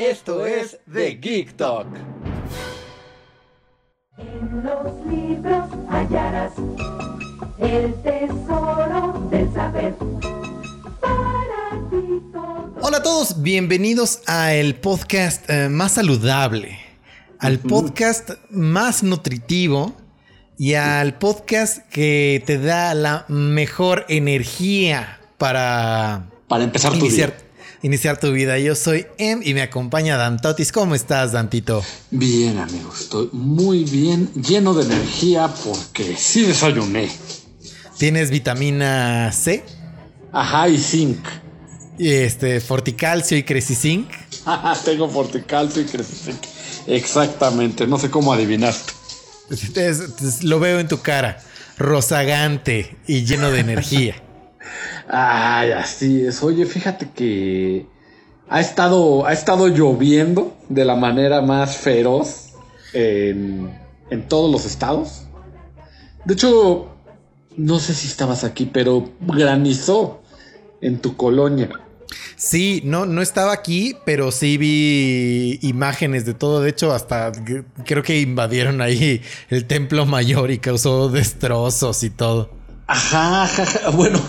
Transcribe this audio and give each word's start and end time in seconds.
Esto 0.00 0.46
es 0.46 0.78
The 0.90 1.10
Geek 1.16 1.58
Talk. 1.58 1.86
En 4.16 4.64
los 4.64 5.06
libros 5.06 5.68
hallarás 5.90 6.52
el 7.58 7.92
tesoro 8.02 9.28
del 9.30 9.52
saber. 9.52 9.94
Para 11.02 11.90
ti 11.90 12.22
todo. 12.32 12.76
Hola 12.80 12.96
a 12.96 13.02
todos, 13.02 13.42
bienvenidos 13.42 14.22
a 14.26 14.54
el 14.54 14.74
podcast 14.76 15.50
eh, 15.50 15.68
más 15.68 15.92
saludable, 15.92 16.78
al 17.38 17.58
podcast 17.58 18.30
más 18.48 19.02
nutritivo 19.02 19.94
y 20.56 20.74
al 20.74 21.18
podcast 21.18 21.86
que 21.90 22.42
te 22.46 22.58
da 22.58 22.94
la 22.94 23.26
mejor 23.28 24.06
energía 24.08 25.20
para, 25.36 26.30
Para 26.48 26.64
empezar 26.64 26.92
tu 26.92 27.00
iniciar, 27.00 27.36
día. 27.36 27.49
Iniciar 27.82 28.18
tu 28.20 28.32
vida. 28.32 28.58
Yo 28.58 28.74
soy 28.74 29.06
Em 29.18 29.40
y 29.44 29.54
me 29.54 29.62
acompaña 29.62 30.16
Dantotis. 30.16 30.72
¿Cómo 30.72 30.94
estás, 30.94 31.32
Dantito? 31.32 31.82
Bien, 32.10 32.58
amigos, 32.58 33.00
estoy 33.02 33.28
muy 33.32 33.84
bien, 33.84 34.30
lleno 34.34 34.74
de 34.74 34.84
energía 34.84 35.48
porque 35.64 36.16
sí 36.16 36.42
desayuné. 36.42 37.10
¿Tienes 37.98 38.30
vitamina 38.30 39.30
C? 39.32 39.64
Ajá, 40.32 40.68
y 40.68 40.78
zinc. 40.78 41.18
Y 41.98 42.08
este, 42.10 42.60
forticalcio 42.60 43.36
y 43.36 43.42
cresizinc. 43.42 44.08
Ajá, 44.46 44.74
Tengo 44.84 45.08
forticalcio 45.08 45.82
y 45.82 45.84
crecizinc. 45.84 46.38
Exactamente, 46.86 47.86
no 47.86 47.98
sé 47.98 48.10
cómo 48.10 48.32
adivinaste. 48.32 48.92
Es- 49.50 50.00
es- 50.22 50.42
lo 50.44 50.60
veo 50.60 50.80
en 50.80 50.88
tu 50.88 51.00
cara, 51.02 51.42
rozagante 51.76 52.96
y 53.06 53.24
lleno 53.24 53.50
de 53.50 53.60
energía. 53.60 54.22
Ay, 55.08 55.72
así 55.72 56.24
es. 56.26 56.42
Oye, 56.42 56.66
fíjate 56.66 57.10
que 57.10 57.86
ha 58.48 58.60
estado, 58.60 59.26
ha 59.26 59.32
estado 59.32 59.68
lloviendo 59.68 60.56
de 60.68 60.84
la 60.84 60.96
manera 60.96 61.40
más 61.40 61.76
feroz 61.76 62.54
en, 62.92 63.70
en 64.10 64.28
todos 64.28 64.50
los 64.50 64.66
estados. 64.66 65.22
De 66.24 66.34
hecho, 66.34 66.88
no 67.56 67.78
sé 67.78 67.94
si 67.94 68.06
estabas 68.06 68.44
aquí, 68.44 68.66
pero 68.66 69.10
granizó 69.20 70.20
en 70.80 71.00
tu 71.00 71.16
colonia. 71.16 71.70
Sí, 72.36 72.80
no, 72.84 73.06
no 73.06 73.20
estaba 73.20 73.52
aquí, 73.52 73.96
pero 74.04 74.32
sí 74.32 74.56
vi 74.56 75.58
imágenes 75.62 76.24
de 76.24 76.34
todo. 76.34 76.60
De 76.62 76.70
hecho, 76.70 76.92
hasta 76.92 77.32
creo 77.84 78.02
que 78.02 78.20
invadieron 78.20 78.80
ahí 78.80 79.22
el 79.50 79.66
templo 79.66 80.06
mayor 80.06 80.50
y 80.50 80.58
causó 80.58 81.08
destrozos 81.08 82.02
y 82.02 82.10
todo. 82.10 82.50
Ajá, 82.86 83.44
ajá, 83.44 83.62
ajá. 83.62 83.90
Bueno, 83.90 84.20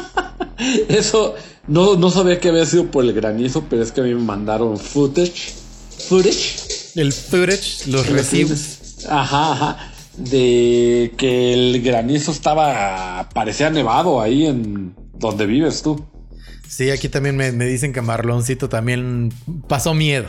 eso 0.88 1.34
no, 1.66 1.96
no 1.96 2.10
sabía 2.10 2.40
que 2.40 2.48
había 2.48 2.66
sido 2.66 2.90
por 2.90 3.04
el 3.04 3.12
granizo, 3.12 3.64
pero 3.68 3.82
es 3.82 3.92
que 3.92 4.00
a 4.00 4.04
mí 4.04 4.14
me 4.14 4.22
mandaron 4.22 4.78
footage. 4.78 5.54
Footage. 6.08 6.92
El 6.96 7.12
footage, 7.12 7.86
los 7.86 8.08
recibos. 8.08 9.06
Ajá, 9.08 9.52
ajá. 9.52 9.92
De 10.16 11.14
que 11.16 11.54
el 11.54 11.82
granizo 11.82 12.32
estaba. 12.32 13.28
parecía 13.32 13.70
nevado 13.70 14.20
ahí 14.20 14.46
en 14.46 14.94
donde 15.14 15.46
vives 15.46 15.82
tú. 15.82 16.04
Sí, 16.68 16.90
aquí 16.90 17.08
también 17.08 17.36
me, 17.36 17.52
me 17.52 17.66
dicen 17.66 17.92
que 17.92 18.02
Marloncito 18.02 18.68
también 18.68 19.32
pasó 19.68 19.94
miedo. 19.94 20.28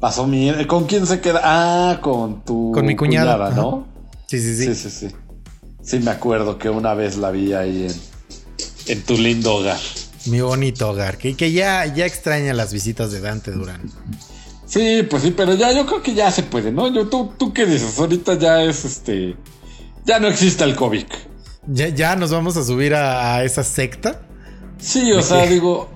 Pasó 0.00 0.26
miedo. 0.26 0.64
¿Con 0.66 0.86
quién 0.86 1.06
se 1.06 1.20
queda? 1.20 1.40
Ah, 1.42 2.00
con 2.00 2.44
tu. 2.44 2.72
Con 2.72 2.86
mi 2.86 2.94
cuñada, 2.94 3.46
ajá. 3.46 3.56
¿no? 3.56 3.86
Sí, 4.26 4.38
sí, 4.40 4.56
sí. 4.56 4.74
Sí, 4.74 4.74
sí, 4.74 4.90
sí. 4.90 5.14
Sí, 5.82 5.98
me 6.00 6.10
acuerdo 6.10 6.58
que 6.58 6.68
una 6.70 6.94
vez 6.94 7.16
la 7.16 7.30
vi 7.30 7.52
ahí 7.52 7.84
en, 7.84 8.13
en 8.86 9.02
tu 9.02 9.16
lindo 9.16 9.54
hogar. 9.56 9.78
Mi 10.26 10.40
bonito 10.40 10.90
hogar, 10.90 11.18
que, 11.18 11.36
que 11.36 11.52
ya, 11.52 11.86
ya 11.86 12.06
extraña 12.06 12.54
las 12.54 12.72
visitas 12.72 13.10
de 13.12 13.20
Dante 13.20 13.50
Durán. 13.50 13.82
Sí, 14.66 15.02
pues 15.08 15.22
sí, 15.22 15.34
pero 15.36 15.54
ya 15.54 15.72
yo 15.72 15.84
creo 15.86 16.02
que 16.02 16.14
ya 16.14 16.30
se 16.30 16.42
puede, 16.42 16.72
¿no? 16.72 16.92
Yo, 16.92 17.08
tú, 17.08 17.32
tú 17.38 17.52
qué 17.52 17.66
dices, 17.66 17.98
ahorita 17.98 18.38
ya 18.38 18.62
es 18.62 18.84
este. 18.84 19.36
Ya 20.06 20.18
no 20.18 20.28
existe 20.28 20.64
el 20.64 20.74
COVID. 20.74 21.04
Ya, 21.66 21.88
ya 21.88 22.16
nos 22.16 22.30
vamos 22.30 22.56
a 22.56 22.64
subir 22.64 22.94
a, 22.94 23.36
a 23.36 23.44
esa 23.44 23.62
secta. 23.64 24.22
Sí, 24.78 25.12
o 25.12 25.16
¿De 25.18 25.22
sea, 25.22 25.44
qué? 25.44 25.50
digo, 25.54 25.90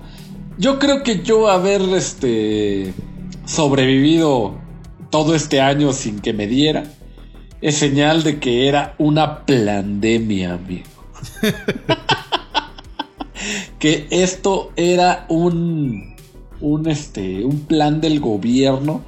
yo 0.57 0.77
creo 0.79 1.03
que 1.03 1.21
yo 1.23 1.49
haber 1.49 1.81
este 1.81 2.93
sobrevivido 3.45 4.59
todo 5.09 5.35
este 5.35 5.61
año 5.61 5.91
sin 5.91 6.19
que 6.19 6.33
me 6.33 6.45
diera 6.47 6.83
es 7.61 7.75
señal 7.77 8.23
de 8.23 8.39
que 8.39 8.67
era 8.67 8.95
una 8.99 9.45
pandemia, 9.45 10.53
amigo. 10.53 10.85
que 13.79 14.07
esto 14.11 14.71
era 14.75 15.25
un 15.29 16.15
un 16.61 16.89
este 16.89 17.43
un 17.45 17.61
plan 17.61 18.01
del 18.01 18.19
gobierno 18.19 19.03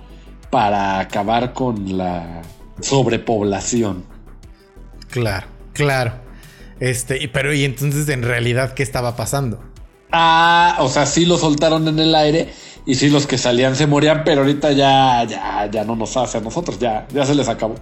para 0.50 1.00
acabar 1.00 1.54
con 1.54 1.98
la 1.98 2.42
sobrepoblación. 2.82 4.06
Claro, 5.10 5.48
claro. 5.74 6.14
Este, 6.80 7.30
pero 7.32 7.54
y 7.54 7.64
entonces 7.64 8.10
en 8.10 8.24
realidad, 8.24 8.74
¿qué 8.74 8.84
estaba 8.84 9.16
pasando? 9.16 9.62
Ah, 10.12 10.78
o 10.80 10.90
sea, 10.90 11.06
sí 11.06 11.26
lo 11.26 11.38
soltaron 11.38 11.88
en 11.88 12.00
el 12.00 12.16
aire 12.16 12.50
y 12.86 12.96
sí 12.96 13.10
los 13.10 13.28
que 13.28 13.38
salían 13.38 13.76
se 13.76 13.88
morían, 13.88 14.24
pero 14.26 14.42
ahorita 14.42 14.72
ya, 14.72 15.24
ya, 15.26 15.70
ya 15.72 15.84
no 15.86 15.96
nos 15.96 16.18
hace 16.18 16.40
a 16.40 16.42
nosotros, 16.42 16.80
ya, 16.80 17.08
ya 17.14 17.26
se 17.26 17.36
les 17.36 17.48
acabó. 17.48 17.76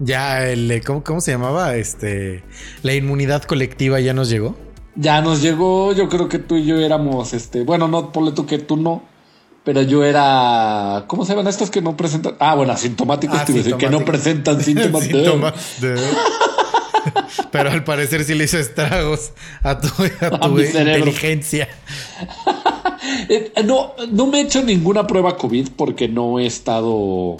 Ya 0.00 0.48
el, 0.48 0.82
¿cómo, 0.84 1.04
cómo 1.04 1.20
se 1.20 1.32
llamaba? 1.32 1.76
Este, 1.76 2.42
la 2.82 2.94
inmunidad 2.94 3.42
colectiva 3.42 4.00
ya 4.00 4.14
nos 4.14 4.28
llegó. 4.28 4.56
Ya 4.94 5.20
nos 5.20 5.40
llegó, 5.42 5.92
yo 5.92 6.08
creo 6.08 6.28
que 6.28 6.38
tú 6.38 6.56
y 6.56 6.64
yo 6.64 6.78
éramos, 6.78 7.32
este, 7.32 7.62
bueno, 7.62 7.86
no, 7.88 8.10
ponle 8.12 8.32
tú 8.32 8.46
que 8.46 8.58
tú 8.58 8.76
no, 8.76 9.02
pero 9.64 9.82
yo 9.82 10.02
era, 10.04 11.04
¿cómo 11.06 11.24
se 11.24 11.32
llaman 11.32 11.46
estos 11.46 11.70
que 11.70 11.80
no 11.80 11.96
presentan? 11.96 12.34
Ah, 12.40 12.54
bueno, 12.54 12.72
asintomáticos, 12.72 13.38
Ah, 13.38 13.44
te 13.44 13.52
iba 13.52 13.60
a 13.60 13.64
decir, 13.64 13.76
que 13.76 13.88
no 13.90 14.04
presentan 14.04 14.60
síntomas. 14.64 15.02
de- 15.08 15.12
Síntomas 15.12 15.80
de- 15.80 16.00
Pero 17.52 17.70
al 17.70 17.84
parecer 17.84 18.24
sí 18.24 18.34
le 18.34 18.44
hizo 18.44 18.58
estragos 18.58 19.32
a 19.62 19.78
tu, 19.80 19.88
a 20.20 20.40
tu 20.40 20.60
inteligencia. 20.60 21.68
Eh, 23.30 23.52
no, 23.64 23.92
no 24.10 24.26
me 24.26 24.38
he 24.38 24.42
hecho 24.42 24.62
ninguna 24.62 25.06
prueba 25.06 25.36
COVID 25.36 25.68
porque 25.76 26.08
no 26.08 26.38
he 26.40 26.46
estado 26.46 27.36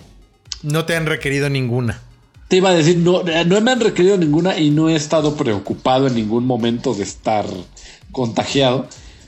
No 0.62 0.84
te 0.84 0.96
han 0.96 1.04
requerido 1.06 1.50
ninguna. 1.50 2.00
Te 2.48 2.56
iba 2.56 2.70
a 2.70 2.74
decir, 2.74 2.96
no, 2.98 3.26
eh, 3.28 3.44
no 3.44 3.60
me 3.60 3.70
han 3.70 3.80
requerido 3.80 4.16
ninguna 4.16 4.58
y 4.58 4.70
no 4.70 4.88
he 4.88 4.94
estado 4.96 5.36
preocupado 5.36 6.06
en 6.06 6.14
ningún 6.14 6.46
momento 6.46 6.94
de 6.94 7.02
estar 7.02 7.44
contagiado. 8.10 8.86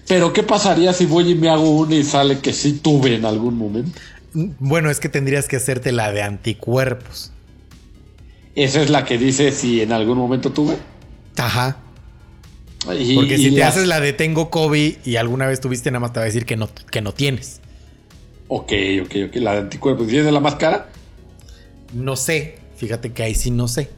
Pero, 0.09 0.33
¿qué 0.33 0.43
pasaría 0.43 0.93
si 0.93 1.07
voy 1.07 1.31
y 1.31 1.35
me 1.35 1.51
hago 1.51 1.71
una 1.71 1.95
y 1.95 2.03
sale 2.03 2.39
que 2.39 2.53
sí 2.53 2.73
tuve 2.83 3.15
en 3.15 3.25
algún 3.27 3.57
momento? 3.59 3.99
Bueno, 4.33 4.91
es 4.91 5.01
que 5.01 5.09
tendrías 5.09 5.49
que 5.49 5.57
hacerte 5.57 5.93
la 5.93 6.13
de 6.13 6.23
anticuerpos. 6.23 7.31
Esa 8.55 8.81
es 8.83 8.91
la 8.91 9.05
que 9.05 9.19
dice 9.19 9.53
si 9.53 9.81
en 9.83 9.93
algún 9.93 10.19
momento 10.19 10.51
tuve. 10.51 10.77
Ajá. 11.37 11.77
Y- 12.99 13.15
Porque 13.15 13.37
si 13.37 13.51
te 13.53 13.59
las- 13.61 13.77
haces 13.77 13.87
la 13.87 14.01
de 14.01 14.13
tengo 14.15 14.51
COVID 14.51 14.95
y 15.05 15.17
alguna 15.17 15.47
vez 15.47 15.61
tuviste, 15.61 15.91
nada 15.91 16.01
más 16.01 16.13
te 16.13 16.21
va 16.21 16.23
a 16.23 16.27
decir 16.27 16.47
que 16.47 16.57
no, 16.57 16.69
que 16.91 17.03
no 17.03 17.13
tienes. 17.13 17.61
Ok, 18.49 18.73
ok, 19.03 19.15
ok. 19.29 19.37
La 19.37 19.53
de 19.53 19.59
anticuerpos. 19.59 20.11
¿Y 20.11 20.17
es 20.19 20.25
de 20.25 20.33
la 20.33 20.41
más 20.41 20.55
cara? 20.57 20.89
No 21.93 22.17
sé. 22.17 22.57
Fíjate 22.81 23.13
que 23.13 23.23
ahí 23.23 23.35
sí 23.35 23.51
no 23.51 23.69
sé. 23.69 23.91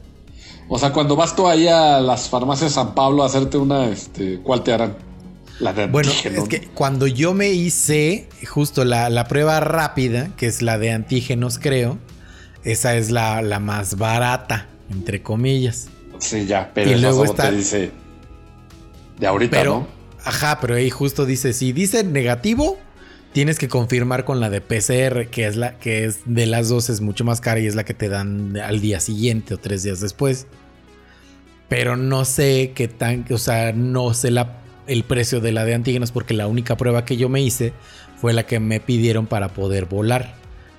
O 0.67 0.77
sea, 0.77 0.91
cuando 0.91 1.15
vas 1.15 1.35
tú 1.35 1.47
ahí 1.47 1.67
a 1.69 2.01
las 2.01 2.27
farmacias 2.29 2.73
San 2.73 2.93
Pablo 2.93 3.23
a 3.23 3.27
hacerte 3.27 3.57
una, 3.57 3.85
este, 3.87 4.39
¿cuál 4.43 4.61
te 4.63 4.73
harán? 4.73 4.95
La 5.59 5.71
de 5.71 5.87
Bueno, 5.87 6.09
antígeno. 6.09 6.41
es 6.43 6.49
que 6.49 6.67
cuando 6.73 7.07
yo 7.07 7.33
me 7.33 7.49
hice 7.51 8.27
justo 8.45 8.83
la, 8.83 9.09
la 9.09 9.27
prueba 9.29 9.61
rápida, 9.61 10.31
que 10.35 10.47
es 10.47 10.61
la 10.61 10.77
de 10.77 10.91
antígenos, 10.91 11.59
creo, 11.59 11.97
esa 12.65 12.95
es 12.97 13.09
la, 13.09 13.41
la 13.41 13.59
más 13.59 13.97
barata, 13.97 14.67
entre 14.91 15.21
comillas. 15.23 15.87
Sí, 16.17 16.45
ya, 16.45 16.69
pero 16.73 16.91
y 16.91 16.95
luego 16.95 17.23
está- 17.23 17.49
te 17.51 17.55
dice 17.55 17.91
de 19.19 19.27
ahorita, 19.27 19.57
Pero, 19.57 19.71
¿no? 19.79 19.87
ajá, 20.25 20.59
pero 20.59 20.75
ahí 20.75 20.89
justo 20.89 21.25
dice, 21.25 21.53
si 21.53 21.71
dice 21.71 22.03
negativo, 22.03 22.77
tienes 23.33 23.59
que 23.59 23.67
confirmar 23.67 24.25
con 24.25 24.39
la 24.39 24.49
de 24.49 24.61
PCR, 24.61 25.27
que 25.29 25.45
es 25.47 25.55
la 25.57 25.77
que 25.79 26.05
es 26.05 26.21
de 26.25 26.45
las 26.45 26.69
dos, 26.69 26.89
es 26.89 27.01
mucho 27.01 27.25
más 27.25 27.41
cara 27.41 27.59
y 27.59 27.67
es 27.67 27.75
la 27.75 27.83
que 27.85 27.93
te 27.93 28.09
dan 28.09 28.57
al 28.57 28.81
día 28.81 28.99
siguiente 28.99 29.55
o 29.55 29.57
tres 29.59 29.83
días 29.83 29.99
después. 29.99 30.47
Pero 31.69 31.95
no 31.97 32.25
sé 32.25 32.71
qué 32.75 32.87
tan, 32.87 33.25
o 33.31 33.37
sea, 33.37 33.71
no 33.73 34.13
sé 34.13 34.31
la 34.31 34.59
el 34.85 35.03
precio 35.05 35.39
de 35.39 35.53
la 35.53 35.63
de 35.65 35.73
antígenos 35.73 36.11
porque 36.11 36.33
la 36.33 36.47
única 36.47 36.75
prueba 36.77 37.05
que 37.05 37.15
yo 37.17 37.29
me 37.29 37.41
hice 37.41 37.73
fue 38.19 38.33
la 38.33 38.45
que 38.45 38.59
me 38.59 38.79
pidieron 38.81 39.27
para 39.27 39.49
poder 39.53 39.85
volar. 39.85 40.35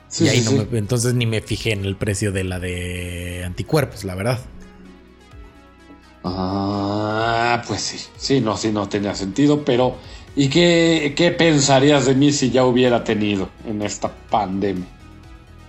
Sí, 0.09 0.25
y 0.25 0.29
ahí 0.29 0.41
sí, 0.41 0.43
no 0.43 0.53
sí. 0.53 0.57
me- 0.71 0.79
entonces 0.79 1.15
ni 1.15 1.27
me 1.27 1.41
fijé 1.43 1.73
en 1.73 1.85
el 1.85 1.97
precio 1.97 2.33
de 2.33 2.45
la 2.45 2.61
de 2.61 3.45
anticuerpos, 3.45 4.05
la 4.05 4.15
verdad. 4.15 4.39
Ah, 6.23 7.63
pues 7.67 7.81
sí. 7.83 7.99
Sí, 8.17 8.41
no, 8.41 8.57
sí, 8.57 8.73
no 8.73 8.89
tenía 8.89 9.15
sentido, 9.15 9.65
pero 9.65 9.97
¿y 10.37 10.49
qué, 10.49 11.15
qué 11.17 11.31
pensarías 11.31 12.07
de 12.07 12.15
mí 12.15 12.33
si 12.33 12.51
ya 12.51 12.65
hubiera 12.65 13.05
tenido 13.05 13.49
en 13.67 13.83
esta 13.83 14.11
pandemia? 14.31 14.85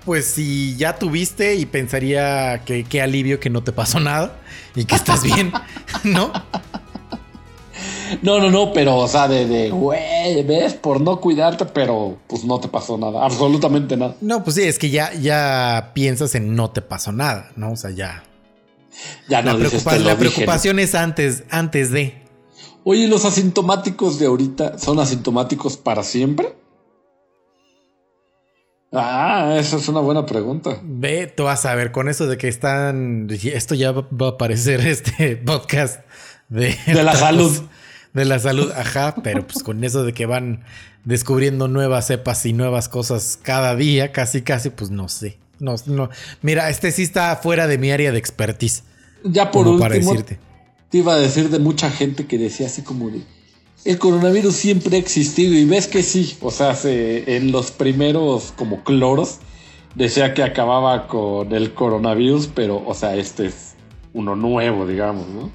Pues 0.05 0.25
si 0.27 0.75
ya 0.77 0.97
tuviste 0.97 1.55
y 1.55 1.65
pensaría 1.65 2.61
que 2.65 2.83
qué 2.83 3.01
alivio 3.01 3.39
que 3.39 3.49
no 3.49 3.63
te 3.63 3.71
pasó 3.71 3.99
nada 3.99 4.37
y 4.75 4.85
que 4.85 4.95
estás 4.95 5.23
bien, 5.23 5.51
¿no? 6.03 6.31
No, 8.21 8.39
no, 8.39 8.51
no, 8.51 8.71
pero, 8.71 8.97
o 8.97 9.07
sea, 9.07 9.27
de, 9.27 9.47
de, 9.47 9.71
güey, 9.71 10.43
ves, 10.43 10.75
por 10.75 11.01
no 11.01 11.19
cuidarte, 11.19 11.65
pero 11.65 12.19
pues 12.27 12.43
no 12.45 12.59
te 12.59 12.67
pasó 12.67 12.97
nada, 12.99 13.25
absolutamente 13.25 13.97
nada. 13.97 14.15
No, 14.21 14.43
pues 14.43 14.55
sí, 14.57 14.61
es 14.63 14.77
que 14.77 14.91
ya, 14.91 15.11
ya 15.13 15.91
piensas 15.95 16.35
en 16.35 16.55
no 16.55 16.69
te 16.69 16.81
pasó 16.83 17.11
nada, 17.11 17.49
¿no? 17.55 17.71
O 17.71 17.75
sea, 17.75 17.89
ya. 17.89 18.23
Ya 19.27 19.41
no 19.41 19.53
la 19.57 19.65
dices, 19.65 19.83
preocupa- 19.83 19.97
la 19.97 20.15
preocupación 20.17 20.77
es 20.79 20.93
antes, 20.93 21.43
antes 21.49 21.89
de. 21.91 22.13
Oye, 22.87 23.07
¿los 23.07 23.25
asintomáticos 23.25 24.19
de 24.19 24.27
ahorita 24.27 24.77
son 24.77 24.99
asintomáticos 24.99 25.75
para 25.75 26.03
siempre? 26.03 26.55
Ah, 28.93 29.55
esa 29.59 29.77
es 29.77 29.87
una 29.89 30.01
buena 30.01 30.27
pregunta. 30.27 30.79
Ve, 30.83 31.25
tú 31.25 31.45
vas 31.45 31.65
a 31.65 31.73
ver 31.73 31.91
con 31.91 32.09
eso 32.09 32.27
de 32.27 32.37
que 32.37 32.47
están. 32.47 33.27
Esto 33.31 33.73
ya 33.73 33.91
va 33.91 34.27
a 34.27 34.29
aparecer 34.29 34.81
este 34.87 35.35
podcast 35.35 36.01
de, 36.47 36.77
De 36.85 37.03
la 37.03 37.15
salud. 37.15 37.59
De 38.13 38.23
la 38.23 38.37
salud, 38.37 38.71
ajá, 38.71 39.15
pero 39.23 39.47
pues 39.47 39.63
con 39.63 39.83
eso 39.83 40.03
de 40.03 40.13
que 40.13 40.27
van 40.27 40.63
descubriendo 41.05 41.67
nuevas 41.67 42.05
cepas 42.05 42.45
y 42.45 42.53
nuevas 42.53 42.87
cosas 42.87 43.39
cada 43.41 43.75
día, 43.75 44.11
casi, 44.11 44.43
casi, 44.43 44.69
pues 44.69 44.91
no 44.91 45.09
sé. 45.09 45.39
No, 45.57 45.73
no. 45.87 46.11
Mira, 46.43 46.69
este 46.69 46.91
sí 46.91 47.01
está 47.01 47.35
fuera 47.37 47.65
de 47.65 47.79
mi 47.79 47.89
área 47.91 48.11
de 48.11 48.19
expertise. 48.19 48.83
Ya 49.23 49.49
por 49.49 49.65
como 49.65 49.79
para 49.79 49.95
último, 49.95 50.11
decirte. 50.11 50.44
Te 50.95 50.99
iba 50.99 51.13
a 51.13 51.17
decir 51.19 51.49
de 51.49 51.59
mucha 51.59 51.91
gente 51.91 52.25
que 52.25 52.37
decía 52.37 52.67
así 52.67 52.81
como 52.81 53.09
de 53.09 53.19
el 53.83 53.99
coronavirus 53.99 54.55
siempre 54.55 54.95
ha 54.95 54.99
existido 55.01 55.53
y 55.53 55.65
ves 55.65 55.87
que 55.87 56.03
sí, 56.03 56.37
o 56.39 56.51
sea, 56.51 56.73
se- 56.73 57.35
en 57.35 57.51
los 57.51 57.71
primeros 57.71 58.53
como 58.55 58.81
cloros 58.85 59.39
decía 59.93 60.33
que 60.33 60.41
acababa 60.41 61.07
con 61.07 61.51
el 61.53 61.73
coronavirus, 61.73 62.47
pero 62.55 62.81
o 62.87 62.93
sea, 62.93 63.13
este 63.17 63.47
es 63.47 63.73
uno 64.13 64.37
nuevo, 64.37 64.87
digamos, 64.87 65.27
¿no? 65.27 65.51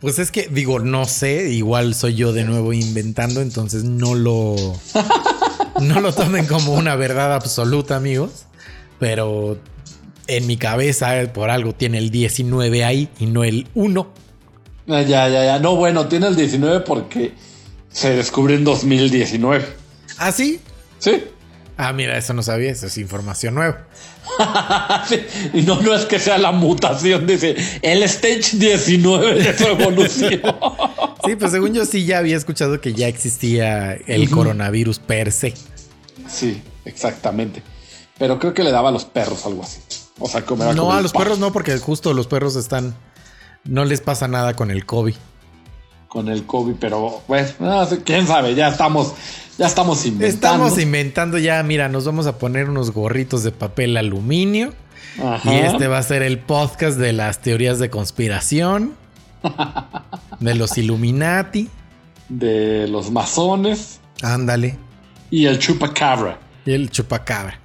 Pues 0.00 0.20
es 0.20 0.30
que, 0.30 0.46
digo, 0.46 0.78
no 0.78 1.04
sé, 1.04 1.50
igual 1.52 1.96
soy 1.96 2.14
yo 2.14 2.32
de 2.32 2.44
nuevo 2.44 2.72
inventando, 2.72 3.40
entonces 3.40 3.82
no 3.82 4.14
lo. 4.14 4.54
No 5.80 6.00
lo 6.00 6.12
tomen 6.12 6.46
como 6.46 6.74
una 6.74 6.94
verdad 6.94 7.34
absoluta, 7.34 7.96
amigos. 7.96 8.44
Pero 8.98 9.56
en 10.26 10.46
mi 10.46 10.56
cabeza, 10.58 11.20
eh, 11.20 11.26
por 11.28 11.48
algo, 11.50 11.74
tiene 11.74 11.98
el 11.98 12.10
19 12.10 12.84
ahí 12.84 13.08
y 13.18 13.26
no 13.26 13.44
el 13.44 13.66
1. 13.74 14.12
Ah, 14.90 15.02
ya, 15.02 15.28
ya, 15.28 15.44
ya. 15.44 15.58
No, 15.58 15.76
bueno, 15.76 16.08
tiene 16.08 16.26
el 16.26 16.36
19 16.36 16.80
porque 16.80 17.32
se 17.90 18.14
descubrió 18.16 18.56
en 18.56 18.64
2019. 18.64 19.64
¿Ah, 20.18 20.32
sí? 20.32 20.60
Sí. 20.98 21.24
Ah, 21.76 21.92
mira, 21.92 22.18
eso 22.18 22.34
no 22.34 22.42
sabía, 22.42 22.70
eso 22.72 22.86
es 22.86 22.98
información 22.98 23.54
nueva. 23.54 23.86
Sí, 25.08 25.18
Y 25.54 25.62
no, 25.62 25.80
no 25.80 25.94
es 25.94 26.04
que 26.04 26.18
sea 26.18 26.36
la 26.38 26.52
mutación, 26.52 27.26
dice 27.26 27.56
el 27.80 28.02
stage 28.02 28.56
19 28.58 29.34
de 29.42 29.56
su 29.56 29.64
evolución. 29.64 30.42
Sí, 31.24 31.36
pues 31.36 31.52
según 31.52 31.74
yo 31.74 31.84
sí 31.84 32.06
ya 32.06 32.16
había 32.18 32.34
escuchado 32.34 32.80
que 32.80 32.94
ya 32.94 33.06
existía 33.06 33.92
el 33.92 34.30
coronavirus 34.30 34.98
per 35.00 35.32
se. 35.32 35.52
Sí, 36.26 36.62
exactamente. 36.86 37.62
Pero 38.18 38.38
creo 38.38 38.54
que 38.54 38.64
le 38.64 38.70
daba 38.70 38.88
a 38.88 38.92
los 38.92 39.04
perros 39.04 39.44
algo 39.44 39.62
así. 39.62 39.80
O 40.18 40.26
sea, 40.28 40.46
como 40.46 40.62
era 40.64 40.72
No, 40.72 40.90
a 40.92 41.02
los 41.02 41.12
perros 41.12 41.38
no, 41.38 41.52
porque 41.52 41.76
justo 41.78 42.14
los 42.14 42.26
perros 42.26 42.56
están. 42.56 42.96
No 43.64 43.84
les 43.84 44.00
pasa 44.00 44.28
nada 44.28 44.54
con 44.54 44.70
el 44.70 44.86
COVID. 44.86 45.14
Con 46.08 46.28
el 46.28 46.44
COVID, 46.44 46.74
pero 46.80 47.22
sé, 47.88 48.02
quién 48.02 48.26
sabe, 48.26 48.54
ya 48.54 48.68
estamos, 48.68 49.14
ya 49.58 49.66
estamos 49.66 50.04
inventando. 50.06 50.66
Estamos 50.66 50.78
inventando 50.82 51.38
ya, 51.38 51.62
mira, 51.62 51.88
nos 51.88 52.04
vamos 52.04 52.26
a 52.26 52.38
poner 52.38 52.68
unos 52.68 52.90
gorritos 52.90 53.44
de 53.44 53.52
papel 53.52 53.96
aluminio. 53.96 54.72
Ajá. 55.22 55.54
Y 55.54 55.58
este 55.58 55.86
va 55.86 55.98
a 55.98 56.02
ser 56.02 56.22
el 56.22 56.38
podcast 56.38 56.98
de 56.98 57.12
las 57.12 57.40
teorías 57.42 57.78
de 57.78 57.90
conspiración. 57.90 58.94
de 60.40 60.54
los 60.54 60.76
Illuminati. 60.78 61.68
De 62.28 62.86
los 62.88 63.10
masones 63.10 64.00
Ándale. 64.22 64.78
y 65.30 65.46
el 65.46 65.58
chupacabra. 65.58 66.38
Y 66.64 66.72
el 66.72 66.90
chupacabra. 66.90 67.58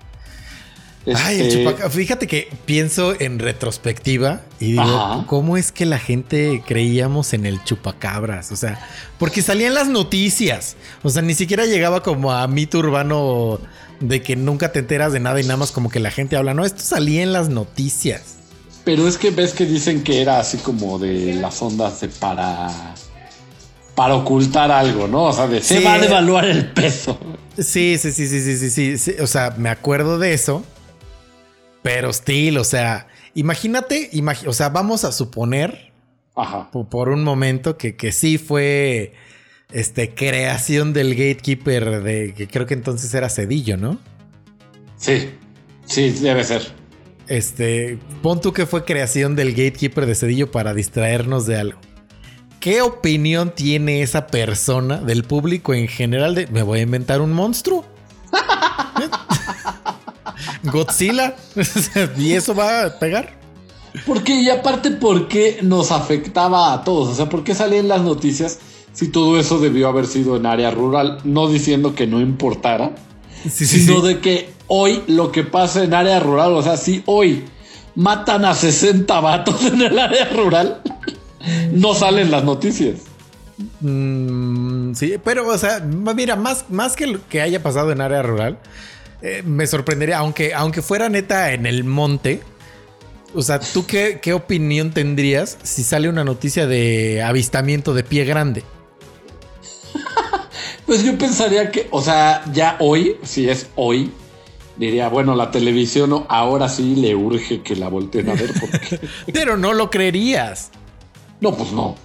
Ay, 1.14 1.40
el 1.40 1.48
Este, 1.48 1.60
chupacabra. 1.60 1.90
Fíjate 1.90 2.28
que 2.28 2.50
pienso 2.66 3.14
en 3.20 3.38
retrospectiva 3.40 4.42
y 4.60 4.72
digo, 4.72 4.82
Ajá. 4.84 5.24
¿cómo 5.28 5.56
es 5.58 5.72
que 5.72 5.86
la 5.86 6.00
gente 6.00 6.64
creíamos 6.66 7.34
en 7.34 7.46
el 7.46 7.64
chupacabras? 7.64 8.52
O 8.52 8.56
sea, 8.56 8.80
porque 9.20 9.42
salían 9.42 9.74
las 9.76 9.88
noticias. 9.88 10.76
O 11.04 11.10
sea, 11.10 11.22
ni 11.22 11.36
siquiera 11.36 11.66
llegaba 11.66 12.02
como 12.02 12.32
a 12.32 12.48
mito 12.48 12.80
urbano 12.80 13.60
de 14.00 14.22
que 14.24 14.36
nunca 14.36 14.72
te 14.72 14.80
enteras 14.80 15.14
de 15.14 15.20
nada 15.20 15.40
y 15.40 15.44
nada 15.44 15.58
más 15.58 15.72
como 15.72 15.90
que 15.90 16.00
la 16.00 16.10
gente 16.12 16.38
habla. 16.38 16.54
No, 16.54 16.66
esto 16.66 16.82
salía 16.82 17.22
en 17.22 17.34
las 17.34 17.50
noticias. 17.50 18.22
Pero 18.84 19.08
es 19.08 19.18
que 19.18 19.32
ves 19.32 19.54
que 19.54 19.66
dicen 19.66 20.04
que 20.04 20.22
era 20.22 20.40
así 20.40 20.58
como 20.58 20.98
de 21.00 21.34
las 21.36 21.62
ondas 21.62 22.02
de 22.02 22.08
para. 22.10 22.96
Para 23.96 24.16
ocultar 24.16 24.72
algo, 24.72 25.08
¿no? 25.08 25.24
O 25.26 25.34
sea, 25.34 25.48
de 25.48 25.62
se 25.62 25.78
Sí. 25.78 25.84
va 25.84 25.94
a 25.94 26.00
devaluar 26.00 26.44
el 26.46 26.66
peso. 26.74 27.18
Sí, 27.58 27.98
sí, 27.98 28.12
sí, 28.12 28.28
sí, 28.28 28.58
sí, 28.58 28.70
sí, 28.70 28.98
sí. 28.98 29.16
O 29.22 29.28
sea, 29.28 29.54
me 29.58 29.70
acuerdo 29.70 30.20
de 30.20 30.34
eso. 30.34 30.66
Pero 31.86 32.12
still, 32.12 32.58
o 32.58 32.64
sea, 32.64 33.06
imagínate, 33.36 34.10
imagi- 34.12 34.48
o 34.48 34.54
sea, 34.54 34.70
vamos 34.70 35.04
a 35.04 35.12
suponer 35.12 35.92
Ajá. 36.36 36.72
por 36.72 37.10
un 37.10 37.24
momento 37.24 37.78
que, 37.78 37.96
que 37.96 38.12
sí 38.12 38.40
fue 38.40 39.14
este 39.72 40.16
creación 40.16 40.94
del 40.94 41.12
gatekeeper 41.14 42.02
de 42.02 42.34
que 42.34 42.48
creo 42.48 42.66
que 42.66 42.74
entonces 42.74 43.14
era 43.14 43.30
Cedillo, 43.30 43.78
¿no? 43.78 44.00
Sí. 44.98 45.30
Sí, 45.86 46.10
debe 46.10 46.44
ser. 46.44 46.64
Este, 47.28 48.00
pon 48.24 48.42
tú 48.42 48.52
que 48.52 48.66
fue 48.66 48.84
creación 48.84 49.36
del 49.36 49.50
gatekeeper 49.52 50.08
de 50.08 50.16
Cedillo 50.16 50.50
para 50.50 50.74
distraernos 50.74 51.46
de 51.46 51.58
algo. 51.58 51.80
¿Qué 52.60 52.82
opinión 52.82 53.54
tiene 53.54 54.02
esa 54.02 54.26
persona 54.26 54.98
del 54.98 55.24
público 55.24 55.76
en 55.76 55.88
general 55.88 56.34
de 56.34 56.48
me 56.48 56.64
voy 56.64 56.80
a 56.80 56.82
inventar 56.82 57.22
un 57.22 57.32
monstruo? 57.32 57.86
Godzilla. 60.66 61.36
y 62.18 62.34
eso 62.34 62.54
va 62.56 62.86
a 62.86 63.00
pegar. 63.00 63.40
¿Por 64.06 64.24
qué? 64.24 64.36
Y 64.42 64.50
aparte, 64.50 64.92
¿por 64.92 65.28
qué 65.28 65.60
nos 65.62 65.92
afectaba 65.92 66.74
a 66.74 66.84
todos? 66.84 67.10
O 67.10 67.16
sea, 67.16 67.30
¿por 67.30 67.44
qué 67.44 67.56
salían 67.56 67.88
las 67.88 68.02
noticias 68.02 68.60
si 68.94 69.08
todo 69.08 69.40
eso 69.40 69.60
debió 69.60 69.88
haber 69.88 70.06
sido 70.06 70.36
en 70.36 70.46
área 70.46 70.72
rural? 70.72 71.20
No 71.24 71.48
diciendo 71.48 71.96
que 71.96 72.08
no 72.08 72.20
importara, 72.20 72.96
Sí, 73.44 73.66
sí, 73.66 73.80
sino 73.80 74.02
sí. 74.02 74.08
de 74.08 74.20
que 74.20 74.50
hoy 74.68 75.04
lo 75.08 75.32
que 75.32 75.44
pasa 75.44 75.84
en 75.84 75.94
área 75.94 76.20
rural, 76.20 76.54
o 76.54 76.64
sea, 76.64 76.78
si 76.78 77.04
hoy 77.06 77.46
matan 77.96 78.44
a 78.44 78.54
60 78.54 79.20
vatos 79.20 79.64
en 79.66 79.82
el 79.82 79.98
área 80.00 80.30
rural, 80.30 80.82
no 81.72 81.94
salen 81.94 82.32
las 82.32 82.44
noticias. 82.44 83.02
Mm, 83.82 84.94
sí, 84.96 85.16
pero, 85.24 85.48
o 85.48 85.58
sea, 85.58 85.80
mira, 85.80 86.36
más, 86.36 86.66
más 86.70 86.96
que 86.96 87.08
lo 87.08 87.26
que 87.28 87.42
haya 87.42 87.62
pasado 87.62 87.92
en 87.92 88.02
área 88.02 88.22
rural, 88.22 88.58
eh, 89.22 89.44
me 89.46 89.68
sorprendería, 89.68 90.20
aunque, 90.20 90.54
aunque 90.54 90.82
fuera 90.82 91.10
neta 91.10 91.54
en 91.54 91.66
el 91.66 91.84
monte. 91.84 92.42
O 93.34 93.42
sea, 93.42 93.60
¿tú 93.60 93.86
qué, 93.86 94.20
qué 94.22 94.34
opinión 94.34 94.92
tendrías 94.92 95.58
si 95.64 95.84
sale 95.84 96.08
una 96.08 96.24
noticia 96.24 96.68
de 96.68 97.22
avistamiento 97.22 97.94
de 97.94 98.04
pie 98.04 98.26
grande? 98.26 98.64
Pues 100.86 101.04
yo 101.04 101.18
pensaría 101.18 101.72
que, 101.72 101.88
o 101.90 102.00
sea, 102.00 102.44
ya 102.54 102.78
hoy, 102.80 103.18
si 103.24 103.50
es 103.50 103.70
hoy, 103.76 104.12
diría, 104.78 105.10
bueno, 105.10 105.36
la 105.36 105.50
televisión 105.50 106.26
ahora 106.30 106.70
sí 106.70 106.96
le 106.96 107.16
urge 107.16 107.62
que 107.62 107.76
la 107.76 107.88
volteen 107.88 108.30
a 108.30 108.36
ver 108.36 108.52
porque... 108.60 109.00
Pero 109.34 109.58
no 109.58 109.74
lo 109.74 109.90
creerías. 109.90 110.70
No, 111.42 111.56
pues 111.56 111.72
no. 111.72 111.96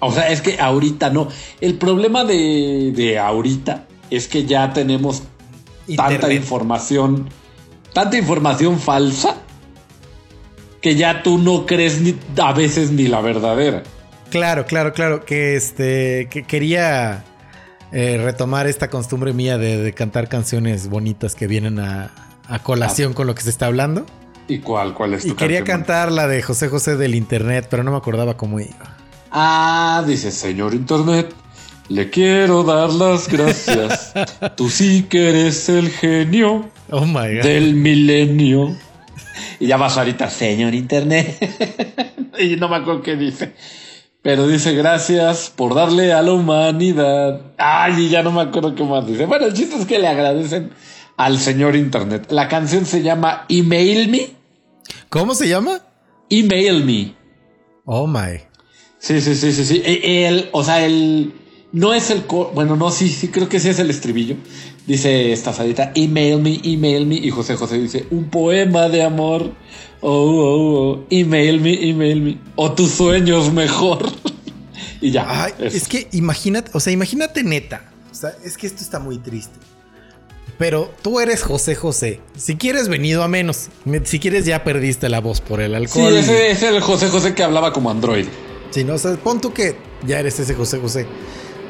O 0.00 0.12
sea, 0.12 0.28
es 0.28 0.42
que 0.42 0.60
ahorita 0.60 1.08
no. 1.08 1.28
El 1.62 1.74
problema 1.78 2.24
de, 2.24 2.92
de 2.94 3.18
ahorita 3.18 3.86
es 4.10 4.28
que 4.28 4.44
ya 4.44 4.72
tenemos 4.74 5.22
tanta 5.96 6.32
información, 6.32 7.28
tanta 7.92 8.16
información 8.16 8.78
falsa, 8.78 9.36
que 10.80 10.94
ya 10.94 11.22
tú 11.22 11.38
no 11.38 11.66
crees 11.66 12.00
ni, 12.00 12.16
a 12.40 12.52
veces 12.52 12.90
ni 12.90 13.08
la 13.08 13.20
verdadera. 13.20 13.82
Claro, 14.30 14.66
claro, 14.66 14.92
claro. 14.92 15.24
Que 15.24 15.56
este. 15.56 16.28
Que 16.30 16.42
quería 16.44 17.24
eh, 17.92 18.20
retomar 18.22 18.66
esta 18.66 18.90
costumbre 18.90 19.32
mía 19.32 19.58
de, 19.58 19.78
de 19.82 19.92
cantar 19.94 20.28
canciones 20.28 20.88
bonitas 20.88 21.34
que 21.34 21.46
vienen 21.46 21.78
a, 21.80 22.12
a 22.46 22.58
colación 22.62 23.14
con 23.14 23.26
lo 23.26 23.34
que 23.34 23.42
se 23.42 23.50
está 23.50 23.66
hablando. 23.66 24.04
¿Y 24.46 24.58
cuál? 24.60 24.94
¿Cuál 24.94 25.14
es 25.14 25.22
tu 25.22 25.28
Y 25.28 25.32
quería 25.32 25.58
canción? 25.60 25.78
cantar 25.78 26.12
la 26.12 26.26
de 26.28 26.42
José 26.42 26.68
José 26.68 26.96
del 26.96 27.14
internet, 27.14 27.66
pero 27.70 27.82
no 27.84 27.90
me 27.90 27.96
acordaba 27.96 28.36
cómo 28.36 28.60
iba. 28.60 28.96
Ah, 29.30 30.02
dice 30.06 30.30
señor 30.30 30.72
Internet. 30.74 31.34
Le 31.88 32.10
quiero 32.10 32.64
dar 32.64 32.90
las 32.90 33.28
gracias. 33.28 34.12
Tú 34.56 34.68
sí 34.68 35.04
que 35.08 35.30
eres 35.30 35.68
el 35.68 35.90
genio 35.90 36.68
Oh 36.90 37.06
my 37.06 37.36
god. 37.36 37.42
del 37.42 37.74
milenio. 37.74 38.76
Y 39.60 39.66
ya 39.68 39.76
vas 39.76 39.96
ahorita, 39.96 40.28
señor 40.30 40.74
Internet. 40.74 41.36
y 42.38 42.56
no 42.56 42.68
me 42.68 42.76
acuerdo 42.76 43.02
qué 43.02 43.16
dice. 43.16 43.54
Pero 44.20 44.46
dice 44.46 44.74
gracias 44.74 45.50
por 45.54 45.74
darle 45.74 46.12
a 46.12 46.20
la 46.22 46.32
humanidad. 46.32 47.52
Ay, 47.56 48.06
y 48.06 48.08
ya 48.10 48.22
no 48.22 48.32
me 48.32 48.42
acuerdo 48.42 48.74
qué 48.74 48.84
más 48.84 49.06
dice. 49.06 49.24
Bueno, 49.26 49.46
el 49.46 49.54
chiste 49.54 49.76
es 49.76 49.86
que 49.86 49.98
le 49.98 50.08
agradecen 50.08 50.70
al 51.16 51.38
señor 51.38 51.74
Internet. 51.76 52.26
La 52.30 52.48
canción 52.48 52.84
se 52.84 53.02
llama 53.02 53.46
Email 53.48 54.08
Me. 54.10 54.30
¿Cómo 55.08 55.34
se 55.34 55.48
llama? 55.48 55.80
Email 56.28 56.84
Me. 56.84 57.14
Oh 57.86 58.06
my. 58.06 58.40
Sí, 58.98 59.20
sí, 59.20 59.34
sí, 59.34 59.52
sí, 59.52 59.64
sí. 59.64 59.82
E- 59.84 60.26
El, 60.26 60.48
o 60.52 60.62
sea, 60.64 60.84
el 60.84 61.32
no 61.72 61.94
es 61.94 62.10
el 62.10 62.24
co- 62.26 62.50
bueno, 62.54 62.76
no, 62.76 62.90
sí, 62.90 63.08
sí, 63.08 63.28
creo 63.28 63.48
que 63.48 63.60
sí 63.60 63.68
es 63.68 63.78
el 63.78 63.90
estribillo. 63.90 64.36
Dice 64.86 65.32
esta 65.32 65.52
salita, 65.52 65.92
email 65.94 66.40
me, 66.40 66.60
email 66.64 67.06
me. 67.06 67.16
Y 67.16 67.30
José 67.30 67.56
José 67.56 67.78
dice, 67.78 68.06
un 68.10 68.30
poema 68.30 68.88
de 68.88 69.02
amor. 69.02 69.52
Oh, 70.00 70.10
oh, 70.10 70.92
oh. 70.92 71.04
Email 71.10 71.60
me, 71.60 71.74
email 71.90 72.20
me. 72.22 72.38
O 72.56 72.72
tus 72.72 72.90
sueños 72.92 73.52
mejor. 73.52 74.10
y 75.00 75.10
ya. 75.10 75.44
Ay, 75.44 75.52
es 75.60 75.88
que 75.88 76.08
imagínate, 76.12 76.70
o 76.72 76.80
sea, 76.80 76.92
imagínate 76.92 77.42
neta. 77.44 77.90
O 78.10 78.14
sea, 78.14 78.32
es 78.44 78.56
que 78.56 78.66
esto 78.66 78.82
está 78.82 78.98
muy 78.98 79.18
triste. 79.18 79.54
Pero 80.56 80.90
tú 81.02 81.20
eres 81.20 81.42
José 81.44 81.74
José. 81.76 82.20
Si 82.36 82.56
quieres, 82.56 82.88
venido 82.88 83.22
a 83.22 83.28
menos. 83.28 83.68
Me- 83.84 84.04
Si 84.04 84.18
quieres, 84.18 84.44
ya 84.44 84.64
perdiste 84.64 85.08
la 85.08 85.20
voz 85.20 85.40
por 85.40 85.60
el 85.60 85.70
Sí, 85.72 85.76
alcohol. 85.76 86.16
ese 86.16 86.50
es 86.50 86.62
el 86.62 86.80
José 86.80 87.08
José 87.10 87.34
que 87.34 87.44
hablaba 87.44 87.72
como 87.72 87.90
android. 87.90 88.26
Si 88.70 88.82
no, 88.84 88.94
o 88.94 88.98
sea, 88.98 89.14
pon 89.16 89.40
tú 89.40 89.52
que 89.52 89.76
ya 90.06 90.18
eres 90.18 90.40
ese 90.40 90.54
José 90.54 90.78
José. 90.78 91.06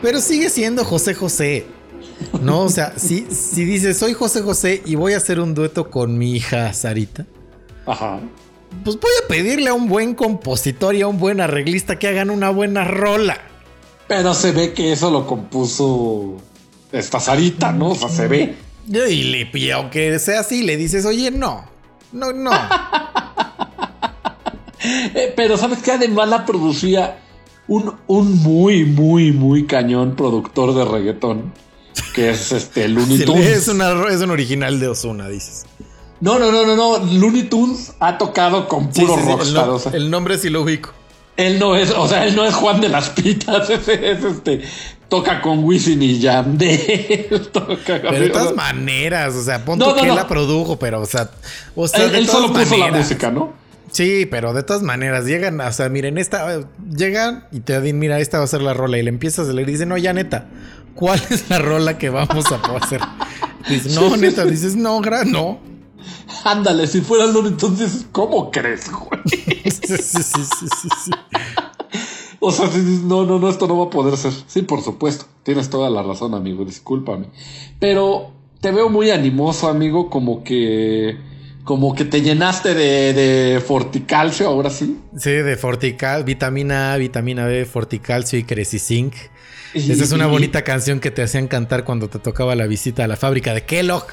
Pero 0.02 0.20
sigue 0.20 0.50
siendo 0.50 0.84
José 0.84 1.14
José. 1.14 1.66
No, 2.40 2.62
o 2.62 2.68
sea, 2.68 2.94
si, 2.96 3.26
si 3.30 3.64
dices 3.64 3.98
soy 3.98 4.12
José 4.12 4.42
José 4.42 4.82
y 4.84 4.94
voy 4.94 5.14
a 5.14 5.18
hacer 5.18 5.40
un 5.40 5.54
dueto 5.54 5.90
con 5.90 6.18
mi 6.18 6.34
hija 6.34 6.72
Sarita, 6.72 7.26
Ajá. 7.86 8.20
pues 8.84 8.96
voy 9.00 9.10
a 9.24 9.28
pedirle 9.28 9.70
a 9.70 9.74
un 9.74 9.88
buen 9.88 10.14
compositor 10.14 10.94
y 10.94 11.02
a 11.02 11.08
un 11.08 11.18
buen 11.18 11.40
arreglista 11.40 11.98
que 11.98 12.08
hagan 12.08 12.30
una 12.30 12.50
buena 12.50 12.84
rola. 12.84 13.38
Pero 14.08 14.34
se 14.34 14.52
ve 14.52 14.72
que 14.72 14.92
eso 14.92 15.10
lo 15.10 15.26
compuso 15.26 16.36
esta 16.92 17.20
Sarita, 17.20 17.72
¿no? 17.72 17.90
O 17.90 17.94
sea, 17.94 18.08
se 18.08 18.26
ve. 18.26 18.56
Y, 18.88 19.24
le, 19.24 19.50
y 19.52 19.70
aunque 19.70 20.18
sea 20.18 20.40
así, 20.40 20.62
le 20.62 20.76
dices, 20.76 21.04
oye, 21.04 21.30
no, 21.30 21.64
no, 22.12 22.32
no. 22.32 22.50
Eh, 24.80 25.32
pero 25.36 25.56
sabes 25.56 25.80
que 25.82 25.90
además 25.90 26.28
la 26.28 26.46
producía 26.46 27.18
un, 27.68 27.94
un 28.06 28.42
muy, 28.42 28.84
muy, 28.84 29.32
muy 29.32 29.66
cañón 29.66 30.16
productor 30.16 30.74
de 30.74 30.84
reggaetón. 30.84 31.52
Que 32.14 32.30
es 32.30 32.52
este 32.52 32.88
Looney 32.88 33.24
Tunes. 33.24 33.46
es, 33.46 33.68
una, 33.68 33.92
es 34.10 34.20
un 34.20 34.30
original 34.30 34.80
de 34.80 34.88
Osuna, 34.88 35.28
dices. 35.28 35.66
No, 36.20 36.38
no, 36.38 36.50
no, 36.50 36.66
no, 36.66 36.74
no. 36.74 36.98
Looney 36.98 37.44
Tunes 37.44 37.92
ha 38.00 38.18
tocado 38.18 38.66
con 38.68 38.88
puro 38.90 39.14
sí, 39.14 39.20
sí, 39.22 39.28
el, 39.30 39.36
rockstar. 39.36 39.66
no- 39.66 39.74
o 39.74 39.78
sea, 39.78 39.92
el 39.92 40.10
nombre 40.10 40.38
sí 40.38 40.50
lo 40.50 40.62
ubico. 40.62 40.90
él 41.36 41.58
no 41.58 41.76
es, 41.76 41.90
o 41.92 42.08
sea, 42.08 42.26
él 42.26 42.34
no 42.34 42.44
es 42.44 42.54
Juan 42.54 42.80
de 42.80 42.88
las 42.88 43.10
Pitas. 43.10 43.68
Ese 43.70 44.10
es 44.12 44.24
este. 44.24 44.62
Toca 45.08 45.40
con 45.40 45.64
Wisin 45.64 46.02
y 46.02 46.18
Yandel. 46.18 47.48
toca 47.52 48.00
Pero 48.02 48.20
de 48.20 48.28
todas 48.30 48.54
maneras, 48.54 49.34
o 49.34 49.42
sea, 49.42 49.64
pon 49.64 49.78
No, 49.78 49.94
no, 49.94 49.94
que 49.94 50.08
él 50.08 50.14
la 50.14 50.28
produjo, 50.28 50.78
pero, 50.78 51.00
o 51.00 51.06
sea, 51.06 51.30
o 51.74 51.88
sea 51.88 52.04
él, 52.04 52.28
solo 52.28 52.52
puso 52.52 52.76
la 52.76 52.92
música, 52.92 53.30
¿no? 53.30 53.52
Sí, 53.90 54.26
pero 54.26 54.52
de 54.52 54.62
todas 54.62 54.82
maneras, 54.82 55.24
llegan, 55.24 55.60
o 55.60 55.72
sea, 55.72 55.88
miren, 55.88 56.18
esta, 56.18 56.60
llegan 56.94 57.46
y 57.52 57.60
te 57.60 57.80
dicen, 57.80 57.98
mira, 57.98 58.20
esta 58.20 58.38
va 58.38 58.44
a 58.44 58.48
ser 58.48 58.62
la 58.62 58.74
rola, 58.74 58.98
y 58.98 59.02
le 59.02 59.10
empiezas 59.10 59.48
a 59.48 59.52
leer 59.52 59.68
y 59.68 59.72
dicen, 59.72 59.88
no, 59.88 59.96
ya 59.96 60.12
neta, 60.12 60.48
¿cuál 60.94 61.20
es 61.30 61.48
la 61.48 61.58
rola 61.58 61.98
que 61.98 62.10
vamos 62.10 62.44
a 62.52 62.56
hacer? 62.76 63.00
Dices, 63.68 63.94
no, 63.94 64.16
neta, 64.16 64.44
dices, 64.44 64.76
no, 64.76 65.00
gra 65.00 65.24
no. 65.24 65.60
Ándale, 66.44 66.86
si 66.86 67.00
fuera 67.00 67.26
Looney 67.26 67.52
Tunes, 67.52 67.78
dices, 67.78 68.06
¿cómo 68.12 68.50
crees, 68.50 68.90
güey? 68.90 69.20
Sí, 69.68 69.96
sí, 69.96 70.22
sí, 70.22 70.22
sí, 70.22 70.66
sí, 70.80 70.88
sí. 71.04 71.10
O 72.40 72.52
sea, 72.52 72.68
si 72.68 72.80
dices, 72.80 73.04
no, 73.04 73.24
no, 73.24 73.38
no, 73.38 73.48
esto 73.48 73.66
no 73.66 73.78
va 73.78 73.86
a 73.86 73.90
poder 73.90 74.16
ser. 74.16 74.32
Sí, 74.46 74.62
por 74.62 74.82
supuesto. 74.82 75.26
Tienes 75.42 75.70
toda 75.70 75.90
la 75.90 76.02
razón, 76.02 76.34
amigo. 76.34 76.64
Discúlpame. 76.64 77.26
Pero 77.80 78.32
te 78.60 78.70
veo 78.70 78.88
muy 78.88 79.10
animoso, 79.10 79.68
amigo, 79.68 80.08
como 80.08 80.44
que. 80.44 81.16
Como 81.68 81.94
que 81.94 82.06
te 82.06 82.22
llenaste 82.22 82.72
de, 82.72 83.12
de 83.12 83.60
forticalcio, 83.60 84.48
ahora 84.48 84.70
sí. 84.70 84.96
Sí, 85.18 85.32
de 85.32 85.54
Fortical, 85.58 86.24
vitamina 86.24 86.94
A, 86.94 86.96
vitamina 86.96 87.44
B, 87.44 87.66
Forticalcio 87.66 88.38
y 88.38 88.44
Cresizinc. 88.44 89.12
Y- 89.74 89.92
Esa 89.92 90.04
es 90.04 90.12
una 90.12 90.26
bonita 90.26 90.64
canción 90.64 90.98
que 90.98 91.10
te 91.10 91.20
hacían 91.22 91.46
cantar 91.46 91.84
cuando 91.84 92.08
te 92.08 92.18
tocaba 92.20 92.54
la 92.56 92.66
visita 92.66 93.04
a 93.04 93.06
la 93.06 93.16
fábrica 93.16 93.52
de 93.52 93.66
Kellogg. 93.66 94.06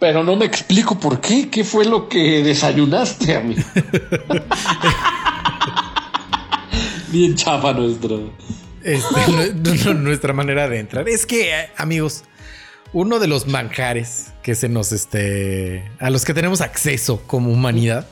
Pero 0.00 0.24
no 0.24 0.34
me 0.34 0.46
explico 0.46 0.98
por 0.98 1.20
qué. 1.20 1.48
¿Qué 1.48 1.62
fue 1.62 1.84
lo 1.84 2.08
que 2.08 2.42
desayunaste, 2.42 3.36
amigo? 3.36 3.62
Bien 7.12 7.36
chafa 7.36 7.72
nuestro. 7.72 8.32
Este, 8.82 9.52
nu- 9.54 9.74
nu- 9.84 9.94
nuestra 9.94 10.32
manera 10.32 10.68
de 10.68 10.80
entrar. 10.80 11.08
Es 11.08 11.24
que, 11.24 11.50
eh, 11.50 11.68
amigos, 11.76 12.24
uno 12.92 13.18
de 13.18 13.26
los 13.26 13.46
manjares 13.46 14.26
que 14.42 14.54
se 14.54 14.68
nos, 14.68 14.92
este, 14.92 15.88
a 15.98 16.10
los 16.10 16.24
que 16.24 16.34
tenemos 16.34 16.60
acceso 16.60 17.22
como 17.26 17.52
humanidad, 17.52 18.06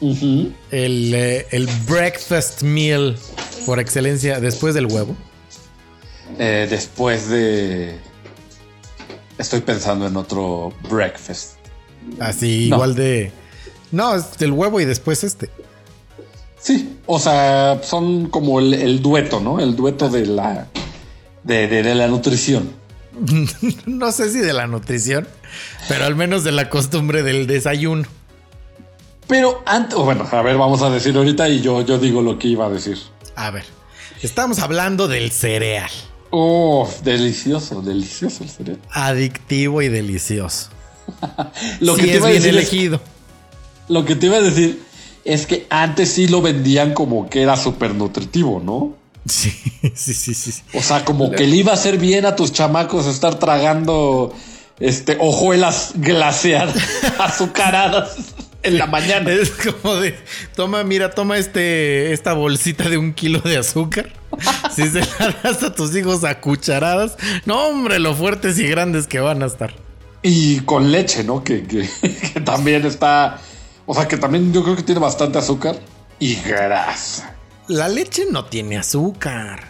el, 0.00 1.12
eh, 1.14 1.46
el 1.50 1.68
breakfast 1.88 2.62
meal 2.62 3.16
por 3.66 3.80
excelencia 3.80 4.40
después 4.40 4.74
del 4.74 4.86
huevo. 4.86 5.16
Eh, 6.38 6.66
después 6.70 7.28
de. 7.28 7.96
Estoy 9.38 9.60
pensando 9.60 10.06
en 10.06 10.16
otro 10.16 10.72
breakfast. 10.90 11.54
Así, 12.20 12.68
No. 12.68 12.76
igual 12.76 12.94
de. 12.94 13.32
No, 13.90 14.14
es 14.14 14.36
del 14.38 14.52
huevo 14.52 14.80
y 14.80 14.84
después 14.84 15.24
este. 15.24 15.50
Sí, 16.60 16.98
o 17.06 17.18
sea, 17.18 17.80
son 17.82 18.28
como 18.28 18.58
el, 18.60 18.74
el 18.74 19.00
dueto, 19.00 19.40
¿no? 19.40 19.60
El 19.60 19.74
dueto 19.76 20.08
de 20.10 20.26
la 20.26 20.66
de, 21.44 21.66
de- 21.68 21.82
de 21.82 21.94
la 21.94 22.08
nutrición. 22.08 22.70
no 23.86 24.12
sé 24.12 24.30
si 24.30 24.38
de 24.40 24.52
la 24.52 24.66
nutrición, 24.66 25.26
pero 25.88 26.04
al 26.04 26.14
menos 26.16 26.44
de 26.44 26.52
la 26.52 26.68
costumbre 26.70 27.22
del 27.22 27.46
desayuno. 27.46 28.04
Pero 29.26 29.62
antes, 29.66 29.96
bueno, 29.98 30.26
a 30.30 30.42
ver, 30.42 30.56
vamos 30.56 30.80
a 30.82 30.90
decir 30.90 31.16
ahorita 31.16 31.48
y 31.48 31.60
yo, 31.60 31.82
yo 31.84 31.98
digo 31.98 32.22
lo 32.22 32.38
que 32.38 32.48
iba 32.48 32.66
a 32.66 32.70
decir. 32.70 32.98
A 33.36 33.50
ver, 33.50 33.64
estamos 34.22 34.58
hablando 34.60 35.06
del 35.06 35.30
cereal. 35.32 35.90
Oh, 36.30 36.88
delicioso, 37.04 37.82
delicioso 37.82 38.42
el 38.44 38.50
cereal. 38.50 38.78
Adictivo 38.90 39.82
y 39.82 39.88
delicioso. 39.88 40.68
Lo 41.80 41.94
Sí 41.96 42.02
que 42.02 42.06
te 42.06 42.12
es 42.12 42.18
iba 42.18 42.26
a 42.28 42.30
bien 42.30 42.42
decir 42.42 42.58
es- 42.58 42.62
elegido. 42.72 43.00
lo 43.88 44.04
que 44.04 44.14
te 44.14 44.26
iba 44.26 44.36
a 44.36 44.40
decir 44.42 44.82
es 45.24 45.46
que 45.46 45.66
antes 45.70 46.10
sí 46.10 46.28
lo 46.28 46.42
vendían 46.42 46.92
como 46.92 47.30
que 47.30 47.40
era 47.42 47.56
súper 47.56 47.94
nutritivo, 47.94 48.60
¿no? 48.62 48.94
Sí, 49.32 49.52
sí, 49.94 50.14
sí, 50.14 50.34
sí. 50.34 50.52
O 50.74 50.80
sea, 50.82 51.04
como 51.04 51.30
que 51.30 51.46
le 51.46 51.56
iba 51.56 51.72
a 51.72 51.74
hacer 51.74 51.98
bien 51.98 52.24
a 52.26 52.34
tus 52.36 52.52
chamacos 52.52 53.06
estar 53.06 53.34
tragando 53.38 54.34
este 54.80 55.16
hojuelas 55.20 55.92
glaseadas, 55.96 56.76
azucaradas 57.18 58.16
en 58.62 58.78
la 58.78 58.86
mañana. 58.86 59.30
Es 59.32 59.50
como 59.50 59.96
de, 59.96 60.14
toma, 60.54 60.82
mira, 60.84 61.10
toma 61.10 61.36
este, 61.38 62.12
esta 62.12 62.32
bolsita 62.32 62.88
de 62.88 62.96
un 62.98 63.12
kilo 63.12 63.40
de 63.40 63.58
azúcar. 63.58 64.12
Si 64.74 64.86
se 64.88 65.00
la 65.00 65.36
das 65.42 65.62
a 65.62 65.74
tus 65.74 65.94
hijos 65.96 66.22
a 66.24 66.40
cucharadas, 66.40 67.16
no, 67.44 67.68
hombre, 67.68 67.98
lo 67.98 68.14
fuertes 68.14 68.58
y 68.58 68.66
grandes 68.68 69.06
que 69.06 69.20
van 69.20 69.42
a 69.42 69.46
estar. 69.46 69.74
Y 70.22 70.60
con 70.60 70.90
leche, 70.92 71.24
¿no? 71.24 71.42
Que, 71.44 71.64
que- 71.64 71.88
que 72.34 72.40
también 72.40 72.84
está. 72.86 73.38
O 73.86 73.94
sea, 73.94 74.06
que 74.08 74.16
también 74.16 74.52
yo 74.52 74.62
creo 74.62 74.76
que 74.76 74.82
tiene 74.82 75.00
bastante 75.00 75.38
azúcar 75.38 75.78
y 76.18 76.34
grasa. 76.36 77.34
La 77.68 77.88
leche 77.88 78.26
no 78.30 78.44
tiene 78.46 78.78
azúcar. 78.78 79.64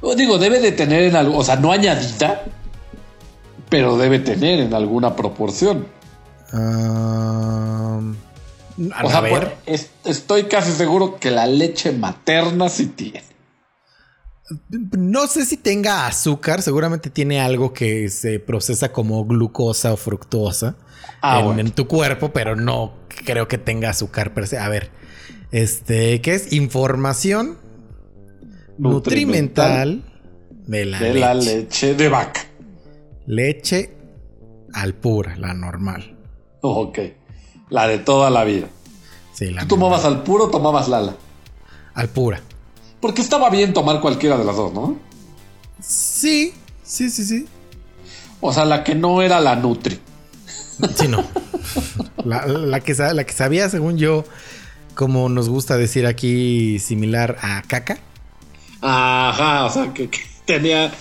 O 0.00 0.14
Digo, 0.14 0.38
debe 0.38 0.58
de 0.60 0.72
tener 0.72 1.02
en 1.04 1.16
algo, 1.16 1.36
o 1.38 1.44
sea, 1.44 1.56
no 1.56 1.70
añadida, 1.72 2.44
pero 3.68 3.96
debe 3.96 4.18
tener 4.18 4.60
en 4.60 4.74
alguna 4.74 5.14
proporción. 5.14 5.86
Ah, 6.52 8.00
a 8.94 9.04
O 9.06 9.10
sea, 9.10 9.20
ver. 9.20 9.56
pues, 9.64 9.80
es- 9.82 9.90
estoy 10.04 10.44
casi 10.44 10.72
seguro 10.72 11.18
que 11.18 11.30
la 11.30 11.46
leche 11.46 11.92
materna 11.92 12.68
sí 12.68 12.86
tiene. 12.86 13.22
No 14.68 15.26
sé 15.28 15.46
si 15.46 15.56
tenga 15.56 16.06
azúcar, 16.06 16.60
seguramente 16.62 17.08
tiene 17.10 17.40
algo 17.40 17.72
que 17.72 18.08
se 18.10 18.38
procesa 18.40 18.92
como 18.92 19.24
glucosa 19.24 19.92
o 19.92 19.96
fructosa 19.96 20.74
Ah, 21.22 21.38
en, 21.38 21.44
bueno. 21.46 21.60
en 21.60 21.70
tu 21.70 21.86
cuerpo, 21.86 22.32
pero 22.32 22.56
no 22.56 22.92
creo 23.24 23.46
que 23.48 23.56
tenga 23.56 23.90
azúcar 23.90 24.34
per 24.34 24.48
se. 24.48 24.58
A 24.58 24.68
ver, 24.68 24.90
este, 25.52 26.20
¿qué 26.20 26.34
es? 26.34 26.52
Información 26.52 27.58
nutrimental, 28.78 30.02
de 30.66 30.84
la 30.86 30.98
de 30.98 31.08
leche. 31.08 31.20
la 31.20 31.34
leche 31.34 31.94
de 31.94 32.08
vaca. 32.08 32.40
Leche 33.26 33.94
al 34.72 34.94
pura, 34.94 35.36
la 35.36 35.54
normal. 35.54 36.16
Ok. 36.62 36.98
La 37.70 37.86
de 37.86 37.98
toda 37.98 38.30
la 38.30 38.44
vida. 38.44 38.66
Sí, 39.32 39.50
la 39.50 39.62
¿Tú 39.62 39.68
tomabas 39.68 40.04
al 40.04 40.22
puro 40.22 40.44
o 40.44 40.50
tomabas 40.50 40.88
Lala? 40.88 41.16
al 41.94 42.08
pura. 42.08 42.40
Porque 43.00 43.20
estaba 43.22 43.50
bien 43.50 43.72
tomar 43.72 44.00
cualquiera 44.00 44.36
de 44.38 44.44
las 44.44 44.56
dos, 44.56 44.72
¿no? 44.72 44.96
Sí, 45.80 46.54
sí, 46.82 47.10
sí, 47.10 47.24
sí. 47.24 47.46
O 48.40 48.52
sea, 48.52 48.64
la 48.64 48.84
que 48.84 48.94
no 48.94 49.22
era 49.22 49.40
la 49.40 49.56
Nutri. 49.56 49.98
Sí, 50.96 51.08
no. 51.08 51.24
La, 52.24 52.46
la 52.46 52.80
que, 52.80 52.94
la 52.94 53.24
que 53.24 53.32
sabía, 53.32 53.68
según 53.68 53.98
yo, 53.98 54.24
como 54.94 55.28
nos 55.28 55.48
gusta 55.48 55.76
decir 55.76 56.06
aquí, 56.06 56.78
similar 56.78 57.36
a 57.42 57.62
caca. 57.62 57.98
Ajá, 58.80 59.64
o 59.66 59.70
sea, 59.70 59.92
que, 59.94 60.08
que 60.10 60.20
tenía. 60.44 60.92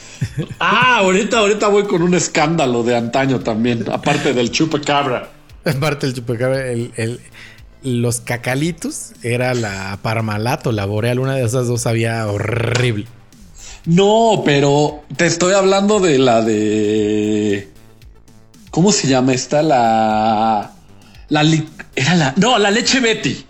Ah, 0.60 0.98
ahorita, 1.00 1.40
ahorita 1.40 1.68
voy 1.68 1.84
con 1.86 2.02
un 2.04 2.14
escándalo 2.14 2.84
de 2.84 2.96
antaño 2.96 3.40
también, 3.40 3.86
aparte 3.92 4.34
del 4.34 4.52
chupacabra. 4.52 5.32
Aparte 5.66 6.08
el 6.08 6.14
chupacabra, 6.16 6.68
el, 6.72 6.92
el- 6.96 7.20
los 7.84 8.20
cacalitos 8.22 9.14
era 9.24 9.54
la 9.56 9.98
Parmalat 10.04 10.66
o 10.68 10.72
la 10.72 10.86
Boreal. 10.86 11.18
Una 11.20 11.34
de 11.36 11.44
esas 11.44 11.68
dos 11.68 11.82
sabía 11.82 12.26
horrible. 12.28 13.06
No, 13.86 14.44
pero 14.46 15.04
te 15.18 15.26
estoy 15.26 15.54
hablando 15.54 16.00
de 16.00 16.20
la 16.20 16.42
de. 16.44 17.68
¿Cómo 18.70 18.92
se 18.92 19.08
llama 19.08 19.34
esta? 19.34 19.64
La. 19.64 20.72
La. 21.30 21.42
Era 21.96 22.14
la. 22.16 22.34
No, 22.38 22.60
la 22.60 22.70
leche 22.72 23.00
Betty. 23.00 23.46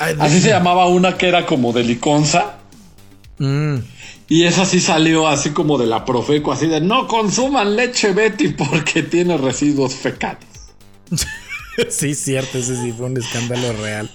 Ay, 0.00 0.16
de- 0.16 0.22
Así 0.22 0.40
se 0.40 0.48
llamaba 0.48 0.88
una 0.88 1.16
que 1.16 1.28
era 1.28 1.46
como 1.46 1.72
de 1.72 1.84
liconza. 1.84 2.56
Mm. 3.38 3.76
Y 4.28 4.44
esa 4.44 4.64
sí 4.64 4.80
salió 4.80 5.28
así 5.28 5.50
como 5.50 5.78
de 5.78 5.86
la 5.86 6.04
Profeco, 6.04 6.52
así 6.52 6.66
de 6.66 6.80
no 6.80 7.06
consuman 7.06 7.76
leche 7.76 8.12
Betty 8.12 8.48
porque 8.48 9.02
tiene 9.04 9.36
residuos 9.36 9.94
fecales. 9.94 10.48
Sí, 11.88 12.14
cierto, 12.14 12.58
ese 12.58 12.76
sí 12.76 12.92
fue 12.92 13.06
un 13.06 13.16
escándalo 13.16 13.72
real. 13.80 14.10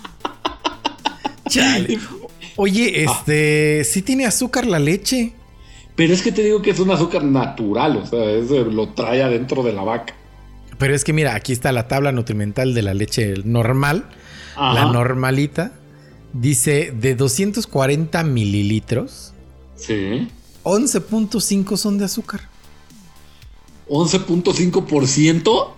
Chale. 1.48 1.98
Oye, 2.56 3.04
este, 3.04 3.84
sí 3.84 4.02
tiene 4.02 4.26
azúcar 4.26 4.66
la 4.66 4.78
leche. 4.78 5.32
Pero 5.96 6.12
es 6.14 6.22
que 6.22 6.32
te 6.32 6.42
digo 6.42 6.62
que 6.62 6.70
es 6.70 6.80
un 6.80 6.90
azúcar 6.90 7.22
natural, 7.24 7.98
o 7.98 8.06
sea, 8.06 8.24
es 8.30 8.50
lo 8.50 8.88
trae 8.90 9.22
adentro 9.22 9.62
de 9.62 9.72
la 9.72 9.82
vaca. 9.82 10.14
Pero 10.78 10.94
es 10.94 11.04
que 11.04 11.12
mira, 11.12 11.34
aquí 11.34 11.52
está 11.52 11.72
la 11.72 11.88
tabla 11.88 12.10
nutrimental 12.10 12.74
de 12.74 12.82
la 12.82 12.94
leche 12.94 13.34
normal, 13.44 14.06
Ajá. 14.60 14.74
la 14.74 14.92
normalita. 14.92 15.72
Dice 16.32 16.92
de 16.92 17.14
240 17.16 18.22
mililitros, 18.24 19.32
Sí. 19.76 20.28
11.5 20.62 21.76
son 21.76 21.98
de 21.98 22.04
azúcar. 22.04 22.42
11.5%. 23.88 25.72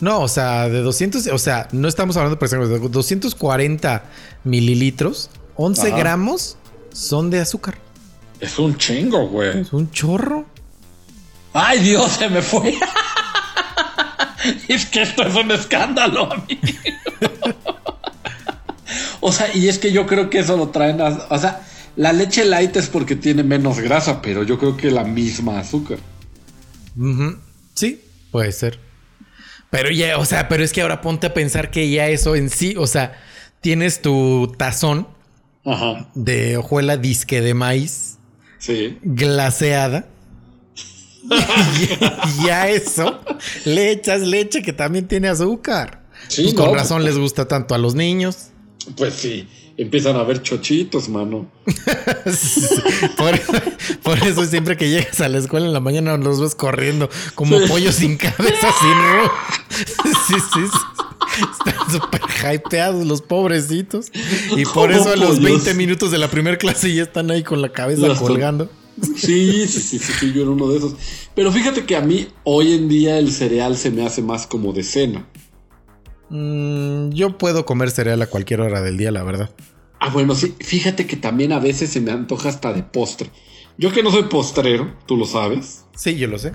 No, 0.00 0.20
o 0.20 0.28
sea, 0.28 0.68
de 0.68 0.80
200, 0.80 1.26
o 1.28 1.38
sea, 1.38 1.68
no 1.72 1.88
estamos 1.88 2.16
hablando 2.16 2.38
por 2.38 2.46
ejemplo 2.46 2.68
de 2.68 2.88
240 2.88 4.04
mililitros, 4.44 5.30
11 5.56 5.88
Ajá. 5.88 5.96
gramos 5.96 6.56
son 6.92 7.30
de 7.30 7.40
azúcar. 7.40 7.78
Es 8.40 8.58
un 8.58 8.76
chingo, 8.76 9.26
güey. 9.28 9.60
Es 9.60 9.72
un 9.72 9.90
chorro. 9.90 10.44
Ay, 11.52 11.80
Dios, 11.80 12.12
se 12.12 12.28
me 12.28 12.42
fue. 12.42 12.74
es 14.68 14.86
que 14.86 15.02
esto 15.02 15.22
es 15.24 15.34
un 15.34 15.50
escándalo, 15.50 16.32
amigo. 16.32 16.60
o 19.28 19.32
sea, 19.32 19.54
y 19.54 19.68
es 19.68 19.78
que 19.78 19.92
yo 19.92 20.06
creo 20.06 20.28
que 20.30 20.40
eso 20.40 20.56
lo 20.56 20.68
traen. 20.70 21.00
a- 21.00 21.26
o 21.30 21.38
sea, 21.38 21.62
la 21.96 22.12
leche 22.12 22.44
light 22.44 22.74
es 22.76 22.88
porque 22.88 23.16
tiene 23.16 23.42
menos 23.42 23.80
grasa, 23.80 24.20
pero 24.22 24.42
yo 24.42 24.58
creo 24.58 24.76
que 24.76 24.90
la 24.90 25.04
misma 25.04 25.58
azúcar. 25.60 25.98
Sí, 27.74 28.00
puede 28.30 28.52
ser. 28.52 28.78
Pero 29.70 29.90
ya, 29.90 30.18
o 30.18 30.24
sea, 30.24 30.48
pero 30.48 30.64
es 30.64 30.72
que 30.72 30.80
ahora 30.82 31.00
ponte 31.00 31.26
a 31.28 31.34
pensar 31.34 31.70
que 31.70 31.90
ya 31.90 32.08
eso 32.08 32.34
en 32.36 32.48
sí, 32.50 32.74
o 32.78 32.86
sea, 32.86 33.18
tienes 33.60 34.00
tu 34.02 34.52
tazón 34.56 35.06
Ajá. 35.64 36.08
de 36.14 36.56
hojuela 36.56 36.96
disque 36.96 37.40
de 37.40 37.54
maíz 37.54 38.16
Sí. 38.58 38.98
glaseada. 39.02 40.06
y 42.40 42.46
ya 42.46 42.68
eso 42.68 43.20
le 43.66 43.90
echas 43.90 44.22
leche 44.22 44.62
que 44.62 44.72
también 44.72 45.06
tiene 45.06 45.28
azúcar. 45.28 46.02
Sí, 46.28 46.42
Pues 46.42 46.54
no, 46.54 46.60
con 46.60 46.70
pues- 46.70 46.82
razón 46.82 47.04
les 47.04 47.18
gusta 47.18 47.46
tanto 47.46 47.74
a 47.74 47.78
los 47.78 47.94
niños. 47.94 48.48
Pues 48.96 49.14
sí. 49.14 49.46
Empiezan 49.76 50.16
a 50.16 50.24
ver 50.24 50.42
chochitos, 50.42 51.08
mano. 51.08 51.48
por, 53.16 53.34
eso, 53.34 53.52
por 54.02 54.18
eso 54.18 54.44
siempre 54.44 54.76
que 54.76 54.90
llegas 54.90 55.20
a 55.20 55.28
la 55.28 55.38
escuela 55.38 55.66
en 55.66 55.72
la 55.72 55.78
mañana 55.78 56.16
los 56.16 56.40
ves 56.40 56.56
corriendo 56.56 57.08
como 57.36 57.60
pollos 57.68 57.94
sin 57.94 58.16
cabeza, 58.16 58.72
sin 58.80 58.92
ro. 58.92 59.32
Sí, 60.26 60.34
sí, 60.34 60.60
sí. 60.66 61.44
Están 61.52 61.90
súper 61.92 62.22
hypeados 62.54 63.06
los 63.06 63.22
pobrecitos. 63.22 64.06
Y 64.56 64.64
por 64.64 64.90
eso 64.90 65.10
a 65.10 65.16
los 65.16 65.36
pollos. 65.38 65.64
20 65.64 65.74
minutos 65.74 66.10
de 66.10 66.18
la 66.18 66.28
primera 66.28 66.58
clase 66.58 66.92
ya 66.92 67.04
están 67.04 67.30
ahí 67.30 67.44
con 67.44 67.62
la 67.62 67.70
cabeza 67.70 68.14
colgando. 68.16 68.68
Sí, 69.16 69.66
sí, 69.68 69.80
sí, 69.80 69.98
sí, 69.98 70.12
sí, 70.18 70.32
yo 70.32 70.42
era 70.42 70.50
uno 70.50 70.68
de 70.70 70.78
esos. 70.78 70.94
Pero 71.34 71.52
fíjate 71.52 71.84
que 71.84 71.94
a 71.94 72.00
mí 72.00 72.26
hoy 72.42 72.72
en 72.72 72.88
día 72.88 73.18
el 73.18 73.30
cereal 73.30 73.76
se 73.76 73.90
me 73.90 74.04
hace 74.04 74.22
más 74.22 74.46
como 74.46 74.72
de 74.72 74.82
cena. 74.82 75.26
Mm, 76.30 77.10
yo 77.10 77.38
puedo 77.38 77.64
comer 77.64 77.90
cereal 77.90 78.20
a 78.22 78.26
cualquier 78.26 78.60
hora 78.60 78.80
del 78.82 78.96
día, 78.96 79.10
la 79.10 79.22
verdad. 79.22 79.50
Ah, 80.00 80.10
bueno, 80.10 80.34
sí, 80.34 80.54
fíjate 80.60 81.06
que 81.06 81.16
también 81.16 81.52
a 81.52 81.58
veces 81.58 81.90
se 81.90 82.00
me 82.00 82.10
antoja 82.12 82.48
hasta 82.48 82.72
de 82.72 82.82
postre. 82.82 83.30
Yo 83.78 83.92
que 83.92 84.02
no 84.02 84.10
soy 84.10 84.24
postrero, 84.24 84.94
tú 85.06 85.16
lo 85.16 85.26
sabes. 85.26 85.84
Sí, 85.96 86.16
yo 86.16 86.28
lo 86.28 86.38
sé. 86.38 86.52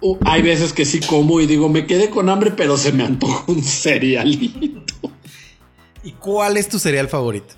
Uh, 0.00 0.16
hay 0.26 0.42
veces 0.42 0.72
que 0.72 0.84
sí 0.84 1.00
como 1.00 1.40
y 1.40 1.46
digo, 1.46 1.68
me 1.68 1.86
quedé 1.86 2.10
con 2.10 2.28
hambre, 2.28 2.50
pero 2.50 2.76
se 2.76 2.92
me 2.92 3.04
antoja 3.04 3.44
un 3.46 3.62
cerealito. 3.62 5.10
¿Y 6.02 6.12
cuál 6.12 6.56
es 6.56 6.68
tu 6.68 6.78
cereal 6.78 7.08
favorito? 7.08 7.54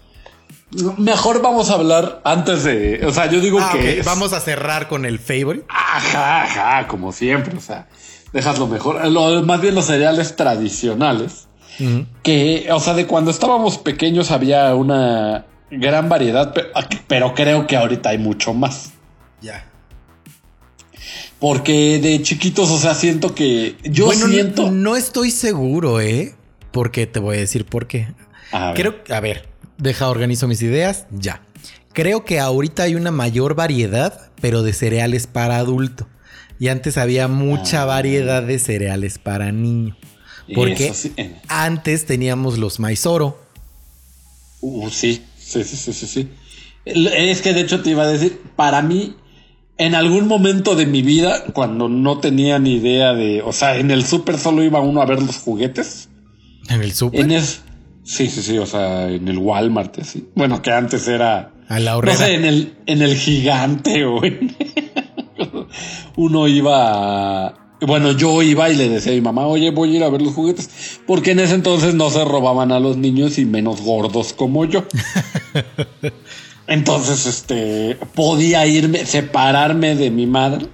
Mejor 0.99 1.43
vamos 1.43 1.71
a 1.71 1.75
hablar 1.75 2.21
antes 2.25 2.65
de. 2.65 3.05
O 3.07 3.13
sea, 3.13 3.31
yo 3.31 3.41
digo 3.41 3.59
Ah, 3.61 3.71
que. 3.73 4.01
es- 4.01 4.07
Vamos 4.07 4.33
a 4.33 4.41
cerrar 4.41 4.89
con 4.89 5.05
el 5.05 5.19
favorite. 5.19 5.65
Ajá, 5.69 6.43
ajá, 6.45 6.89
como 6.89 7.13
siempre. 7.13 7.57
O 7.57 7.61
sea, 7.61 7.89
dejas 8.33 8.59
lo 8.59 8.67
mejor. 8.67 9.05
Lo- 9.11 9.43
más 9.43 9.61
bien 9.61 9.75
los 9.75 9.87
cereales 9.87 10.37
tradicionales. 10.37 11.46
Que, 12.23 12.69
o 12.73 12.81
sea, 12.81 12.95
de 12.95 13.07
cuando 13.07 13.31
estábamos 13.31 13.79
pequeños 13.79 14.31
había 14.31 14.75
una 14.75 15.47
gran 15.71 16.09
variedad, 16.09 16.53
pe- 16.55 16.67
pero 17.07 17.35
creo 17.35 17.67
que 17.67 17.77
ahorita 17.77 18.11
hay 18.11 18.19
mucho 18.19 18.55
más. 18.55 18.93
Ya. 19.43 19.65
Porque 21.39 21.99
de 22.03 22.23
chiquitos, 22.23 22.71
o 22.71 22.79
sea, 22.79 22.95
siento 22.95 23.35
que. 23.35 23.77
Yo 23.85 24.07
Bueno, 24.07 24.27
siento. 24.29 24.63
No, 24.65 24.71
no 24.73 24.97
estoy 24.97 25.31
seguro, 25.31 26.01
¿eh? 26.01 26.35
Porque 26.73 27.07
te 27.07 27.21
voy 27.21 27.37
a 27.37 27.41
decir 27.41 27.67
por 27.67 27.87
qué. 27.87 28.09
A 28.53 28.73
ver. 28.73 28.75
Creo, 28.75 29.17
a 29.17 29.21
ver, 29.21 29.49
deja, 29.77 30.09
organizo 30.09 30.49
mis 30.49 30.63
ideas. 30.63 31.07
Ya. 31.11 31.43
Creo 31.93 32.25
que 32.25 32.41
ahorita 32.41 32.85
hay 32.85 32.95
una 32.95 33.11
mayor 33.11 33.55
variedad, 33.55 34.31
pero 34.41 34.63
de 34.63 34.73
cereales 34.73 35.27
para 35.27 35.57
adulto. 35.59 36.09
Y 36.59 36.69
antes 36.69 36.97
había 36.97 37.29
mucha 37.29 37.83
Ah. 37.83 37.87
variedad 37.87 38.43
de 38.43 38.59
cereales 38.59 39.19
para 39.19 39.53
niño. 39.53 39.97
Porque 40.55 40.87
Eso 40.87 40.95
sí, 40.95 41.13
eh. 41.17 41.35
antes 41.49 42.07
teníamos 42.07 42.59
los 42.59 42.79
maizoro. 42.81 43.39
Uh, 44.61 44.89
sí, 44.91 45.23
sí, 45.39 45.65
sí, 45.65 45.77
sí, 45.77 45.93
sí, 45.93 46.07
sí. 46.07 46.29
Es 46.85 47.43
que 47.43 47.53
de 47.53 47.63
hecho 47.63 47.83
te 47.83 47.91
iba 47.91 48.05
a 48.05 48.07
decir, 48.09 48.41
para 48.55 48.81
mí, 48.83 49.15
en 49.77 49.95
algún 49.95 50.27
momento 50.29 50.77
de 50.77 50.87
mi 50.87 51.03
vida, 51.03 51.45
cuando 51.53 51.89
no 51.89 52.19
tenía 52.19 52.59
ni 52.59 52.75
idea 52.77 53.13
de, 53.13 53.43
o 53.43 53.53
sea, 53.53 53.77
en 53.77 53.91
el 53.91 54.05
súper 54.07 54.39
solo 54.39 54.63
iba 54.63 54.81
uno 54.81 55.03
a 55.03 55.07
ver 55.07 55.21
los 55.23 55.37
juguetes. 55.39 56.09
En 56.69 56.81
el 56.83 56.93
súper. 56.93 57.21
En 57.21 57.33
es, 57.33 57.61
sí, 58.05 58.29
sí, 58.29 58.41
sí, 58.43 58.59
o 58.59 58.67
sea, 58.67 59.11
en 59.11 59.27
el 59.29 59.39
Walmart, 59.39 59.99
así. 59.99 60.29
Bueno, 60.37 60.63
que 60.63 60.71
antes 60.71 61.07
era, 61.09 61.53
A 61.69 61.81
la 61.81 61.93
no 61.93 61.99
horrera. 61.99 62.17
sé, 62.19 62.35
en 62.35 62.45
el, 62.45 62.75
en 62.87 63.03
el 63.03 63.17
gigante 63.17 64.05
o 64.05 64.25
en- 64.25 64.57
uno 66.17 66.49
iba 66.49 67.47
a- 67.49 67.66
bueno, 67.81 68.13
yo 68.13 68.43
iba 68.43 68.71
y 68.71 68.77
le 68.77 68.89
decía 68.89 69.13
a 69.13 69.15
mi 69.15 69.21
mamá, 69.21 69.47
oye, 69.47 69.71
voy 69.71 69.93
a 69.95 69.97
ir 69.99 70.05
a 70.05 70.09
ver 70.11 70.23
los 70.23 70.35
juguetes. 70.35 71.01
Porque 71.07 71.33
en 71.33 71.41
ese 71.41 71.55
entonces 71.55 71.95
no 71.95 72.11
se 72.11 72.25
robaban 72.25 72.73
a 72.73 72.81
los 72.81 72.97
niños 72.97 73.39
y 73.39 73.45
menos 73.45 73.81
gordos 73.83 74.33
como 74.33 74.65
yo. 74.65 74.85
Entonces, 76.69 77.27
este, 77.27 77.97
podía 78.15 78.67
irme, 78.67 79.07
separarme 79.07 79.95
de 79.95 80.11
mi 80.11 80.27
madre 80.27 80.67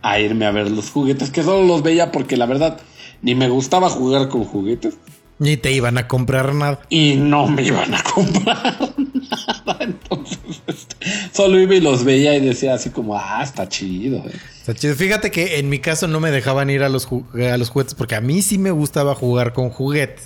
a 0.00 0.18
irme 0.18 0.46
a 0.46 0.50
ver 0.50 0.70
los 0.70 0.90
juguetes, 0.90 1.30
que 1.30 1.42
solo 1.42 1.66
los 1.66 1.82
veía 1.82 2.10
porque 2.10 2.36
la 2.36 2.46
verdad 2.46 2.80
ni 3.20 3.34
me 3.34 3.48
gustaba 3.48 3.88
jugar 3.90 4.28
con 4.30 4.42
juguetes 4.44 4.94
Ni 5.38 5.56
te 5.56 5.70
iban 5.72 5.96
a 5.98 6.08
comprar 6.08 6.54
nada. 6.54 6.80
y 6.88 7.14
no 7.16 7.46
me 7.46 7.62
iban 7.62 7.94
a 7.94 8.02
comprar 8.02 8.94
nada. 9.30 9.78
Entonces, 9.80 10.38
este, 10.66 10.96
solo 11.32 11.58
iba 11.60 11.74
y 11.74 11.80
los 11.80 12.04
veía 12.04 12.34
y 12.36 12.40
decía 12.40 12.74
así 12.74 12.90
como, 12.90 13.16
ah, 13.16 13.40
está 13.42 13.68
chido. 13.68 14.18
eh". 14.26 14.32
Está 14.60 14.74
chido. 14.74 14.94
Fíjate 14.94 15.30
que 15.30 15.58
en 15.58 15.68
mi 15.68 15.78
caso 15.80 16.06
no 16.08 16.20
me 16.20 16.30
dejaban 16.30 16.70
ir 16.70 16.82
a 16.82 16.88
los, 16.88 17.06
a 17.34 17.56
los 17.56 17.70
juguetes 17.70 17.94
porque 17.94 18.14
a 18.14 18.20
mí 18.20 18.42
sí 18.42 18.58
me 18.58 18.70
gustaba 18.70 19.14
jugar 19.14 19.52
con 19.52 19.70
juguetes. 19.70 20.24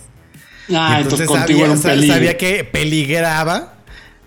Ah, 0.74 0.96
Y 0.98 1.02
entonces, 1.04 1.28
contigo 1.28 1.60
era 1.64 1.72
un 1.72 1.78
sa- 1.78 1.90
peligro. 1.90 2.14
sabía 2.14 2.36
que 2.36 2.64
peligraba 2.64 3.74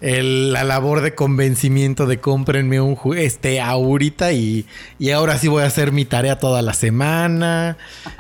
el- 0.01 0.53
la 0.53 0.63
labor 0.63 1.01
de 1.01 1.13
convencimiento 1.13 2.05
de 2.07 2.21
cómprenme 2.21 2.79
un 2.79 2.95
juguete 2.95 3.25
este, 3.25 3.59
ahorita 3.61 4.31
y, 4.31 4.65
y 4.97 5.09
ahora 5.11 5.37
sí 5.37 5.49
voy 5.49 5.63
a 5.63 5.65
hacer 5.65 5.91
mi 5.91 6.05
tarea 6.05 6.39
toda 6.39 6.61
la 6.61 6.73
semana. 6.73 7.77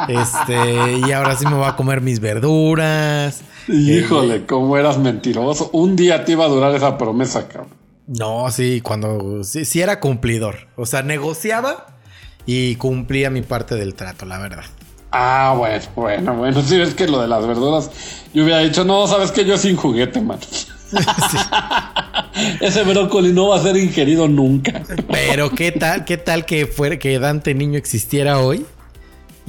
Este, 0.09 0.97
y 1.07 1.11
ahora 1.13 1.37
sí 1.37 1.45
me 1.45 1.53
voy 1.53 1.67
a 1.67 1.75
comer 1.77 2.01
mis 2.01 2.19
verduras. 2.19 3.41
Híjole, 3.67 4.45
cómo 4.45 4.77
eras 4.77 4.97
mentiroso. 4.97 5.69
Un 5.73 5.95
día 5.95 6.25
te 6.25 6.33
iba 6.33 6.45
a 6.45 6.47
durar 6.47 6.73
esa 6.75 6.97
promesa, 6.97 7.47
cabrón. 7.47 7.69
No, 8.07 8.49
sí, 8.49 8.81
cuando 8.81 9.43
sí, 9.43 9.65
sí 9.65 9.81
era 9.81 9.99
cumplidor. 9.99 10.67
O 10.75 10.85
sea, 10.85 11.03
negociaba 11.03 11.97
y 12.45 12.75
cumplía 12.75 13.29
mi 13.29 13.41
parte 13.41 13.75
del 13.75 13.93
trato, 13.93 14.25
la 14.25 14.39
verdad. 14.39 14.63
Ah, 15.11 15.53
bueno, 15.57 15.83
bueno, 15.95 16.35
bueno. 16.35 16.61
Sí, 16.61 16.79
es 16.79 16.95
que 16.95 17.07
lo 17.07 17.21
de 17.21 17.27
las 17.27 17.45
verduras, 17.45 17.91
yo 18.33 18.43
hubiera 18.43 18.59
dicho, 18.59 18.83
no, 18.83 19.07
sabes 19.07 19.31
que 19.31 19.45
yo 19.45 19.57
sin 19.57 19.75
juguete, 19.75 20.21
man. 20.21 20.39
Ese 22.61 22.83
brócoli 22.83 23.31
no 23.31 23.49
va 23.49 23.57
a 23.57 23.63
ser 23.63 23.77
ingerido 23.77 24.27
nunca. 24.27 24.81
Pero 25.11 25.51
qué 25.51 25.71
tal, 25.71 26.05
qué 26.05 26.17
tal 26.17 26.45
que 26.45 26.67
fuera 26.67 26.97
que 26.97 27.19
Dante 27.19 27.53
niño 27.53 27.77
existiera 27.77 28.39
hoy 28.39 28.65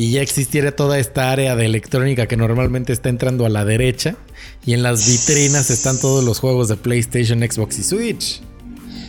y 0.01 0.13
ya 0.13 0.23
existiera 0.23 0.73
toda 0.73 0.99
esta 0.99 1.31
área 1.31 1.57
de 1.57 1.67
electrónica 1.67 2.27
que 2.27 2.37
normalmente 2.39 2.93
está 2.93 3.11
entrando 3.11 3.45
a 3.45 3.51
la 3.51 3.67
derecha 3.67 4.15
y 4.65 4.73
en 4.73 4.83
las 4.83 5.07
vitrinas 5.07 5.69
están 5.69 6.01
todos 6.01 6.25
los 6.25 6.39
juegos 6.39 6.69
de 6.69 6.77
PlayStation, 6.77 7.41
Xbox 7.41 7.79
y 7.81 7.83
Switch. 7.83 8.41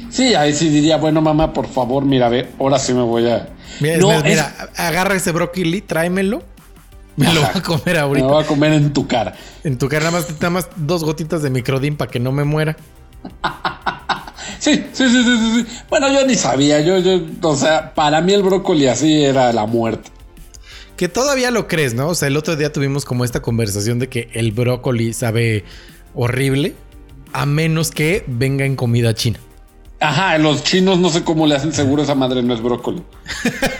Sí, 0.10 0.34
ahí 0.36 0.54
sí 0.54 0.68
diría, 0.68 0.98
bueno, 0.98 1.22
mamá, 1.22 1.54
por 1.54 1.70
favor, 1.70 2.04
mira, 2.04 2.26
a 2.26 2.30
ver, 2.30 2.50
ahora 2.60 2.78
sí 2.78 2.94
me 2.94 3.04
voy 3.04 3.30
a. 3.30 3.48
Mira, 3.80 3.98
No, 4.00 4.08
más, 4.10 4.18
es- 4.18 4.24
mira, 4.26 4.70
agarra 4.76 5.16
ese 5.16 5.32
brócoli, 5.32 5.80
tráemelo. 5.80 6.44
Me 7.16 7.34
lo 7.34 7.40
voy 7.42 7.50
a 7.54 7.62
comer 7.62 7.94
Me 7.96 8.00
ahorita. 8.00 8.28
voy 8.28 8.44
a 8.44 8.48
comer 8.48 8.74
en 8.74 8.92
tu 8.92 9.08
cara. 9.08 9.34
En 9.64 9.78
tu 9.78 9.88
cara 9.88 10.06
nada 10.12 10.20
más, 10.20 10.30
nada 10.34 10.50
más 10.50 10.68
dos 10.76 11.06
gotitas 11.06 11.42
de 11.42 11.50
microdin 11.50 11.96
para 11.96 12.12
que 12.12 12.20
no 12.20 12.34
me 12.34 12.44
muera. 12.44 12.76
Sí, 14.60 14.74
sí, 14.94 15.10
sí, 15.10 15.24
sí, 15.24 15.38
sí, 15.38 15.64
sí. 15.66 15.66
Bueno, 15.90 16.12
yo 16.12 16.26
ni 16.28 16.36
sabía, 16.36 16.82
yo, 16.82 16.98
yo, 17.00 17.20
o 17.42 17.56
sea, 17.56 17.94
para 17.96 18.22
mí 18.22 18.34
el 18.34 18.44
brócoli 18.44 18.88
así 18.88 19.24
era 19.24 19.52
la 19.54 19.66
muerte. 19.66 20.12
Que 21.02 21.10
todavía 21.10 21.50
lo 21.50 21.68
crees, 21.68 21.96
¿no? 21.96 22.10
O 22.10 22.14
sea, 22.14 22.28
el 22.28 22.38
otro 22.38 22.56
día 22.56 22.72
tuvimos 22.72 23.06
como 23.06 23.26
esta 23.26 23.42
conversación 23.42 23.98
de 23.98 24.08
que 24.08 24.30
el 24.34 24.52
brócoli 24.52 25.14
sabe 25.14 25.64
horrible 26.14 26.76
a 27.34 27.48
menos 27.48 27.90
que 27.90 28.24
venga 28.28 28.66
en 28.66 28.76
comida 28.76 29.16
china. 29.16 29.40
Ajá, 30.00 30.38
los 30.38 30.64
chinos 30.64 31.00
no 31.00 31.10
sé 31.10 31.24
cómo 31.24 31.48
le 31.48 31.56
hacen 31.56 31.74
seguro 31.74 32.04
esa 32.04 32.14
madre 32.14 32.44
no 32.44 32.54
es 32.54 32.62
brócoli. 32.62 33.02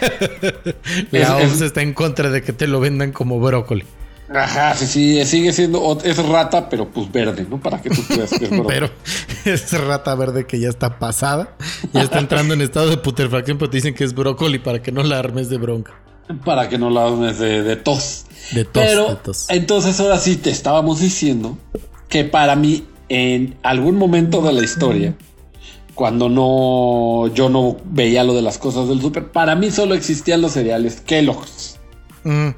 La 1.12 1.36
OMS 1.36 1.52
es- 1.52 1.60
está 1.60 1.80
en 1.82 1.94
contra 1.94 2.28
de 2.28 2.42
que 2.42 2.52
te 2.52 2.66
lo 2.66 2.80
vendan 2.80 3.12
como 3.12 3.38
brócoli. 3.38 3.84
Ajá, 4.34 4.74
sí, 4.74 4.86
sí, 4.88 5.24
sigue 5.24 5.52
siendo, 5.52 5.96
es 6.02 6.16
rata, 6.26 6.68
pero 6.68 6.88
pues 6.88 7.12
verde, 7.12 7.46
¿no? 7.48 7.60
Para 7.60 7.80
que 7.80 7.90
tú 7.90 8.02
creas 8.02 8.30
que 8.30 8.46
es 8.46 8.50
brócoli. 8.56 8.66
Pero 8.68 8.90
es 9.44 9.72
rata 9.80 10.12
verde 10.16 10.44
que 10.44 10.58
ya 10.58 10.70
está 10.70 10.98
pasada. 10.98 11.54
Ya 11.92 12.02
está 12.02 12.18
entrando 12.18 12.52
en 12.52 12.62
estado 12.62 12.90
de 12.90 12.96
putrefacción, 12.96 13.58
pero 13.58 13.70
te 13.70 13.76
dicen 13.76 13.94
que 13.94 14.02
es 14.02 14.12
brócoli 14.12 14.58
para 14.58 14.82
que 14.82 14.90
no 14.90 15.04
la 15.04 15.20
armes 15.20 15.48
de 15.48 15.58
bronca. 15.58 15.92
Para 16.44 16.68
que 16.68 16.78
no 16.78 16.90
la 16.90 17.06
hagas 17.06 17.38
de, 17.38 17.62
de 17.62 17.76
tos. 17.76 18.26
De 18.52 18.64
tos, 18.64 18.82
Pero 18.84 19.08
de 19.08 19.16
tos. 19.16 19.46
entonces 19.50 19.98
ahora 20.00 20.18
sí 20.18 20.36
te 20.36 20.50
estábamos 20.50 21.00
diciendo 21.00 21.58
que 22.08 22.24
para 22.24 22.56
mí 22.56 22.84
en 23.08 23.56
algún 23.62 23.96
momento 23.96 24.40
de 24.42 24.52
la 24.52 24.62
historia, 24.62 25.14
cuando 25.94 26.28
no 26.28 27.28
yo 27.34 27.48
no 27.48 27.76
veía 27.84 28.24
lo 28.24 28.34
de 28.34 28.42
las 28.42 28.58
cosas 28.58 28.88
del 28.88 29.00
súper, 29.00 29.30
para 29.30 29.54
mí 29.54 29.70
solo 29.70 29.94
existían 29.94 30.40
los 30.40 30.52
cereales 30.52 31.00
Kellogg's. 31.00 31.78
Mm. 32.24 32.48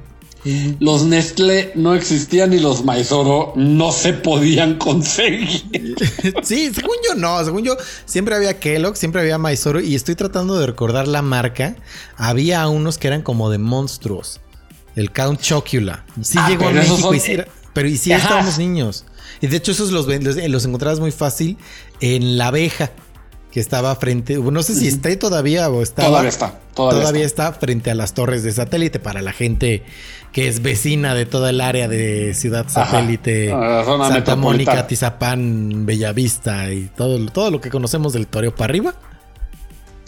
Los 0.79 1.03
Nestlé 1.03 1.71
no 1.75 1.95
existían 1.95 2.53
y 2.53 2.59
los 2.59 2.83
Maizoro 2.85 3.53
no 3.55 3.91
se 3.91 4.13
podían 4.13 4.75
conseguir. 4.77 5.63
Sí, 6.43 6.71
según 6.73 6.95
yo 7.07 7.15
no, 7.15 7.43
según 7.43 7.63
yo 7.63 7.75
siempre 8.05 8.35
había 8.35 8.59
Kellogg, 8.59 8.95
siempre 8.97 9.21
había 9.21 9.37
Maizoro 9.37 9.79
y 9.79 9.95
estoy 9.95 10.15
tratando 10.15 10.59
de 10.59 10.65
recordar 10.67 11.07
la 11.07 11.21
marca. 11.21 11.75
Había 12.17 12.67
unos 12.67 12.97
que 12.97 13.07
eran 13.07 13.21
como 13.23 13.49
de 13.49 13.57
monstruos. 13.57 14.39
El 14.95 15.11
Count 15.11 15.41
Chocula. 15.41 16.05
Sí 16.21 16.37
Ah, 16.39 16.47
llegó 16.49 16.67
a 16.67 16.71
México 16.71 16.97
son- 16.97 17.15
y 17.15 17.19
sí 17.19 17.31
era- 17.33 17.47
pero 17.73 17.87
y 17.89 17.97
sí 17.97 18.11
Ajá. 18.13 18.23
estábamos 18.23 18.57
niños. 18.57 19.05
Y 19.41 19.47
de 19.47 19.57
hecho 19.57 19.71
esos 19.71 19.91
los, 19.91 20.07
los, 20.07 20.35
los 20.37 20.65
encontrabas 20.65 20.99
muy 20.99 21.11
fácil 21.11 21.57
en 21.99 22.37
la 22.37 22.47
abeja 22.47 22.91
que 23.55 23.61
estaba 23.61 23.95
frente, 23.95 24.35
no 24.35 24.63
sé 24.63 24.75
si 24.75 24.89
está 24.89 25.07
ahí 25.07 25.15
todavía 25.15 25.69
o 25.69 25.81
estaba. 25.81 26.09
Todavía 26.09 26.29
está, 26.29 26.59
todavía 26.73 27.25
está 27.25 27.53
frente 27.53 27.89
a 27.89 27.95
las 27.95 28.13
torres 28.13 28.43
de 28.43 28.51
satélite 28.51 28.99
para 28.99 29.21
la 29.21 29.31
gente 29.31 29.81
que 30.33 30.49
es 30.49 30.61
vecina 30.61 31.15
de 31.15 31.25
toda 31.25 31.51
el 31.51 31.61
área 31.61 31.87
de 31.87 32.33
Ciudad. 32.33 32.65
Satélite, 32.67 33.51
Santa. 33.51 34.35
Mónica, 34.35 34.87
Tizapán, 34.87 35.85
Bellavista 35.85 36.69
y 36.69 36.89
todo, 36.97 37.25
todo 37.27 37.49
lo 37.49 37.61
que 37.61 37.69
conocemos 37.69 38.11
del 38.11 38.27
Toreo 38.27 38.53
para 38.53 38.71
arriba. 38.71 38.93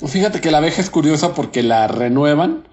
Fíjate 0.06 0.42
que 0.42 0.52
la 0.52 0.58
abeja 0.58 0.82
es 0.82 0.90
curiosa 0.90 1.34
porque 1.34 1.64
la 1.64 1.88
renuevan, 1.88 2.67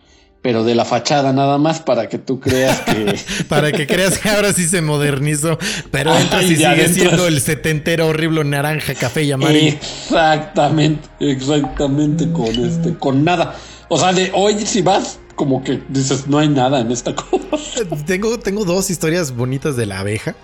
pero 0.44 0.62
de 0.62 0.74
la 0.74 0.84
fachada 0.84 1.32
nada 1.32 1.56
más 1.56 1.80
para 1.80 2.06
que 2.06 2.18
tú 2.18 2.38
creas 2.38 2.82
que... 2.82 3.18
Para 3.48 3.72
que 3.72 3.86
creas 3.86 4.18
que 4.18 4.28
ahora 4.28 4.52
sí 4.52 4.68
se 4.68 4.82
modernizó, 4.82 5.58
pero 5.90 6.10
Ajá, 6.10 6.20
entras 6.20 6.44
y 6.44 6.56
sigue 6.56 6.88
siendo 6.88 7.26
el 7.26 7.40
setentero 7.40 8.08
horrible 8.08 8.44
naranja, 8.44 8.92
café 8.94 9.22
y 9.22 9.32
amarillo. 9.32 9.68
Exactamente, 9.68 11.08
exactamente 11.18 12.30
con 12.30 12.62
este, 12.62 12.94
con 12.98 13.24
nada. 13.24 13.56
O 13.88 13.96
sea, 13.98 14.12
de 14.12 14.32
hoy 14.34 14.66
si 14.66 14.82
vas, 14.82 15.18
como 15.34 15.64
que 15.64 15.80
dices, 15.88 16.26
no 16.26 16.38
hay 16.38 16.48
nada 16.48 16.80
en 16.80 16.92
esta 16.92 17.14
cosa. 17.14 17.38
Tengo, 18.06 18.38
tengo 18.38 18.66
dos 18.66 18.90
historias 18.90 19.34
bonitas 19.34 19.76
de 19.76 19.86
la 19.86 20.00
abeja. 20.00 20.36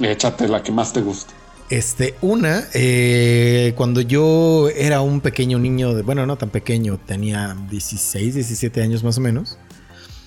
Échate 0.00 0.46
la 0.46 0.62
que 0.62 0.70
más 0.70 0.92
te 0.92 1.00
guste. 1.00 1.34
Este, 1.70 2.16
una, 2.20 2.64
eh, 2.74 3.74
cuando 3.76 4.00
yo 4.00 4.68
era 4.70 5.00
un 5.02 5.20
pequeño 5.20 5.58
niño, 5.60 5.94
de, 5.94 6.02
bueno, 6.02 6.26
no 6.26 6.36
tan 6.36 6.50
pequeño, 6.50 6.98
tenía 6.98 7.56
16, 7.70 8.34
17 8.34 8.82
años 8.82 9.04
más 9.04 9.18
o 9.18 9.20
menos. 9.20 9.56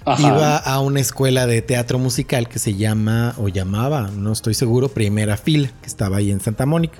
Ajá. 0.05 0.21
Iba 0.21 0.57
a 0.57 0.79
una 0.79 0.99
escuela 1.01 1.45
de 1.45 1.61
teatro 1.61 1.99
musical 1.99 2.47
que 2.47 2.59
se 2.59 2.75
llama, 2.75 3.35
o 3.37 3.49
llamaba, 3.49 4.09
no 4.15 4.31
estoy 4.31 4.53
seguro, 4.53 4.89
Primera 4.89 5.35
Fila, 5.37 5.69
que 5.81 5.87
estaba 5.87 6.17
ahí 6.17 6.31
en 6.31 6.39
Santa 6.39 6.65
Mónica. 6.65 6.99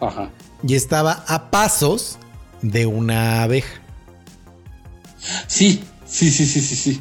Ajá. 0.00 0.30
Y 0.62 0.74
estaba 0.74 1.24
a 1.26 1.50
pasos 1.50 2.18
de 2.60 2.84
una 2.86 3.42
abeja. 3.42 3.80
Sí, 5.46 5.82
sí, 6.06 6.30
sí, 6.30 6.44
sí, 6.46 6.60
sí, 6.60 6.76
sí. 6.76 7.00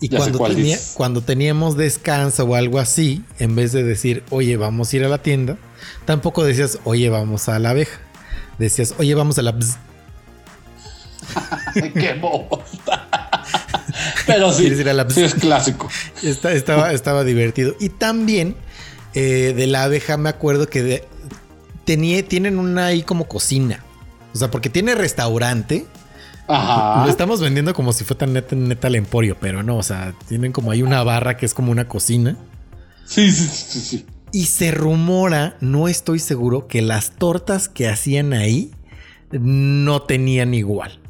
Y 0.00 0.08
Ya 0.08 0.18
cuando, 0.18 0.38
tenía- 0.46 0.78
cuando 0.94 1.20
teníamos 1.22 1.76
descanso 1.76 2.44
o 2.44 2.54
algo 2.54 2.78
así, 2.78 3.24
en 3.38 3.54
vez 3.56 3.72
de 3.72 3.82
decir, 3.84 4.22
oye, 4.30 4.56
vamos 4.56 4.92
a 4.92 4.96
ir 4.96 5.04
a 5.04 5.08
la 5.08 5.18
tienda, 5.22 5.56
tampoco 6.04 6.44
decías, 6.44 6.78
oye, 6.84 7.08
vamos 7.10 7.48
a 7.48 7.58
la 7.58 7.70
abeja. 7.70 7.98
Decías, 8.58 8.94
oye, 8.98 9.14
vamos 9.14 9.38
a 9.38 9.42
la... 9.42 9.52
bzz". 9.52 9.76
Qué 11.94 12.14
bobo. 12.20 12.62
Pero 14.26 14.52
sí, 14.52 14.66
ir 14.66 14.88
a 14.88 14.92
la- 14.92 15.08
sí 15.10 15.22
es 15.22 15.34
clásico. 15.34 15.88
Está- 16.22 16.52
estaba, 16.52 16.92
estaba 16.92 17.24
divertido. 17.24 17.74
Y 17.80 17.88
también 17.90 18.56
eh, 19.14 19.52
de 19.56 19.66
la 19.66 19.84
abeja 19.84 20.16
me 20.16 20.28
acuerdo 20.28 20.68
que 20.68 20.82
de- 20.82 21.04
tenía, 21.84 22.26
tienen 22.26 22.58
una 22.58 22.86
ahí 22.86 23.02
como 23.02 23.26
cocina. 23.26 23.82
O 24.34 24.38
sea, 24.38 24.50
porque 24.50 24.70
tiene 24.70 24.94
restaurante. 24.94 25.86
Ajá. 26.48 27.04
Lo 27.04 27.10
estamos 27.10 27.40
vendiendo 27.40 27.72
como 27.74 27.92
si 27.92 28.04
fuera 28.04 28.26
neta, 28.26 28.54
neta 28.56 28.88
el 28.88 28.96
emporio, 28.96 29.36
pero 29.40 29.62
no. 29.62 29.76
O 29.76 29.82
sea, 29.82 30.14
tienen 30.28 30.52
como 30.52 30.70
ahí 30.70 30.82
una 30.82 31.02
barra 31.02 31.36
que 31.36 31.46
es 31.46 31.54
como 31.54 31.70
una 31.72 31.86
cocina. 31.88 32.36
Sí, 33.06 33.30
sí, 33.30 33.48
sí, 33.48 33.80
sí. 33.80 34.06
Y 34.34 34.46
se 34.46 34.70
rumora, 34.72 35.56
no 35.60 35.88
estoy 35.88 36.18
seguro, 36.18 36.66
que 36.66 36.82
las 36.82 37.12
tortas 37.12 37.68
que 37.68 37.88
hacían 37.88 38.32
ahí 38.32 38.72
no 39.30 40.02
tenían 40.02 40.54
igual. 40.54 41.00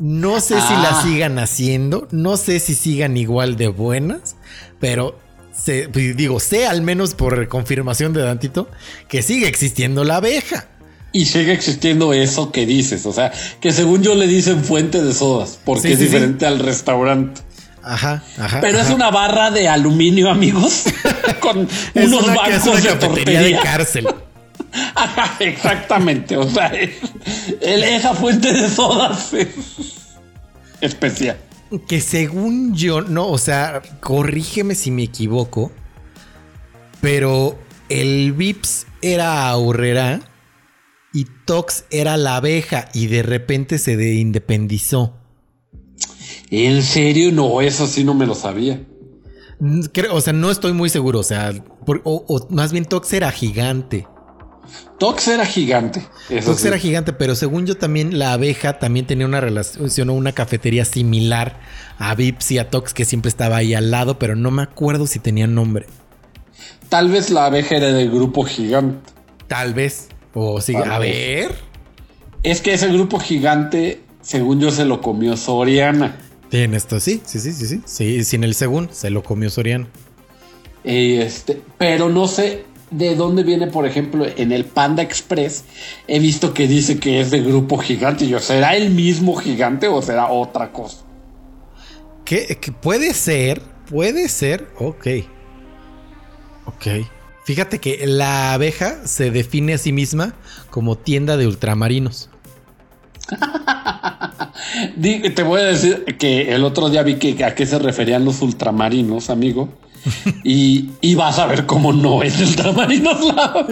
No 0.00 0.40
sé 0.40 0.54
si 0.60 0.74
Ah. 0.74 0.80
las 0.82 1.02
sigan 1.02 1.38
haciendo, 1.38 2.06
no 2.12 2.36
sé 2.36 2.60
si 2.60 2.74
sigan 2.74 3.16
igual 3.16 3.56
de 3.56 3.68
buenas, 3.68 4.36
pero 4.78 5.18
pues, 5.92 6.16
digo, 6.16 6.38
sé 6.40 6.66
al 6.66 6.82
menos 6.82 7.14
por 7.14 7.48
confirmación 7.48 8.12
de 8.12 8.22
Dantito 8.22 8.68
que 9.08 9.22
sigue 9.22 9.48
existiendo 9.48 10.04
la 10.04 10.16
abeja. 10.16 10.68
Y 11.12 11.24
sigue 11.24 11.52
existiendo 11.52 12.12
eso 12.12 12.52
que 12.52 12.64
dices, 12.66 13.06
o 13.06 13.12
sea, 13.12 13.32
que 13.60 13.72
según 13.72 14.02
yo 14.02 14.14
le 14.14 14.26
dicen 14.28 14.62
fuente 14.62 15.02
de 15.02 15.12
sodas, 15.14 15.58
porque 15.64 15.88
Sí, 15.88 15.92
es 15.94 15.98
sí, 15.98 16.04
sí. 16.04 16.10
diferente 16.12 16.46
al 16.46 16.58
restaurante. 16.60 17.40
Ajá, 17.88 18.22
ajá. 18.38 18.60
Pero 18.60 18.78
es 18.80 18.90
una 18.90 19.10
barra 19.10 19.50
de 19.50 19.66
aluminio, 19.68 20.30
amigos, 20.30 20.84
con 21.40 21.66
Es 21.94 22.06
unos 22.08 22.24
una, 22.24 22.32
es 22.34 22.36
bancos 22.38 22.66
una 22.66 22.76
de 22.80 22.82
cafetería 22.88 23.40
de 23.42 23.50
tortería. 23.50 23.60
cárcel. 23.62 24.08
Ajá, 24.94 25.36
Exactamente, 25.40 26.36
o 26.36 26.48
sea, 26.48 26.66
es- 26.66 26.90
el- 27.62 27.84
esa 27.84 28.12
fuente 28.14 28.52
de 28.52 28.68
sodas 28.68 29.32
es 29.32 29.48
especial. 30.82 31.38
Que 31.88 32.00
según 32.00 32.74
yo, 32.74 33.00
no, 33.00 33.28
o 33.28 33.38
sea, 33.38 33.80
corrígeme 34.00 34.74
si 34.74 34.90
me 34.90 35.04
equivoco, 35.04 35.72
pero 37.00 37.58
el 37.88 38.32
Vips 38.32 38.86
era 39.02 39.48
Aurrera 39.48 40.20
y 41.12 41.26
Tox 41.46 41.84
era 41.90 42.16
la 42.16 42.36
abeja 42.36 42.88
y 42.92 43.06
de 43.06 43.22
repente 43.22 43.78
se 43.78 43.96
de 43.96 44.14
independizó. 44.14 45.17
¿En 46.50 46.82
serio? 46.82 47.32
No, 47.32 47.60
eso 47.60 47.86
sí 47.86 48.04
no 48.04 48.14
me 48.14 48.26
lo 48.26 48.34
sabía. 48.34 48.82
Mm, 49.60 49.80
creo- 49.92 50.14
o 50.14 50.20
sea, 50.20 50.32
no 50.32 50.50
estoy 50.50 50.72
muy 50.72 50.88
seguro, 50.88 51.18
o 51.20 51.24
sea, 51.24 51.52
por- 51.84 52.00
o, 52.04 52.24
o 52.28 52.46
más 52.54 52.72
bien 52.72 52.84
Tox 52.84 53.12
era 53.12 53.30
gigante. 53.30 54.06
Tox 54.98 55.28
era 55.28 55.46
gigante. 55.46 56.02
Tox 56.44 56.60
sí. 56.60 56.68
era 56.68 56.78
gigante, 56.78 57.12
pero 57.12 57.34
según 57.34 57.64
yo 57.66 57.76
también 57.76 58.18
la 58.18 58.32
abeja 58.34 58.78
también 58.78 59.06
tenía 59.06 59.26
una 59.26 59.40
relación 59.40 60.10
o 60.10 60.12
una 60.14 60.32
cafetería 60.32 60.84
similar 60.84 61.60
a 61.98 62.14
Vips 62.14 62.50
y 62.52 62.58
a 62.58 62.68
Tox 62.68 62.92
que 62.92 63.04
siempre 63.04 63.28
estaba 63.30 63.56
ahí 63.56 63.74
al 63.74 63.90
lado, 63.90 64.18
pero 64.18 64.36
no 64.36 64.50
me 64.50 64.62
acuerdo 64.62 65.06
si 65.06 65.20
tenía 65.20 65.46
nombre. 65.46 65.86
Tal 66.88 67.08
vez 67.10 67.30
la 67.30 67.46
abeja 67.46 67.76
era 67.76 67.86
del 67.92 68.10
grupo 68.10 68.44
gigante. 68.44 69.10
Tal 69.46 69.72
vez. 69.72 70.08
O 70.34 70.60
sí, 70.60 70.72
Tal 70.74 70.90
a 70.92 70.98
vez. 70.98 71.48
ver. 71.48 71.54
Es 72.42 72.60
que 72.60 72.74
ese 72.74 72.88
grupo 72.92 73.18
gigante, 73.18 74.02
según 74.28 74.60
yo, 74.60 74.70
se 74.70 74.84
lo 74.84 75.00
comió 75.00 75.38
Soriana. 75.38 76.18
Bien, 76.50 76.74
esto 76.74 77.00
sí, 77.00 77.22
sí, 77.24 77.40
sí, 77.40 77.50
sí, 77.50 77.66
sí. 77.66 77.80
Sí, 77.86 78.24
sin 78.24 78.44
el 78.44 78.54
según, 78.54 78.90
se 78.92 79.08
lo 79.08 79.22
comió 79.22 79.48
Soriano. 79.48 79.86
Eh, 80.84 81.22
este, 81.22 81.62
pero 81.78 82.10
no 82.10 82.28
sé 82.28 82.64
de 82.90 83.14
dónde 83.14 83.42
viene, 83.42 83.68
por 83.68 83.86
ejemplo, 83.86 84.26
en 84.36 84.52
el 84.52 84.66
Panda 84.66 85.02
Express. 85.02 85.64
He 86.06 86.18
visto 86.18 86.52
que 86.52 86.68
dice 86.68 86.98
que 86.98 87.22
es 87.22 87.30
de 87.30 87.40
grupo 87.40 87.78
gigante. 87.78 88.28
Yo, 88.28 88.38
¿será 88.38 88.76
el 88.76 88.90
mismo 88.90 89.34
gigante 89.34 89.88
o 89.88 90.02
será 90.02 90.30
otra 90.30 90.72
cosa? 90.72 90.98
¿Qué, 92.26 92.58
qué 92.60 92.70
puede 92.70 93.14
ser? 93.14 93.62
Puede 93.88 94.28
ser. 94.28 94.68
Ok. 94.78 95.06
Ok. 96.66 96.86
Fíjate 97.44 97.78
que 97.78 98.06
la 98.06 98.52
abeja 98.52 99.06
se 99.06 99.30
define 99.30 99.72
a 99.72 99.78
sí 99.78 99.90
misma 99.90 100.34
como 100.68 100.98
tienda 100.98 101.38
de 101.38 101.46
ultramarinos. 101.46 102.28
Te 105.34 105.42
voy 105.42 105.60
a 105.60 105.64
decir 105.64 106.04
que 106.18 106.54
el 106.54 106.64
otro 106.64 106.90
día 106.90 107.02
vi 107.02 107.16
que 107.16 107.44
a 107.44 107.54
qué 107.54 107.66
se 107.66 107.78
referían 107.78 108.24
los 108.24 108.42
ultramarinos, 108.42 109.30
amigo. 109.30 109.68
Y, 110.44 110.90
y 111.00 111.14
vas 111.14 111.38
a 111.38 111.46
ver 111.46 111.66
cómo 111.66 111.92
no 111.92 112.22
es 112.22 112.38
ultramarinos 112.40 113.24
la. 113.34 113.66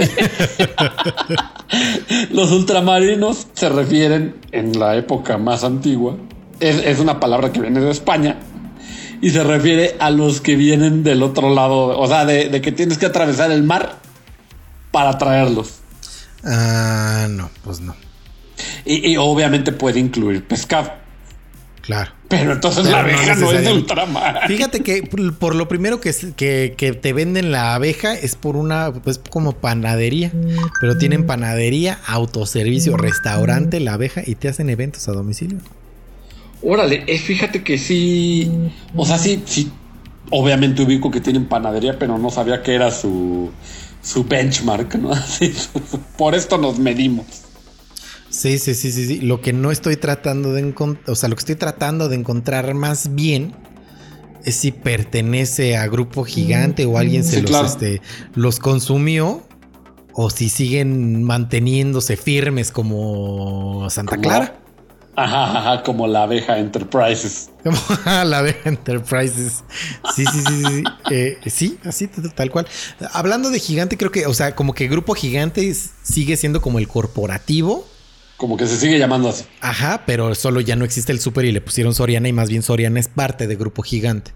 Los 2.30 2.52
ultramarinos 2.52 3.46
se 3.54 3.68
refieren 3.68 4.36
en 4.52 4.78
la 4.78 4.96
época 4.96 5.38
más 5.38 5.64
antigua. 5.64 6.16
Es, 6.60 6.84
es 6.84 6.98
una 6.98 7.20
palabra 7.20 7.52
que 7.52 7.60
viene 7.60 7.80
de 7.80 7.90
España. 7.90 8.38
Y 9.22 9.30
se 9.30 9.42
refiere 9.44 9.96
a 9.98 10.10
los 10.10 10.40
que 10.40 10.56
vienen 10.56 11.02
del 11.02 11.22
otro 11.22 11.54
lado. 11.54 11.98
O 11.98 12.06
sea, 12.06 12.26
de, 12.26 12.48
de 12.48 12.60
que 12.60 12.72
tienes 12.72 12.98
que 12.98 13.06
atravesar 13.06 13.50
el 13.50 13.62
mar 13.62 13.98
para 14.90 15.16
traerlos. 15.16 15.78
Ah, 16.44 17.26
no, 17.30 17.50
pues 17.64 17.80
no. 17.80 17.94
Y, 18.84 19.12
y 19.12 19.16
obviamente 19.16 19.72
puede 19.72 20.00
incluir 20.00 20.44
pescado. 20.44 20.92
Claro. 21.82 22.10
Pero 22.28 22.52
entonces 22.52 22.82
Pero 22.82 22.96
la 22.96 23.02
abeja 23.04 23.34
no, 23.36 23.52
es 23.52 23.64
de 23.64 23.72
ultramar. 23.72 24.48
Fíjate 24.48 24.80
que 24.80 25.04
por 25.04 25.54
lo 25.54 25.68
primero 25.68 26.00
que, 26.00 26.08
es- 26.08 26.26
que, 26.36 26.74
que 26.76 26.92
te 26.92 27.12
venden 27.12 27.52
la 27.52 27.74
abeja 27.76 28.14
es 28.14 28.34
por 28.34 28.56
una, 28.56 28.92
pues 28.92 29.20
como 29.30 29.52
panadería. 29.52 30.32
Pero 30.80 30.98
tienen 30.98 31.26
panadería, 31.26 32.00
autoservicio, 32.06 32.96
restaurante, 32.96 33.78
la 33.78 33.94
abeja 33.94 34.22
y 34.26 34.34
te 34.34 34.48
hacen 34.48 34.68
eventos 34.68 35.06
a 35.08 35.12
domicilio. 35.12 35.58
Órale, 36.62 37.04
eh, 37.06 37.18
fíjate 37.18 37.62
que 37.62 37.78
sí. 37.78 38.50
O 38.96 39.06
sea, 39.06 39.18
sí, 39.18 39.42
sí. 39.46 39.70
Obviamente 40.30 40.82
ubico 40.82 41.12
que 41.12 41.20
tienen 41.20 41.46
panadería, 41.46 41.96
pero 42.00 42.18
no 42.18 42.30
sabía 42.30 42.60
que 42.64 42.74
era 42.74 42.90
su, 42.90 43.52
su 44.02 44.24
benchmark, 44.24 44.96
¿no? 44.96 45.12
Así, 45.12 45.54
por 46.18 46.34
esto 46.34 46.58
nos 46.58 46.80
medimos. 46.80 47.26
Sí, 48.36 48.58
sí, 48.58 48.74
sí, 48.74 48.92
sí, 48.92 49.06
sí. 49.06 49.20
Lo 49.20 49.40
que 49.40 49.52
no 49.52 49.70
estoy 49.70 49.96
tratando 49.96 50.52
de 50.52 50.60
encontrar, 50.60 51.10
o 51.10 51.14
sea, 51.14 51.28
lo 51.28 51.36
que 51.36 51.40
estoy 51.40 51.54
tratando 51.56 52.08
de 52.08 52.16
encontrar 52.16 52.74
más 52.74 53.14
bien 53.14 53.54
es 54.44 54.56
si 54.56 54.72
pertenece 54.72 55.76
a 55.76 55.86
Grupo 55.88 56.24
Gigante 56.24 56.84
o 56.84 56.98
alguien 56.98 57.24
se 57.24 57.36
Sí, 57.36 57.40
los, 57.42 57.50
claro. 57.50 57.66
este, 57.66 58.02
los 58.34 58.58
consumió 58.58 59.42
o 60.12 60.30
si 60.30 60.48
siguen 60.48 61.22
manteniéndose 61.24 62.16
firmes 62.16 62.70
como 62.70 63.88
Santa 63.90 64.16
Clara. 64.18 64.60
Ajá, 65.18 65.58
ajá, 65.58 65.82
como 65.82 66.06
la 66.06 66.24
abeja 66.24 66.58
Enterprises. 66.58 67.48
Como 67.64 67.78
la 68.24 68.38
abeja 68.38 68.68
Enterprises. 68.68 69.64
Sí, 70.14 70.24
sí, 70.26 70.40
sí, 70.46 70.62
sí. 70.68 70.84
Eh, 71.10 71.38
sí, 71.46 71.78
así, 71.84 72.06
t- 72.06 72.20
tal 72.28 72.50
cual. 72.50 72.66
Hablando 73.12 73.50
de 73.50 73.58
gigante, 73.58 73.96
creo 73.96 74.10
que, 74.12 74.26
o 74.26 74.34
sea, 74.34 74.54
como 74.54 74.74
que 74.74 74.88
Grupo 74.88 75.14
Gigante 75.14 75.74
sigue 76.02 76.36
siendo 76.36 76.60
como 76.60 76.78
el 76.78 76.86
corporativo. 76.86 77.86
Como 78.36 78.56
que 78.56 78.66
se 78.66 78.76
sigue 78.76 78.98
llamando 78.98 79.28
así. 79.28 79.44
Ajá, 79.60 80.02
pero 80.06 80.34
solo 80.34 80.60
ya 80.60 80.76
no 80.76 80.84
existe 80.84 81.12
el 81.12 81.20
super 81.20 81.44
y 81.44 81.52
le 81.52 81.60
pusieron 81.60 81.94
Soriana 81.94 82.28
y 82.28 82.32
más 82.32 82.48
bien 82.48 82.62
Soriana 82.62 83.00
es 83.00 83.08
parte 83.08 83.46
de 83.46 83.56
Grupo 83.56 83.82
Gigante. 83.82 84.32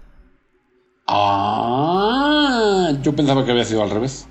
Ah, 1.07 2.91
yo 3.01 3.15
pensaba 3.15 3.45
que 3.45 3.51
había 3.51 3.65
sido 3.65 3.83
al 3.83 3.91
revés. 3.91 4.27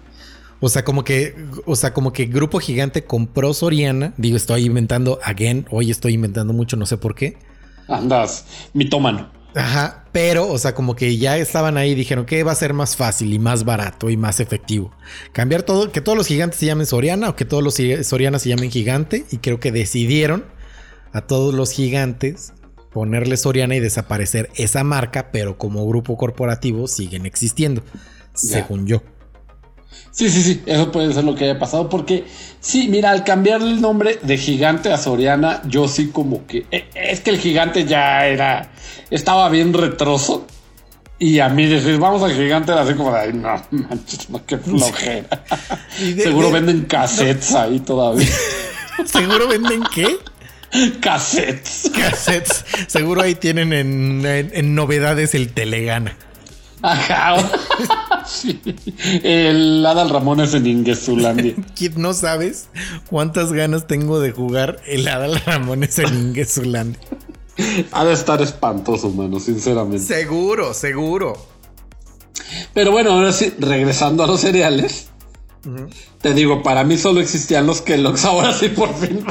O 0.60 0.68
sea, 0.68 0.84
como 0.84 1.04
que, 1.04 1.34
o 1.64 1.76
sea, 1.76 1.94
como 1.94 2.12
que 2.12 2.26
Grupo 2.26 2.58
Gigante 2.58 3.04
compró 3.04 3.54
Soriana. 3.54 4.12
Digo, 4.16 4.36
estoy 4.36 4.64
inventando 4.64 5.18
again. 5.22 5.66
Hoy 5.70 5.90
estoy 5.90 6.14
inventando 6.14 6.52
mucho, 6.52 6.76
no 6.76 6.84
sé 6.84 6.96
por 6.98 7.14
qué. 7.14 7.38
Andas, 7.88 8.46
mitómano. 8.74 9.30
Ajá, 9.54 10.04
pero, 10.12 10.48
o 10.48 10.58
sea, 10.58 10.74
como 10.74 10.94
que 10.94 11.16
ya 11.16 11.36
estaban 11.36 11.76
ahí 11.76 11.90
y 11.90 11.94
dijeron 11.94 12.24
que 12.24 12.42
va 12.44 12.52
a 12.52 12.54
ser 12.56 12.72
más 12.72 12.96
fácil 12.96 13.32
y 13.32 13.38
más 13.38 13.64
barato 13.64 14.10
y 14.10 14.16
más 14.16 14.40
efectivo. 14.40 14.92
Cambiar 15.32 15.62
todo, 15.62 15.90
que 15.90 16.00
todos 16.00 16.16
los 16.16 16.26
gigantes 16.26 16.58
se 16.60 16.66
llamen 16.66 16.86
Soriana 16.86 17.28
o 17.30 17.36
que 17.36 17.44
todos 17.44 17.62
los 17.62 17.74
Soriana 18.06 18.38
se 18.38 18.48
llamen 18.48 18.70
Gigante. 18.70 19.24
Y 19.30 19.38
creo 19.38 19.58
que 19.58 19.72
decidieron 19.72 20.44
a 21.12 21.22
todos 21.22 21.54
los 21.54 21.72
gigantes 21.72 22.52
ponerle 22.92 23.36
Soriana 23.36 23.74
y 23.76 23.80
desaparecer 23.80 24.50
esa 24.56 24.84
marca, 24.84 25.30
pero 25.32 25.58
como 25.58 25.86
grupo 25.86 26.16
corporativo 26.16 26.86
siguen 26.88 27.26
existiendo, 27.26 27.82
Ya. 27.84 28.32
según 28.34 28.86
yo. 28.86 29.02
Sí, 30.12 30.28
sí, 30.28 30.42
sí, 30.42 30.62
eso 30.66 30.90
puede 30.90 31.12
ser 31.14 31.24
lo 31.24 31.34
que 31.34 31.44
haya 31.44 31.58
pasado 31.58 31.88
porque 31.88 32.24
sí, 32.60 32.88
mira, 32.88 33.10
al 33.10 33.22
cambiarle 33.24 33.70
el 33.70 33.80
nombre 33.80 34.18
de 34.22 34.36
gigante 34.38 34.92
a 34.92 34.98
Soriana, 34.98 35.62
yo 35.66 35.86
sí 35.88 36.08
como 36.08 36.46
que 36.46 36.66
eh, 36.70 36.88
es 36.94 37.20
que 37.20 37.30
el 37.30 37.38
gigante 37.38 37.84
ya 37.84 38.26
era 38.26 38.72
estaba 39.10 39.48
bien 39.48 39.72
retroso 39.72 40.46
y 41.18 41.38
a 41.38 41.48
mí 41.48 41.66
decir 41.66 41.98
vamos 41.98 42.22
al 42.22 42.32
gigante 42.34 42.72
era 42.72 42.82
así 42.82 42.94
como 42.94 43.12
de 43.12 43.20
ay 43.20 43.32
no 43.34 43.62
manches, 43.70 44.28
no 44.30 44.44
qué 44.44 44.58
flojera. 44.58 45.44
De- 46.00 46.22
Seguro 46.22 46.48
de- 46.48 46.52
venden 46.54 46.82
cassettes 46.86 47.54
ahí 47.54 47.78
todavía. 47.80 48.26
¿Seguro 49.06 49.46
venden 49.48 49.82
qué? 49.94 50.16
cassettes. 51.00 51.90
Cassettes. 51.96 52.64
Seguro 52.88 53.22
ahí 53.22 53.34
tienen 53.34 53.72
en, 53.72 54.24
en- 54.26 54.50
en 54.52 54.74
novedades 54.74 55.34
el 55.34 55.52
Telegana. 55.52 56.16
Ajá. 56.82 57.36
Sí. 58.30 58.60
El 59.24 59.84
Adal 59.84 60.08
Ramones 60.10 60.54
en 60.54 60.66
Ingesulandia. 60.66 61.54
Kid, 61.74 61.94
no 61.96 62.14
sabes 62.14 62.68
cuántas 63.08 63.52
ganas 63.52 63.86
tengo 63.86 64.20
de 64.20 64.30
jugar 64.30 64.80
el 64.86 65.08
Adal 65.08 65.40
Ramones 65.44 65.98
en 65.98 66.28
Ingesulandia. 66.28 67.00
Ha 67.92 68.04
de 68.04 68.12
estar 68.12 68.40
espantoso, 68.40 69.10
mano, 69.10 69.40
sinceramente. 69.40 70.04
Seguro, 70.04 70.72
seguro. 70.72 71.34
Pero 72.72 72.92
bueno, 72.92 73.12
ahora 73.12 73.32
sí, 73.32 73.52
regresando 73.58 74.22
a 74.22 74.26
los 74.26 74.40
cereales. 74.40 75.08
Te 76.22 76.32
digo, 76.32 76.62
para 76.62 76.84
mí 76.84 76.96
solo 76.96 77.20
existían 77.20 77.66
los 77.66 77.82
Kellogg's. 77.82 78.24
Ahora 78.24 78.52
sí, 78.54 78.68
por 78.68 78.94
fin. 78.94 79.24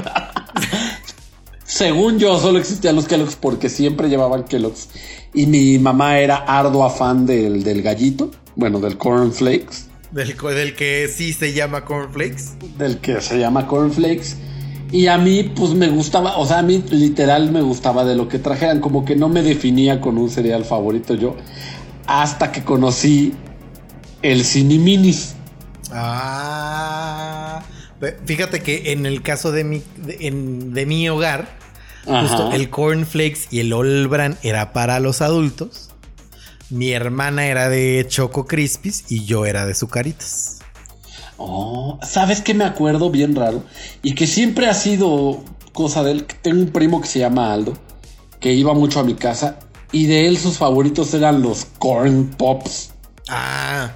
Según 1.63 2.19
yo, 2.19 2.39
solo 2.39 2.59
existían 2.59 2.95
los 2.95 3.07
Kellogg's 3.07 3.35
porque 3.35 3.69
siempre 3.69 4.09
llevaban 4.09 4.43
Kellogg's. 4.43 4.89
Y 5.33 5.45
mi 5.45 5.79
mamá 5.79 6.19
era 6.19 6.37
ardua 6.37 6.89
fan 6.89 7.25
del, 7.25 7.63
del 7.63 7.81
gallito. 7.81 8.31
Bueno, 8.55 8.79
del 8.79 8.97
cornflakes. 8.97 9.87
Del, 10.11 10.35
del 10.35 10.75
que 10.75 11.07
sí 11.07 11.33
se 11.33 11.53
llama 11.53 11.85
Cornflakes. 11.85 12.55
Del 12.79 12.97
que 12.97 13.21
se 13.21 13.37
llama 13.39 13.67
cornflakes. 13.67 14.35
Y 14.91 15.05
a 15.05 15.19
mí, 15.19 15.43
pues 15.55 15.75
me 15.75 15.87
gustaba. 15.87 16.37
O 16.37 16.47
sea, 16.47 16.59
a 16.59 16.63
mí 16.63 16.83
literal 16.89 17.51
me 17.51 17.61
gustaba 17.61 18.03
de 18.05 18.15
lo 18.15 18.27
que 18.27 18.39
trajeran. 18.39 18.79
Como 18.79 19.05
que 19.05 19.15
no 19.15 19.29
me 19.29 19.43
definía 19.43 20.01
con 20.01 20.17
un 20.17 20.29
cereal 20.31 20.65
favorito 20.65 21.13
yo. 21.13 21.35
Hasta 22.07 22.51
que 22.51 22.63
conocí 22.63 23.33
el 24.23 24.43
Ciniminis. 24.43 25.35
Ah. 25.91 27.61
Fíjate 28.25 28.61
que 28.61 28.91
en 28.93 29.05
el 29.05 29.21
caso 29.21 29.51
de 29.51 29.63
mi, 29.63 29.83
de, 29.97 30.17
en- 30.21 30.73
de 30.73 30.85
mi 30.85 31.07
hogar, 31.09 31.49
Ajá. 32.07 32.21
justo 32.21 32.51
el 32.53 32.69
cornflakes 32.69 33.41
y 33.51 33.59
el 33.59 33.73
All 33.73 34.07
Bran 34.07 34.37
era 34.41 34.73
para 34.73 34.99
los 34.99 35.21
adultos. 35.21 35.88
Mi 36.69 36.91
hermana 36.91 37.45
era 37.47 37.69
de 37.69 38.05
Choco 38.07 38.45
Crispies 38.45 39.05
y 39.09 39.25
yo 39.25 39.45
era 39.45 39.65
de 39.65 39.73
Zucaritas. 39.73 40.59
Oh, 41.37 41.99
¿sabes 42.03 42.41
qué 42.41 42.53
me 42.53 42.65
acuerdo 42.65 43.09
bien 43.09 43.35
raro? 43.35 43.63
Y 44.03 44.13
que 44.13 44.27
siempre 44.27 44.67
ha 44.67 44.73
sido 44.73 45.43
cosa 45.73 46.03
de 46.03 46.11
él. 46.11 46.25
Tengo 46.41 46.61
un 46.61 46.69
primo 46.71 47.01
que 47.01 47.07
se 47.07 47.19
llama 47.19 47.53
Aldo, 47.53 47.77
que 48.39 48.53
iba 48.53 48.73
mucho 48.73 48.99
a 48.99 49.03
mi 49.03 49.15
casa 49.15 49.57
y 49.91 50.05
de 50.05 50.27
él 50.27 50.37
sus 50.37 50.57
favoritos 50.57 51.13
eran 51.13 51.41
los 51.41 51.65
corn 51.79 52.27
pops. 52.37 52.91
Ah, 53.29 53.93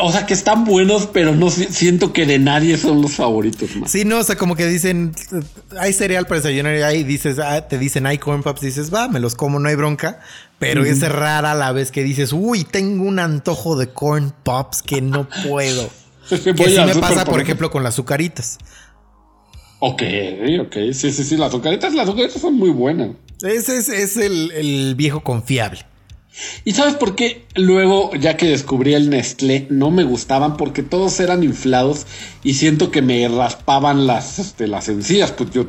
O 0.00 0.12
sea, 0.12 0.24
que 0.24 0.34
están 0.34 0.64
buenos, 0.64 1.08
pero 1.12 1.34
no 1.34 1.50
si- 1.50 1.64
siento 1.64 2.12
que 2.12 2.24
de 2.26 2.38
nadie 2.38 2.76
son 2.76 3.02
los 3.02 3.12
favoritos 3.14 3.74
más. 3.74 3.90
Sí, 3.90 4.04
no, 4.04 4.18
o 4.18 4.22
sea, 4.22 4.36
como 4.36 4.54
que 4.54 4.66
dicen, 4.66 5.12
hay 5.78 5.92
cereal 5.92 6.26
para 6.28 6.40
desayunar 6.40 6.76
y 6.76 6.82
ahí 6.82 7.02
dices, 7.02 7.40
ah, 7.40 7.66
te 7.66 7.76
dicen, 7.76 8.06
hay 8.06 8.18
corn 8.18 8.44
pops, 8.44 8.60
dices, 8.60 8.94
va, 8.94 9.08
me 9.08 9.18
los 9.18 9.34
como, 9.34 9.58
no 9.58 9.68
hay 9.68 9.74
bronca. 9.74 10.20
Pero 10.60 10.84
es 10.84 11.00
rara 11.08 11.54
la 11.54 11.72
vez 11.72 11.90
que 11.90 12.04
dices, 12.04 12.32
uy, 12.32 12.62
tengo 12.62 13.02
un 13.04 13.18
antojo 13.18 13.76
de 13.76 13.88
corn 13.88 14.32
pops 14.44 14.82
que 14.82 15.00
no 15.00 15.28
puedo. 15.48 15.90
que 16.28 16.52
Voy 16.52 16.70
sí 16.70 16.78
me 16.78 16.94
pasa, 17.00 17.24
por 17.24 17.32
por- 17.34 17.40
ejemplo, 17.40 17.70
con 17.70 17.82
las 17.82 17.94
azucaritas. 17.94 18.58
Ok, 19.80 20.02
ok. 20.60 20.76
Sí, 20.92 21.10
sí, 21.10 21.24
sí. 21.24 21.36
Las 21.36 21.48
azucaritas, 21.48 21.94
las 21.94 22.06
azucaritas 22.06 22.40
son 22.40 22.54
muy 22.54 22.70
buenas. 22.70 23.10
Ese 23.42 23.78
es, 23.78 23.88
es 23.88 24.16
el, 24.18 24.52
el 24.52 24.94
viejo 24.94 25.22
confiable. 25.22 25.86
¿Y 26.64 26.72
sabes 26.72 26.94
por 26.94 27.16
qué? 27.16 27.46
Luego, 27.56 28.14
ya 28.14 28.36
que 28.36 28.46
descubrí 28.46 28.94
el 28.94 29.10
Nestlé, 29.10 29.66
no 29.70 29.90
me 29.90 30.04
gustaban 30.04 30.56
porque 30.56 30.82
todos 30.82 31.18
eran 31.20 31.42
inflados 31.42 32.06
y 32.44 32.54
siento 32.54 32.90
que 32.90 33.02
me 33.02 33.26
raspaban 33.28 34.06
las, 34.06 34.38
este, 34.38 34.68
las 34.68 34.88
encías. 34.88 35.32
Pues 35.32 35.50
yo 35.50 35.66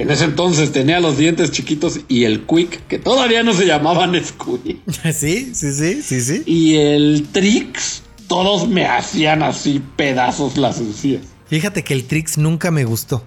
en 0.00 0.10
ese 0.10 0.24
entonces 0.24 0.72
tenía 0.72 0.98
los 0.98 1.18
dientes 1.18 1.50
chiquitos 1.50 2.00
y 2.08 2.24
el 2.24 2.46
Quick, 2.46 2.86
que 2.86 2.98
todavía 2.98 3.42
no 3.42 3.52
se 3.52 3.66
llamaban 3.66 4.12
Nesquik. 4.12 4.78
Sí, 5.12 5.54
sí, 5.54 5.72
sí, 5.74 6.02
sí, 6.02 6.20
sí. 6.22 6.42
Y 6.46 6.76
el 6.76 7.28
Trix, 7.30 8.02
todos 8.26 8.66
me 8.66 8.86
hacían 8.86 9.42
así 9.42 9.82
pedazos 9.96 10.56
las 10.56 10.78
encías. 10.78 11.20
Fíjate 11.48 11.84
que 11.84 11.92
el 11.92 12.06
Trix 12.06 12.38
nunca 12.38 12.70
me 12.70 12.84
gustó. 12.84 13.22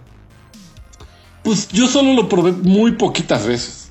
Pues 1.44 1.68
yo 1.68 1.88
solo 1.88 2.14
lo 2.14 2.28
probé 2.28 2.54
muy 2.54 2.94
poquitas 2.94 3.46
veces. 3.46 3.90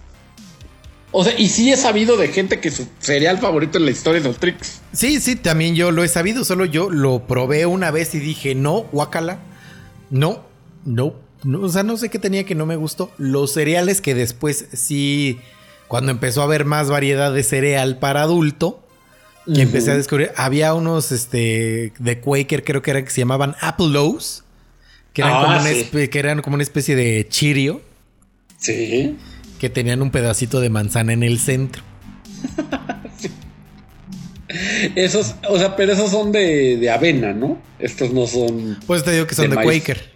O 1.12 1.23
sea, 1.23 1.38
y 1.38 1.51
sí 1.51 1.71
he 1.71 1.77
sabido 1.77 2.16
de 2.16 2.29
gente 2.29 2.59
que 2.59 2.73
su 2.73 2.88
cereal 2.99 3.38
favorito 3.38 3.79
en 3.79 3.85
la 3.85 3.92
historia 3.92 4.18
es 4.18 4.27
el 4.27 4.35
Trix. 4.35 4.81
Sí, 4.92 5.21
sí, 5.21 5.37
también 5.37 5.77
yo 5.77 5.92
lo 5.92 6.03
he 6.03 6.09
sabido, 6.09 6.45
solo 6.45 6.64
yo 6.64 6.90
lo 6.90 7.29
probé 7.29 7.64
una 7.64 7.92
vez 7.92 8.12
y 8.16 8.18
dije, 8.18 8.57
no, 8.57 8.81
guácala. 8.90 9.38
No, 10.11 10.42
no, 10.85 11.14
no, 11.44 11.61
o 11.61 11.68
sea, 11.68 11.83
no 11.83 11.96
sé 11.96 12.09
qué 12.09 12.18
tenía 12.18 12.44
que 12.44 12.55
no 12.55 12.66
me 12.66 12.76
gustó. 12.76 13.11
Los 13.18 13.52
cereales 13.52 14.00
que 14.00 14.14
después 14.14 14.66
sí, 14.72 15.38
cuando 15.88 16.11
empezó 16.12 16.40
a 16.40 16.44
haber 16.44 16.64
más 16.64 16.88
variedad 16.90 17.33
de 17.33 17.42
cereal 17.42 17.98
para 17.98 18.22
adulto, 18.22 18.78
que 19.52 19.62
empecé 19.62 19.90
a 19.90 19.96
descubrir, 19.96 20.31
había 20.37 20.72
unos 20.74 21.11
este, 21.11 21.92
de 21.98 22.20
Quaker, 22.20 22.62
creo 22.62 22.81
que 22.83 22.92
eran 22.92 23.05
que 23.05 23.11
se 23.11 23.20
llamaban 23.22 23.57
Apple 23.61 23.88
Lows, 23.88 24.44
que 25.12 25.22
eran, 25.22 25.35
Ah, 25.35 25.59
como, 25.59 25.68
sí. 25.68 26.09
que 26.09 26.18
eran 26.18 26.42
como 26.42 26.55
una 26.55 26.62
especie 26.62 26.94
de 26.94 27.26
Cheerio, 27.28 27.83
Sí. 28.59 29.16
que 29.59 29.68
tenían 29.68 30.00
un 30.00 30.11
pedacito 30.12 30.61
de 30.61 30.70
manzana 30.70 31.12
en 31.12 31.24
el 31.24 31.40
centro. 31.40 31.83
Esos, 34.94 35.35
o 35.48 35.57
sea, 35.59 35.76
pero 35.76 35.92
esos 35.94 36.11
son 36.11 36.31
de, 36.31 36.76
de 36.76 36.90
avena, 36.90 37.33
¿no? 37.33 37.59
Estos 37.78 38.12
no 38.12 38.26
son. 38.26 38.78
Pues 38.87 39.02
te 39.02 39.12
digo 39.12 39.26
que 39.26 39.35
son 39.35 39.48
De 39.48 39.57
de. 39.57 39.62
Quaker, 39.62 40.12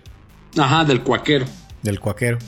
Ajá, 0.57 0.85
del 0.85 1.03
cuaquero. 1.03 1.47
del 1.83 2.01
cuaquero. 2.01 2.39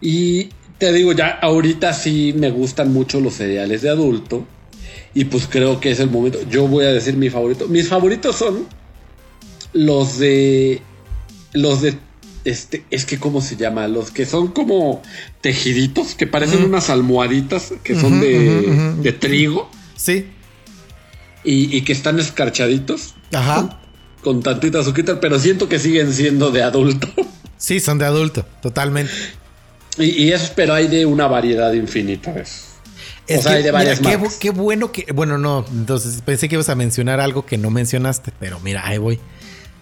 Y 0.00 0.50
te 0.78 0.92
digo, 0.92 1.12
ya 1.12 1.38
ahorita 1.42 1.92
sí 1.92 2.34
me 2.36 2.50
gustan 2.50 2.92
mucho 2.92 3.20
los 3.20 3.34
cereales 3.34 3.82
de 3.82 3.90
adulto. 3.90 4.46
Y 5.14 5.24
pues 5.26 5.46
creo 5.48 5.80
que 5.80 5.90
es 5.90 6.00
el 6.00 6.10
momento. 6.10 6.38
Yo 6.50 6.68
voy 6.68 6.84
a 6.84 6.92
decir 6.92 7.16
mi 7.16 7.30
favorito. 7.30 7.66
Mis 7.68 7.88
favoritos 7.88 8.36
son 8.36 8.66
los 9.72 10.18
de. 10.18 10.82
Los 11.52 11.80
de. 11.82 11.96
Este, 12.44 12.84
es 12.90 13.06
que, 13.06 13.18
¿cómo 13.18 13.40
se 13.40 13.56
llama? 13.56 13.88
Los 13.88 14.10
que 14.10 14.24
son 14.26 14.48
como 14.48 15.02
tejiditos, 15.40 16.14
que 16.14 16.26
parecen 16.26 16.62
unas 16.62 16.90
almohaditas, 16.90 17.72
que 17.82 17.98
son 17.98 18.20
de, 18.20 18.94
de 19.02 19.12
trigo 19.12 19.68
Sí, 19.96 20.26
y, 21.42 21.76
y 21.76 21.80
que 21.82 21.92
están 21.92 22.20
escarchaditos 22.20 23.14
ajá. 23.32 23.80
Con 24.26 24.42
tantita 24.42 24.80
azuquita, 24.80 25.20
pero 25.20 25.38
siento 25.38 25.68
que 25.68 25.78
siguen 25.78 26.12
siendo 26.12 26.50
de 26.50 26.62
adulto. 26.64 27.06
Sí, 27.58 27.80
son 27.80 27.96
de 27.98 28.04
adulto, 28.04 28.44
totalmente. 28.60 29.10
y, 29.98 30.24
y 30.24 30.32
esos, 30.32 30.50
pero 30.50 30.74
hay 30.74 30.88
de 30.88 31.06
una 31.06 31.26
variedad 31.26 31.72
infinita. 31.72 32.34
Es 32.38 32.74
o 33.38 33.42
sea, 33.42 33.52
que, 33.52 33.56
hay 33.56 33.62
de 33.62 33.68
mira, 33.70 33.72
varias 33.72 34.00
qué, 34.00 34.18
bu- 34.18 34.38
qué 34.38 34.50
bueno 34.50 34.92
que. 34.92 35.10
Bueno, 35.14 35.38
no, 35.38 35.64
entonces 35.72 36.20
pensé 36.20 36.48
que 36.50 36.56
ibas 36.56 36.68
a 36.68 36.74
mencionar 36.74 37.18
algo 37.18 37.46
que 37.46 37.56
no 37.56 37.70
mencionaste, 37.70 38.30
pero 38.38 38.60
mira, 38.60 38.86
ahí 38.86 38.98
voy. 38.98 39.18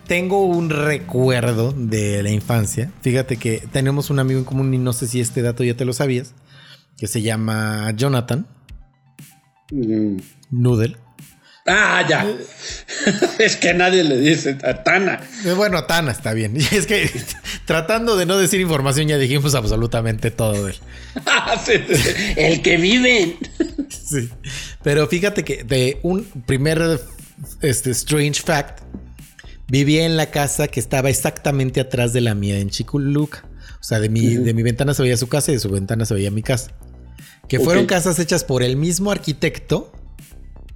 Tengo 0.07 0.44
un 0.46 0.70
recuerdo 0.70 1.72
de 1.76 2.22
la 2.22 2.30
infancia. 2.30 2.92
Fíjate 3.02 3.38
que 3.38 3.66
tenemos 3.72 4.09
un 4.09 4.20
amigo 4.20 4.38
en 4.38 4.44
común 4.44 4.72
y 4.72 4.78
no 4.78 4.92
sé 4.92 5.09
si 5.09 5.20
este 5.20 5.42
dato 5.42 5.64
ya 5.64 5.74
te 5.76 5.85
lo 5.85 5.92
sabías, 5.94 6.33
que 6.96 7.09
se 7.09 7.22
llama 7.22 7.90
Jonathan 7.96 8.46
Mm. 9.72 10.18
Noodle. 10.50 10.96
Ah, 11.66 12.05
ya. 12.07 12.27
es 13.38 13.57
que 13.57 13.72
nadie 13.72 14.05
le 14.05 14.18
dice 14.18 14.59
a 14.62 14.83
Tana. 14.83 15.20
Eh, 15.44 15.53
Bueno, 15.53 15.85
Tana 15.85 16.12
está 16.12 16.33
bien. 16.35 16.55
Y 16.57 16.62
es 16.74 16.87
que 16.87 17.11
tratando 17.64 18.16
de 18.16 18.27
no 18.27 18.37
decir 18.37 18.61
información 18.61 19.09
ya 19.09 19.16
dijimos 19.18 19.55
absolutamente 19.55 20.31
todo 20.31 20.64
de 20.64 20.72
él. 20.72 20.79
El 22.37 22.62
que 22.62 22.77
vive. 22.77 23.38
Sí. 23.88 24.29
Pero 24.83 25.07
fíjate 25.07 25.44
que 25.44 25.64
de 25.64 25.98
un 26.03 26.24
primer 26.46 27.00
este, 27.62 27.90
strange 27.92 28.42
fact, 28.42 28.81
vivía 29.68 30.05
en 30.05 30.16
la 30.16 30.31
casa 30.31 30.68
que 30.68 30.81
estaba 30.81 31.09
exactamente 31.09 31.81
atrás 31.81 32.12
de 32.12 32.20
la 32.20 32.35
mía 32.35 32.59
en 32.59 32.70
Chiculuca. 32.70 33.44
O 33.81 33.87
sea, 33.87 34.00
de 34.00 34.09
mi, 34.09 34.37
de 34.37 34.55
mi 34.55 34.62
ventana 34.62 34.94
se 34.94 35.03
veía 35.03 35.16
su 35.16 35.29
casa 35.29 35.50
y 35.50 35.55
de 35.55 35.61
su 35.61 35.70
ventana 35.70 36.05
se 36.05 36.14
veía 36.14 36.31
mi 36.31 36.42
casa. 36.42 36.72
Que 37.48 37.61
fueron 37.61 37.85
casas 37.87 38.18
hechas 38.18 38.44
por 38.44 38.62
el 38.62 38.77
mismo 38.77 39.11
arquitecto, 39.11 39.92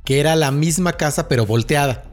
que 0.09 0.21
era 0.21 0.37
la 0.37 0.51
misma 0.51 0.95
casa 0.95 1.29
pero 1.29 1.45
volteada. 1.45 2.05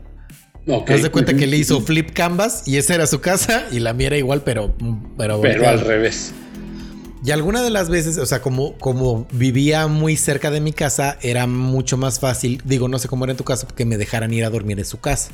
Ok. 0.67 0.89
Haz 0.89 1.03
de 1.03 1.11
cuenta 1.11 1.33
que 1.33 1.47
le 1.47 1.55
hizo 1.55 1.79
flip 1.79 2.11
canvas 2.11 2.67
y 2.67 2.75
esa 2.75 2.93
era 2.93 3.07
su 3.07 3.21
casa 3.21 3.67
y 3.71 3.79
la 3.79 3.93
mía 3.93 4.07
era 4.07 4.17
igual, 4.17 4.41
pero, 4.43 4.75
pero, 5.17 5.41
al 5.65 5.79
revés. 5.79 6.33
Y 7.23 7.31
alguna 7.31 7.63
de 7.63 7.69
las 7.69 7.87
veces, 7.89 8.17
o 8.17 8.25
sea, 8.25 8.41
como, 8.41 8.77
como 8.79 9.29
vivía 9.31 9.87
muy 9.87 10.17
cerca 10.17 10.51
de 10.51 10.59
mi 10.59 10.73
casa, 10.73 11.17
era 11.21 11.47
mucho 11.47 11.95
más 11.95 12.19
fácil, 12.19 12.61
digo, 12.65 12.89
no 12.89 12.99
sé 12.99 13.07
cómo 13.07 13.23
era 13.23 13.31
en 13.31 13.37
tu 13.37 13.45
casa, 13.45 13.65
que 13.65 13.85
me 13.85 13.95
dejaran 13.95 14.33
ir 14.33 14.43
a 14.43 14.49
dormir 14.49 14.77
en 14.77 14.85
su 14.85 14.99
casa. 14.99 15.29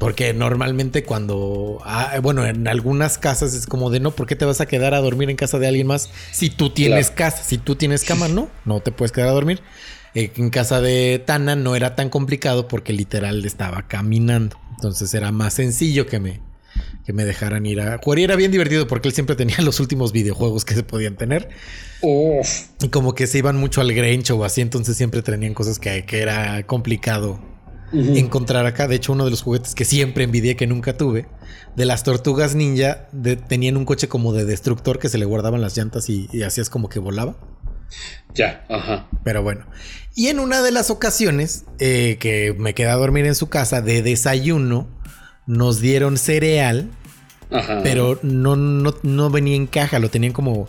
Porque 0.00 0.34
normalmente 0.34 1.04
cuando, 1.04 1.78
ah, 1.84 2.18
bueno, 2.20 2.44
en 2.46 2.66
algunas 2.66 3.16
casas 3.16 3.54
es 3.54 3.66
como 3.66 3.90
de 3.90 4.00
no, 4.00 4.10
¿por 4.10 4.26
qué 4.26 4.34
te 4.34 4.44
vas 4.44 4.60
a 4.60 4.66
quedar 4.66 4.92
a 4.92 4.98
dormir 5.00 5.30
en 5.30 5.36
casa 5.36 5.60
de 5.60 5.68
alguien 5.68 5.86
más 5.86 6.10
si 6.32 6.50
tú 6.50 6.70
tienes 6.70 7.12
Claro. 7.12 7.32
casa? 7.32 7.44
Si 7.44 7.58
tú 7.58 7.76
tienes 7.76 8.02
cama, 8.02 8.26
no, 8.28 8.48
no 8.64 8.80
te 8.80 8.90
puedes 8.90 9.12
quedar 9.12 9.28
a 9.28 9.32
dormir. 9.32 9.62
Eh, 10.14 10.32
en 10.36 10.50
casa 10.50 10.80
de 10.80 11.22
Tana 11.24 11.56
no 11.56 11.76
era 11.76 11.94
tan 11.94 12.08
complicado 12.10 12.68
porque 12.68 12.92
literal 12.92 13.44
estaba 13.44 13.86
caminando. 13.88 14.56
Entonces 14.76 15.12
era 15.14 15.30
más 15.32 15.54
sencillo 15.54 16.06
que 16.06 16.18
me, 16.20 16.40
que 17.04 17.12
me 17.12 17.24
dejaran 17.24 17.66
ir 17.66 17.80
a 17.80 17.98
jugar. 17.98 18.18
Y 18.18 18.24
era 18.24 18.36
bien 18.36 18.50
divertido 18.50 18.86
porque 18.86 19.08
él 19.08 19.14
siempre 19.14 19.36
tenía 19.36 19.58
los 19.62 19.78
últimos 19.80 20.12
videojuegos 20.12 20.64
que 20.64 20.74
se 20.74 20.82
podían 20.82 21.16
tener. 21.16 21.48
Y 22.80 22.88
como 22.88 23.14
que 23.14 23.26
se 23.26 23.38
iban 23.38 23.56
mucho 23.56 23.80
al 23.82 23.92
Grinch 23.92 24.30
o 24.30 24.44
así, 24.44 24.60
entonces 24.62 24.96
siempre 24.96 25.22
tenían 25.22 25.52
cosas 25.54 25.78
que, 25.78 26.04
que 26.06 26.20
era 26.20 26.66
complicado 26.66 27.38
encontrar 28.16 28.66
acá. 28.66 28.86
De 28.88 28.94
hecho, 28.96 29.12
uno 29.12 29.24
de 29.24 29.30
los 29.30 29.42
juguetes 29.42 29.74
que 29.74 29.84
siempre 29.84 30.24
envidié 30.24 30.56
que 30.56 30.66
nunca 30.66 30.96
tuve, 30.96 31.26
de 31.76 31.84
las 31.84 32.04
tortugas 32.04 32.54
ninja, 32.54 33.08
de- 33.12 33.36
tenían 33.36 33.76
un 33.76 33.84
coche 33.84 34.08
como 34.08 34.32
de 34.32 34.44
destructor 34.44 34.98
que 34.98 35.08
se 35.08 35.18
le 35.18 35.24
guardaban 35.24 35.60
las 35.60 35.76
llantas 35.76 36.08
y, 36.08 36.28
y 36.32 36.42
hacías 36.42 36.70
como 36.70 36.88
que 36.88 37.00
volaba. 37.00 37.36
Ya, 38.34 38.64
ajá. 38.68 39.08
Pero 39.24 39.42
bueno. 39.42 39.66
Y 40.14 40.28
en 40.28 40.38
una 40.40 40.62
de 40.62 40.70
las 40.70 40.90
ocasiones 40.90 41.64
eh, 41.78 42.16
que 42.20 42.54
me 42.58 42.74
quedé 42.74 42.88
a 42.90 42.94
dormir 42.96 43.26
en 43.26 43.34
su 43.34 43.48
casa 43.48 43.80
de 43.80 44.02
desayuno, 44.02 44.88
nos 45.46 45.80
dieron 45.80 46.16
cereal 46.18 46.90
Ajá. 47.50 47.80
pero 47.82 48.18
no, 48.22 48.54
no, 48.56 48.94
no 49.02 49.30
venía 49.30 49.56
en 49.56 49.66
caja, 49.66 49.98
lo 49.98 50.10
tenían 50.10 50.32
como... 50.32 50.68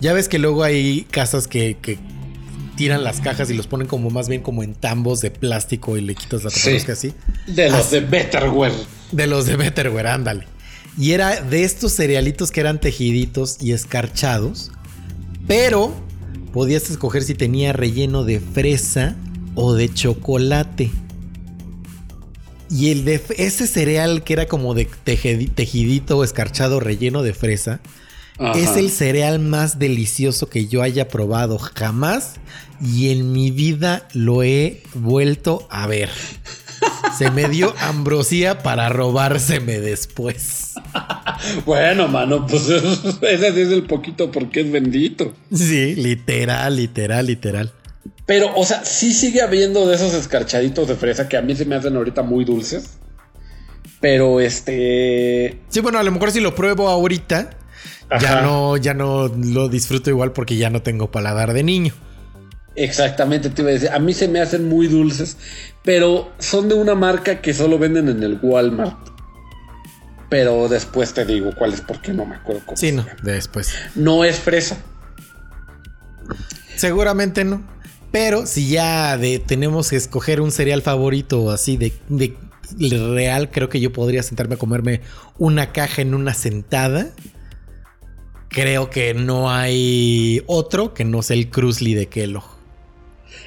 Ya 0.00 0.12
ves 0.12 0.28
que 0.28 0.38
luego 0.38 0.62
hay 0.64 1.02
casas 1.10 1.46
que, 1.48 1.76
que 1.82 1.98
tiran 2.76 3.04
las 3.04 3.20
cajas 3.20 3.50
y 3.50 3.54
los 3.54 3.66
ponen 3.66 3.86
como 3.86 4.08
más 4.10 4.28
bien 4.28 4.40
como 4.42 4.62
en 4.62 4.74
tambos 4.74 5.20
de 5.20 5.30
plástico 5.30 5.96
y 5.96 6.00
le 6.00 6.14
quitas 6.14 6.44
la 6.44 6.50
Sí. 6.50 6.78
que 6.84 6.92
así. 6.92 7.12
De 7.46 7.68
los 7.70 7.80
Así- 7.80 7.96
de 7.96 8.00
Betterware. 8.06 8.72
De 9.12 9.26
los 9.26 9.46
de 9.46 9.56
Betterware, 9.56 10.06
ándale. 10.06 10.46
Y 10.98 11.12
era 11.12 11.40
de 11.40 11.64
estos 11.64 11.92
cerealitos 11.94 12.50
que 12.50 12.60
eran 12.60 12.80
tejiditos 12.80 13.58
y 13.60 13.72
escarchados, 13.72 14.70
pero 15.46 15.94
podías 16.52 16.90
escoger 16.90 17.22
si 17.22 17.34
tenía 17.34 17.72
relleno 17.72 18.24
de 18.24 18.40
fresa 18.40 19.16
o 19.54 19.74
de 19.74 19.92
chocolate. 19.92 20.90
Y 22.70 22.90
el 22.90 23.04
de 23.04 23.20
ese 23.36 23.66
cereal 23.66 24.22
que 24.22 24.34
era 24.34 24.46
como 24.46 24.74
de 24.74 24.84
tejidito 24.84 26.18
o 26.18 26.24
escarchado 26.24 26.78
relleno 26.78 27.22
de 27.22 27.32
fresa, 27.32 27.80
Ajá. 28.38 28.58
es 28.58 28.76
el 28.76 28.90
cereal 28.90 29.40
más 29.40 29.78
delicioso 29.78 30.48
que 30.48 30.66
yo 30.66 30.82
haya 30.82 31.08
probado 31.08 31.58
jamás 31.58 32.34
y 32.80 33.10
en 33.10 33.32
mi 33.32 33.50
vida 33.50 34.08
lo 34.14 34.42
he 34.42 34.82
vuelto 34.94 35.66
a 35.70 35.86
ver. 35.86 36.10
Se 37.16 37.30
me 37.30 37.48
dio 37.48 37.74
ambrosía 37.80 38.62
para 38.62 38.88
robárseme 38.88 39.80
después. 39.80 40.74
Bueno, 41.66 42.08
mano, 42.08 42.46
pues 42.46 42.68
ese 43.22 43.52
sí 43.52 43.60
es 43.60 43.70
el 43.70 43.84
poquito 43.84 44.30
porque 44.30 44.60
es 44.60 44.70
bendito. 44.70 45.34
Sí, 45.52 45.94
literal, 45.94 46.76
literal, 46.76 47.26
literal. 47.26 47.72
Pero, 48.26 48.54
o 48.54 48.64
sea, 48.64 48.84
sí 48.84 49.12
sigue 49.12 49.42
habiendo 49.42 49.86
de 49.86 49.96
esos 49.96 50.14
escarchaditos 50.14 50.88
de 50.88 50.94
fresa 50.94 51.28
que 51.28 51.36
a 51.36 51.42
mí 51.42 51.54
se 51.56 51.64
me 51.64 51.74
hacen 51.74 51.96
ahorita 51.96 52.22
muy 52.22 52.44
dulces. 52.44 52.98
Pero 54.00 54.40
este. 54.40 55.60
Sí, 55.68 55.80
bueno, 55.80 55.98
a 55.98 56.02
lo 56.02 56.10
mejor 56.10 56.30
si 56.30 56.40
lo 56.40 56.54
pruebo 56.54 56.88
ahorita, 56.88 57.50
ya 58.20 58.40
no, 58.40 58.76
ya 58.76 58.94
no 58.94 59.28
lo 59.28 59.68
disfruto 59.68 60.10
igual 60.10 60.32
porque 60.32 60.56
ya 60.56 60.70
no 60.70 60.82
tengo 60.82 61.10
paladar 61.10 61.52
de 61.52 61.62
niño. 61.62 61.94
Exactamente, 62.82 63.50
te 63.50 63.60
iba 63.60 63.70
a 63.70 63.74
decir. 63.74 63.90
A 63.90 63.98
mí 63.98 64.14
se 64.14 64.26
me 64.26 64.40
hacen 64.40 64.66
muy 64.66 64.86
dulces. 64.86 65.36
Pero 65.84 66.32
son 66.38 66.68
de 66.68 66.74
una 66.74 66.94
marca 66.94 67.42
que 67.42 67.52
solo 67.52 67.78
venden 67.78 68.08
en 68.08 68.22
el 68.22 68.38
Walmart. 68.40 68.96
Pero 70.30 70.66
después 70.68 71.12
te 71.12 71.26
digo 71.26 71.50
cuál 71.56 71.74
es 71.74 71.82
porque 71.82 72.14
no 72.14 72.24
me 72.24 72.36
acuerdo 72.36 72.62
cómo. 72.64 72.76
Sí, 72.78 72.92
no, 72.92 73.04
después. 73.22 73.74
No 73.94 74.24
es 74.24 74.38
fresa. 74.38 74.78
Seguramente 76.74 77.44
no. 77.44 77.62
Pero 78.12 78.46
si 78.46 78.70
ya 78.70 79.18
de, 79.18 79.38
tenemos 79.40 79.90
que 79.90 79.96
escoger 79.96 80.40
un 80.40 80.50
cereal 80.50 80.80
favorito 80.80 81.50
así 81.50 81.76
de, 81.76 81.92
de 82.08 82.34
real, 83.14 83.50
creo 83.50 83.68
que 83.68 83.80
yo 83.80 83.92
podría 83.92 84.22
sentarme 84.22 84.54
a 84.54 84.58
comerme 84.58 85.02
una 85.36 85.72
caja 85.72 86.00
en 86.00 86.14
una 86.14 86.32
sentada. 86.32 87.10
Creo 88.48 88.88
que 88.88 89.12
no 89.12 89.50
hay 89.50 90.42
otro 90.46 90.94
que 90.94 91.04
no 91.04 91.22
sea 91.22 91.36
el 91.36 91.50
Cruzly 91.50 91.94
de 91.94 92.06
Kellogg. 92.06 92.59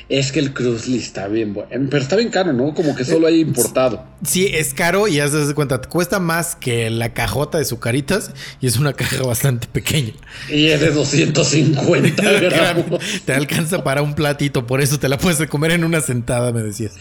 Es 0.10 0.32
que 0.32 0.40
el 0.40 0.54
Cruzly 0.54 0.98
está 0.98 1.28
bien 1.28 1.54
bueno. 1.54 1.70
Pero 1.90 2.04
está 2.04 2.16
bien 2.16 2.30
caro, 2.30 2.54
¿no? 2.54 2.74
Como 2.74 2.96
que 2.96 3.06
solo 3.06 3.28
hay 3.28 3.42
importado. 3.42 4.04
Sí, 4.26 4.50
es 4.54 4.74
caro 4.74 5.08
y 5.08 5.20
haz 5.20 5.32
de 5.32 5.54
cuenta, 5.54 5.82
cuesta 5.82 6.20
más 6.20 6.56
que 6.56 6.90
la 6.90 7.14
cajota 7.14 7.58
de 7.58 7.66
sucaritas 7.66 8.32
y 8.62 8.68
es 8.68 8.78
una 8.78 8.94
caja 8.94 9.24
bastante 9.24 9.68
pequeña. 9.68 10.14
Y 10.50 10.68
es 10.68 10.82
de 10.82 10.92
250 10.92 12.32
gramos. 12.40 13.02
te 13.26 13.34
alcanza 13.34 13.84
para 13.84 14.02
un 14.02 14.14
platito, 14.14 14.68
por 14.68 14.82
eso 14.82 15.00
te 15.00 15.10
la 15.10 15.18
puedes 15.18 15.46
comer 15.48 15.72
en 15.72 15.84
una 15.84 16.02
sentada, 16.02 16.52
me 16.52 16.62
decías. 16.62 16.94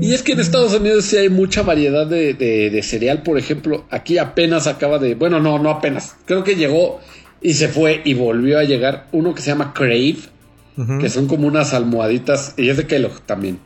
Y 0.00 0.12
es 0.12 0.22
que 0.22 0.32
en 0.32 0.40
Estados 0.40 0.74
Unidos 0.74 1.06
sí 1.06 1.16
hay 1.16 1.30
mucha 1.30 1.62
variedad 1.62 2.06
de, 2.06 2.34
de 2.34 2.82
cereal. 2.82 3.22
Por 3.22 3.38
ejemplo, 3.38 3.86
aquí 3.90 4.18
apenas 4.18 4.66
acaba 4.66 4.98
de. 4.98 5.14
Bueno, 5.14 5.40
no, 5.40 5.58
no 5.58 5.70
apenas. 5.70 6.16
Creo 6.26 6.44
que 6.44 6.54
llegó 6.54 7.00
y 7.40 7.54
se 7.54 7.68
fue 7.68 8.02
y 8.04 8.14
volvió 8.14 8.58
a 8.58 8.64
llegar 8.64 9.06
uno 9.12 9.34
que 9.34 9.42
se 9.42 9.48
llama 9.48 9.72
Crave, 9.74 10.18
que 11.00 11.08
son 11.10 11.26
como 11.26 11.46
unas 11.46 11.74
almohaditas, 11.74 12.54
y 12.56 12.68
es 12.68 12.76
de 12.76 12.86
Kellogg 12.86 13.20
también. 13.22 13.58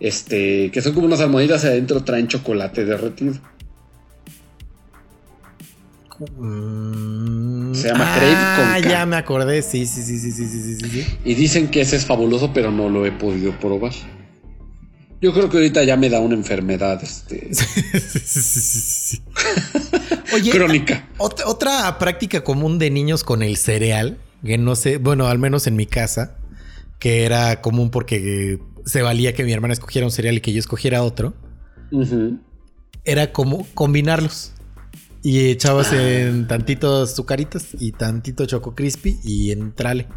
Este, 0.00 0.70
que 0.70 0.82
son 0.82 0.94
como 0.94 1.06
unas 1.06 1.20
almohaditas 1.20 1.64
y 1.64 1.68
adentro 1.68 2.02
traen 2.02 2.28
chocolate 2.28 2.84
derretido. 2.84 3.34
Mm. 6.38 7.74
Se 7.74 7.88
llama 7.88 8.12
Crave 8.14 8.34
Ah, 8.36 8.72
con 8.74 8.82
K. 8.82 8.88
ya 8.90 9.06
me 9.06 9.16
acordé. 9.16 9.62
Sí, 9.62 9.86
sí, 9.86 10.02
sí, 10.02 10.18
sí, 10.18 10.30
sí, 10.32 10.46
sí, 10.46 10.76
sí, 10.76 10.88
sí. 10.90 11.06
Y 11.24 11.34
dicen 11.34 11.68
que 11.68 11.80
ese 11.80 11.96
es 11.96 12.06
fabuloso, 12.06 12.52
pero 12.52 12.70
no 12.70 12.88
lo 12.88 13.06
he 13.06 13.12
podido 13.12 13.52
probar. 13.58 13.92
Yo 15.20 15.32
creo 15.32 15.48
que 15.48 15.56
ahorita 15.58 15.84
ya 15.84 15.96
me 15.96 16.10
da 16.10 16.18
una 16.20 16.34
enfermedad 16.34 17.00
este, 17.02 17.48
Oye, 20.34 20.50
crónica. 20.50 21.08
Ot- 21.18 21.42
otra 21.46 21.96
práctica 21.98 22.42
común 22.42 22.78
de 22.78 22.90
niños 22.90 23.22
con 23.22 23.42
el 23.42 23.56
cereal, 23.56 24.18
que 24.44 24.58
no 24.58 24.74
sé, 24.76 24.98
bueno, 24.98 25.26
al 25.26 25.38
menos 25.38 25.66
en 25.66 25.76
mi 25.76 25.86
casa, 25.86 26.36
que 26.98 27.24
era 27.24 27.60
común 27.60 27.90
porque 27.90 28.58
se 28.84 29.02
valía 29.02 29.34
que 29.34 29.44
mi 29.44 29.52
hermana 29.52 29.72
escogiera 29.74 30.06
un 30.06 30.10
cereal 30.12 30.36
y 30.36 30.40
que 30.40 30.52
yo 30.52 30.58
escogiera 30.58 31.02
otro, 31.02 31.34
era 33.04 33.32
como 33.32 33.66
combinarlos. 33.74 34.52
Y 35.24 35.50
echabas 35.50 35.92
en 35.92 36.48
tantitos 36.48 37.12
azucaritas 37.12 37.68
y 37.78 37.92
tantito 37.92 38.44
choco 38.46 38.74
crispy 38.74 39.20
y 39.22 39.52
entrale. 39.52 40.08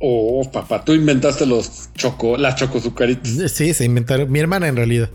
Oh, 0.00 0.48
papá, 0.50 0.82
tú 0.82 0.94
inventaste 0.94 1.44
los 1.44 1.90
choco, 1.94 2.38
las 2.38 2.56
chocosucaritas. 2.56 3.52
Sí, 3.52 3.74
se 3.74 3.84
inventaron. 3.84 4.30
Mi 4.32 4.38
hermana 4.40 4.66
en 4.68 4.76
realidad. 4.76 5.10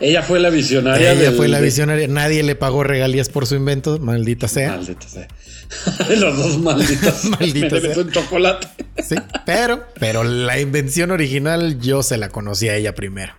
Ella 0.00 0.22
fue 0.22 0.38
la 0.40 0.50
visionaria. 0.50 1.12
Ella 1.12 1.20
del- 1.30 1.34
fue 1.36 1.48
la 1.48 1.60
visionaria. 1.60 2.06
Nadie 2.08 2.42
le 2.44 2.54
pagó 2.54 2.84
regalías 2.84 3.28
por 3.28 3.46
su 3.46 3.54
invento, 3.56 3.98
maldita 3.98 4.46
sea. 4.48 4.76
Maldita 4.76 5.08
sea. 5.08 5.28
Los 6.18 6.36
dos 6.36 6.58
malditos. 6.58 7.24
Maldita 7.40 7.80
Me 7.80 7.98
un 7.98 8.10
chocolate. 8.10 8.68
Sí, 9.02 9.16
pero, 9.44 9.84
pero 9.98 10.24
la 10.24 10.60
invención 10.60 11.10
original 11.10 11.80
yo 11.80 12.02
se 12.02 12.16
la 12.16 12.28
conocí 12.30 12.68
a 12.68 12.76
ella 12.76 12.94
primero. 12.94 13.34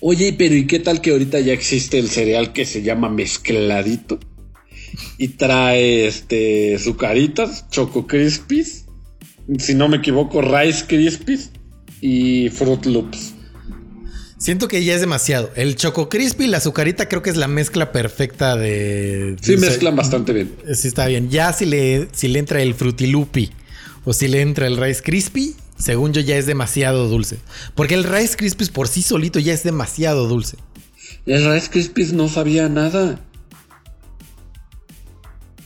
Oye, 0.00 0.34
pero 0.36 0.54
¿y 0.54 0.66
qué 0.66 0.78
tal 0.78 1.00
que 1.00 1.10
ahorita 1.10 1.40
ya 1.40 1.52
existe 1.52 1.98
el 1.98 2.08
cereal 2.08 2.52
que 2.52 2.64
se 2.64 2.82
llama 2.82 3.10
mezcladito? 3.10 4.18
Y 5.18 5.28
trae 5.28 6.06
este 6.06 6.78
sucaritas, 6.78 7.68
choco 7.70 8.06
crispies, 8.06 8.86
si 9.58 9.74
no 9.74 9.88
me 9.88 9.98
equivoco, 9.98 10.40
rice 10.40 10.86
crispies 10.86 11.50
y 12.00 12.48
fruit 12.48 12.86
loops. 12.86 13.29
Siento 14.40 14.68
que 14.68 14.82
ya 14.82 14.94
es 14.94 15.02
demasiado. 15.02 15.50
El 15.54 15.76
choco 15.76 16.08
crispy 16.08 16.44
y 16.44 16.46
la 16.46 16.56
azucarita 16.56 17.10
creo 17.10 17.20
que 17.20 17.28
es 17.28 17.36
la 17.36 17.46
mezcla 17.46 17.92
perfecta 17.92 18.56
de. 18.56 19.36
Sí, 19.42 19.58
mezclan 19.58 19.94
bastante 19.94 20.32
bien. 20.32 20.56
Sí, 20.74 20.88
está 20.88 21.06
bien. 21.06 21.28
Ya 21.28 21.52
si 21.52 21.66
le, 21.66 22.08
si 22.12 22.26
le 22.28 22.38
entra 22.38 22.62
el 22.62 22.72
frutilupi 22.72 23.50
o 24.06 24.14
si 24.14 24.28
le 24.28 24.40
entra 24.40 24.66
el 24.66 24.78
rice 24.78 25.02
crispy, 25.02 25.54
según 25.76 26.14
yo 26.14 26.22
ya 26.22 26.38
es 26.38 26.46
demasiado 26.46 27.06
dulce. 27.06 27.36
Porque 27.74 27.92
el 27.92 28.02
rice 28.02 28.34
crispy 28.34 28.64
por 28.70 28.88
sí 28.88 29.02
solito 29.02 29.38
ya 29.40 29.52
es 29.52 29.62
demasiado 29.62 30.26
dulce. 30.26 30.56
El 31.26 31.52
rice 31.52 31.68
crispies 31.68 32.14
no 32.14 32.26
sabía 32.30 32.70
nada. 32.70 33.20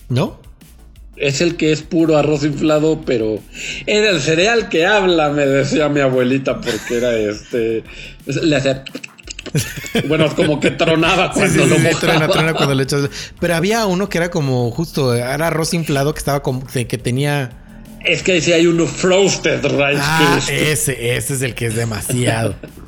¿No? 0.09 0.41
Es 1.17 1.41
el 1.41 1.57
que 1.57 1.71
es 1.73 1.83
puro 1.83 2.17
arroz 2.17 2.45
inflado, 2.45 3.03
pero 3.07 3.39
era 3.87 4.11
el 4.11 4.21
cereal 4.21 4.69
que 4.69 4.85
habla, 4.85 5.31
me 5.31 5.47
decía 5.47 5.89
mi 5.89 6.01
abuelita, 6.01 6.61
porque 6.61 6.97
era 6.97 7.17
este. 7.17 7.85
Le 8.27 8.57
hacía. 8.57 8.85
Bueno, 10.09 10.35
como 10.35 10.59
que 10.59 10.73
tronaba 10.73 11.31
cuando 11.31 11.65
sí, 11.67 11.71
sí, 11.77 12.07
mojaba. 12.07 12.75
le 12.75 12.83
echas. 12.83 13.09
Pero 13.39 13.55
había 13.55 13.87
uno 13.87 14.09
que 14.09 14.19
era 14.19 14.31
como 14.31 14.71
justo, 14.73 15.15
era 15.15 15.47
arroz 15.47 15.75
inflado 15.75 16.13
que 16.13 16.19
estaba 16.19 16.43
como 16.43 16.67
que 16.67 16.99
tenía. 16.99 17.53
Es 18.05 18.23
que 18.23 18.33
ahí 18.33 18.41
sí 18.41 18.53
hay 18.53 18.67
uno 18.67 18.87
frosted 18.87 19.63
rice 19.63 20.01
Ah, 20.03 20.41
ese, 20.51 21.17
ese 21.17 21.35
es 21.35 21.43
el 21.43 21.55
que 21.55 21.67
es 21.67 21.77
demasiado. 21.77 22.57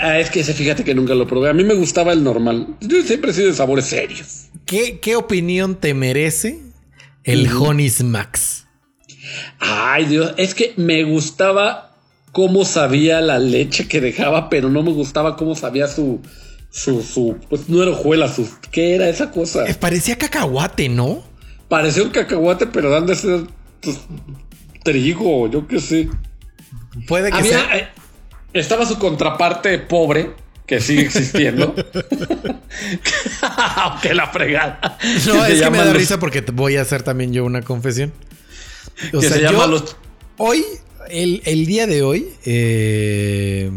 Ah, 0.00 0.18
es 0.18 0.30
que 0.30 0.40
ese 0.40 0.52
fíjate 0.52 0.84
que 0.84 0.94
nunca 0.94 1.14
lo 1.14 1.26
probé. 1.26 1.48
A 1.48 1.54
mí 1.54 1.64
me 1.64 1.74
gustaba 1.74 2.12
el 2.12 2.22
normal. 2.22 2.66
Yo 2.80 3.02
siempre 3.02 3.30
he 3.30 3.34
sido 3.34 3.48
de 3.48 3.54
sabores 3.54 3.86
serios. 3.86 4.48
¿Qué, 4.66 4.98
qué 5.00 5.16
opinión 5.16 5.76
te 5.76 5.94
merece 5.94 6.60
el 7.26 7.52
Honey 7.52 7.90
Smacks? 7.90 8.66
Ay, 9.58 10.06
Dios, 10.06 10.34
es 10.36 10.54
que 10.54 10.72
me 10.76 11.04
gustaba 11.04 11.96
cómo 12.32 12.64
sabía 12.64 13.20
la 13.20 13.38
leche 13.38 13.88
que 13.88 14.00
dejaba, 14.00 14.48
pero 14.48 14.68
no 14.70 14.82
me 14.82 14.92
gustaba 14.92 15.36
cómo 15.36 15.54
sabía 15.54 15.88
su. 15.88 16.20
Su, 16.68 17.02
su, 17.02 17.38
pues 17.48 17.70
no 17.70 17.82
era 17.82 17.92
hojuela, 17.92 18.28
su, 18.30 18.46
¿qué 18.70 18.94
era 18.96 19.08
esa 19.08 19.30
cosa? 19.30 19.64
Eh, 19.66 19.74
Parecía 19.74 20.18
cacahuate, 20.18 20.90
¿no? 20.90 21.22
Parecía 21.68 22.02
un 22.02 22.10
cacahuate, 22.10 22.66
pero 22.66 22.90
dan 22.90 23.06
de 23.06 23.14
ser 23.14 23.46
pues, 23.80 23.98
trigo, 24.84 25.50
yo 25.50 25.66
qué 25.66 25.80
sé. 25.80 26.10
Puede 27.08 27.30
que 27.30 27.36
Había, 27.38 27.60
sea. 27.60 27.78
eh, 27.78 27.88
estaba 28.52 28.84
su 28.84 28.98
contraparte 28.98 29.78
pobre, 29.78 30.32
que 30.66 30.80
sigue 30.80 31.02
existiendo. 31.02 31.74
Aunque 33.76 34.14
la 34.14 34.26
fregada. 34.28 34.98
No, 35.26 35.44
es 35.46 35.60
que 35.62 35.70
me 35.70 35.78
da 35.78 35.84
los- 35.86 35.96
risa 35.96 36.18
porque 36.18 36.40
voy 36.40 36.76
a 36.76 36.82
hacer 36.82 37.02
también 37.02 37.32
yo 37.32 37.44
una 37.44 37.62
confesión. 37.62 38.12
O 39.12 39.20
que 39.20 39.28
sea, 39.28 39.36
se 39.36 39.42
yo 39.42 39.50
llaman 39.52 39.70
los. 39.70 39.96
hoy, 40.38 40.64
el, 41.10 41.42
el 41.44 41.66
día 41.66 41.86
de 41.86 42.02
hoy, 42.02 42.28
eh, 42.44 43.70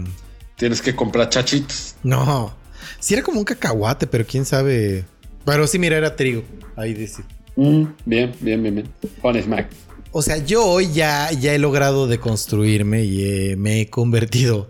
Tienes 0.56 0.82
que 0.82 0.96
comprar 0.96 1.30
chachitos. 1.30 1.96
no, 2.04 2.56
sí 3.00 3.14
era 3.14 3.24
como 3.24 3.40
un 3.40 3.46
cacahuate, 3.46 4.08
pero 4.08 4.26
quién 4.26 4.46
sabe. 4.46 5.06
Pero 5.46 5.68
sí, 5.68 5.80
mira, 5.80 5.98
era 5.98 6.16
trigo. 6.16 6.44
Ahí 6.76 6.94
dice. 6.94 7.24
Mm, 7.56 7.84
bien, 8.06 8.34
bien, 8.40 8.62
bien, 8.64 8.76
bien. 8.76 8.90
Con 9.22 9.42
Smack. 9.42 9.70
O 10.12 10.22
sea, 10.22 10.38
yo 10.38 10.66
hoy 10.66 10.92
ya, 10.92 11.32
ya 11.32 11.54
he 11.54 11.60
logrado 11.60 12.08
deconstruirme 12.08 13.04
y 13.04 13.24
eh, 13.52 13.56
me 13.58 13.82
he 13.82 13.90
convertido 13.90 14.70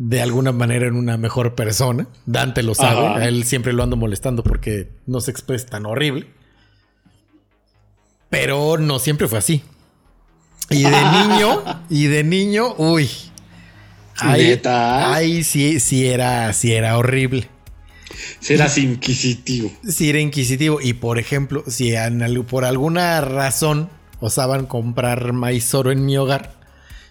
de 0.00 0.22
alguna 0.22 0.52
manera 0.52 0.86
en 0.86 0.94
una 0.94 1.16
mejor 1.16 1.56
persona. 1.56 2.06
Dante 2.24 2.62
lo 2.62 2.76
sabe, 2.76 3.04
Ajá. 3.04 3.16
a 3.16 3.26
él 3.26 3.42
siempre 3.42 3.72
lo 3.72 3.82
ando 3.82 3.96
molestando 3.96 4.44
porque 4.44 4.88
no 5.06 5.20
se 5.20 5.32
expresa 5.32 5.66
tan 5.66 5.86
horrible. 5.86 6.28
Pero 8.30 8.78
no 8.78 9.00
siempre 9.00 9.26
fue 9.26 9.38
así. 9.38 9.64
Y 10.70 10.84
de 10.84 10.90
niño, 11.28 11.64
y 11.90 12.04
de 12.06 12.22
niño, 12.22 12.74
uy. 12.78 13.10
¿Neta? 14.24 15.14
ahí 15.14 15.42
sí, 15.42 15.80
sí 15.80 16.06
era, 16.06 16.52
sí 16.52 16.72
era 16.72 16.96
horrible. 16.96 17.48
Serás 18.38 18.78
inquisitivo. 18.78 19.72
Sí 19.86 20.10
era 20.10 20.20
inquisitivo. 20.20 20.80
Y 20.80 20.92
por 20.92 21.18
ejemplo, 21.18 21.64
si 21.66 21.92
por 22.48 22.64
alguna 22.64 23.20
razón 23.20 23.90
osaban 24.20 24.66
comprar 24.66 25.32
maíz 25.32 25.74
oro 25.74 25.90
en 25.90 26.06
mi 26.06 26.16
hogar, 26.16 26.57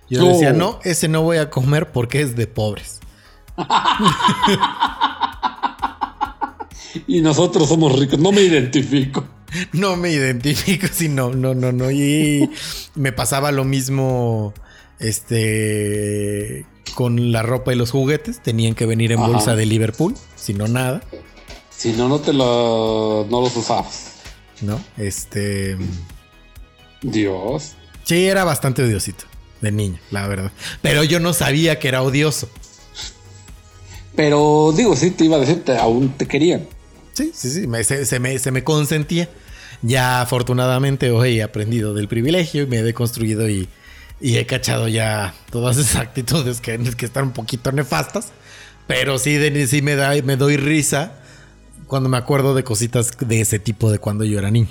yo 0.09 0.21
No. 0.21 0.27
decía, 0.29 0.53
no, 0.53 0.79
ese 0.83 1.07
no 1.07 1.21
voy 1.21 1.37
a 1.37 1.49
comer 1.49 1.91
porque 1.91 2.21
es 2.21 2.35
de 2.35 2.47
pobres. 2.47 2.99
Y 7.07 7.21
nosotros 7.21 7.69
somos 7.69 7.97
ricos. 7.99 8.17
No 8.19 8.31
me 8.31 8.41
identifico. 8.41 9.23
No 9.71 9.95
me 9.95 10.09
identifico 10.11 10.87
si 10.91 11.09
no, 11.09 11.29
no, 11.33 11.53
no, 11.53 11.71
no. 11.71 11.91
Y 11.91 12.49
me 12.95 13.11
pasaba 13.11 13.51
lo 13.51 13.63
mismo 13.65 14.53
este 14.99 16.65
con 16.95 17.31
la 17.31 17.43
ropa 17.43 17.71
y 17.73 17.75
los 17.77 17.91
juguetes. 17.91 18.41
Tenían 18.41 18.73
que 18.73 18.85
venir 18.85 19.11
en 19.11 19.19
Ajá. 19.19 19.27
bolsa 19.27 19.55
de 19.55 19.65
Liverpool, 19.65 20.15
si 20.35 20.53
no 20.53 20.67
nada, 20.67 21.01
Si 21.69 21.93
no, 21.93 22.09
no 22.09 22.19
te 22.19 22.33
lo. 22.33 23.27
No 23.29 23.41
los 23.41 23.55
usabas. 23.55 24.13
¿no? 24.61 24.79
Este. 24.97 25.77
Dios. 27.03 27.73
Sí, 28.03 28.25
era 28.25 28.43
bastante 28.43 28.81
odiosito 28.83 29.25
de 29.61 29.71
niño, 29.71 29.99
la 30.11 30.27
verdad. 30.27 30.51
Pero 30.81 31.03
yo 31.03 31.19
no 31.19 31.33
sabía 31.33 31.79
que 31.79 31.87
era 31.87 32.01
odioso. 32.03 32.49
Pero 34.15 34.73
digo, 34.75 34.95
sí, 34.95 35.11
te 35.11 35.25
iba 35.25 35.37
a 35.37 35.39
decir, 35.39 35.63
te- 35.63 35.77
aún 35.77 36.09
te 36.17 36.27
querían. 36.27 36.67
Sí, 37.13 37.31
sí, 37.33 37.49
sí, 37.51 37.67
me- 37.67 37.83
se, 37.83 38.05
se 38.05 38.19
me, 38.19 38.37
se 38.39 38.51
me 38.51 38.63
consentía. 38.63 39.29
Ya 39.83 40.21
afortunadamente 40.21 41.11
hoy 41.11 41.39
he 41.39 41.43
aprendido 41.43 41.93
del 41.93 42.07
privilegio 42.07 42.63
y 42.63 42.67
me 42.67 42.77
he 42.79 42.83
deconstruido 42.83 43.47
y 43.49 43.69
Y 44.19 44.37
he 44.37 44.47
cachado 44.47 44.87
ya 44.87 45.35
todas 45.51 45.77
esas 45.77 45.97
actitudes 45.97 46.59
que, 46.59 46.79
que 46.97 47.05
están 47.05 47.25
un 47.25 47.33
poquito 47.33 47.71
nefastas. 47.71 48.29
Pero 48.87 49.19
sí, 49.19 49.35
de, 49.35 49.67
sí 49.67 49.83
me, 49.83 49.95
da, 49.95 50.13
me 50.23 50.37
doy 50.37 50.57
risa 50.57 51.19
cuando 51.85 52.09
me 52.09 52.17
acuerdo 52.17 52.55
de 52.55 52.63
cositas 52.63 53.11
de 53.19 53.41
ese 53.41 53.59
tipo 53.59 53.91
de 53.91 53.99
cuando 53.99 54.23
yo 54.25 54.39
era 54.39 54.49
niño. 54.49 54.69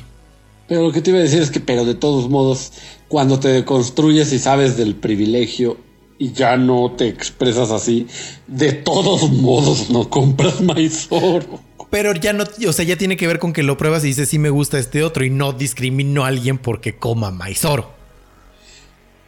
Pero 0.68 0.82
lo 0.82 0.92
que 0.92 1.00
te 1.00 1.10
iba 1.10 1.18
a 1.18 1.22
decir 1.22 1.42
es 1.42 1.50
que, 1.50 1.60
pero 1.60 1.84
de 1.84 1.94
todos 1.94 2.28
modos, 2.28 2.72
cuando 3.08 3.38
te 3.38 3.48
deconstruyes 3.48 4.32
y 4.32 4.38
sabes 4.38 4.76
del 4.76 4.94
privilegio 4.96 5.76
y 6.18 6.32
ya 6.32 6.56
no 6.56 6.92
te 6.96 7.08
expresas 7.08 7.70
así, 7.70 8.06
de 8.46 8.72
todos 8.72 9.30
modos 9.30 9.90
no 9.90 10.08
compras 10.08 10.60
maizoro. 10.60 11.60
Pero 11.90 12.14
ya 12.14 12.32
no, 12.32 12.44
o 12.66 12.72
sea, 12.72 12.84
ya 12.84 12.96
tiene 12.96 13.16
que 13.16 13.26
ver 13.26 13.38
con 13.38 13.52
que 13.52 13.62
lo 13.62 13.76
pruebas 13.76 14.04
y 14.04 14.08
dices 14.08 14.28
sí 14.28 14.38
me 14.38 14.50
gusta 14.50 14.78
este 14.78 15.04
otro 15.04 15.24
y 15.24 15.30
no 15.30 15.52
discrimino 15.52 16.24
a 16.24 16.28
alguien 16.28 16.58
porque 16.58 16.96
coma 16.96 17.30
maizoro. 17.30 17.94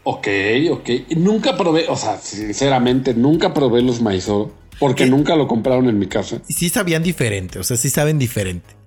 Ok, 0.03 0.27
ok. 0.71 0.91
Nunca 1.17 1.57
probé, 1.57 1.87
o 1.89 1.97
sea, 1.97 2.19
sinceramente, 2.19 3.15
nunca 3.15 3.53
probé 3.55 3.83
los 3.83 4.01
maizoro 4.01 4.51
porque 4.79 5.05
¿Qué? 5.05 5.11
nunca 5.11 5.37
lo 5.37 5.47
compraron 5.47 5.89
en 5.89 5.99
mi 5.99 6.07
casa. 6.07 6.41
Y 6.49 6.55
sí 6.55 6.69
sabían 6.69 7.03
diferente, 7.03 7.59
o 7.59 7.65
sea, 7.65 7.77
sí 7.77 7.91
saben 7.91 8.19
diferente. 8.19 8.78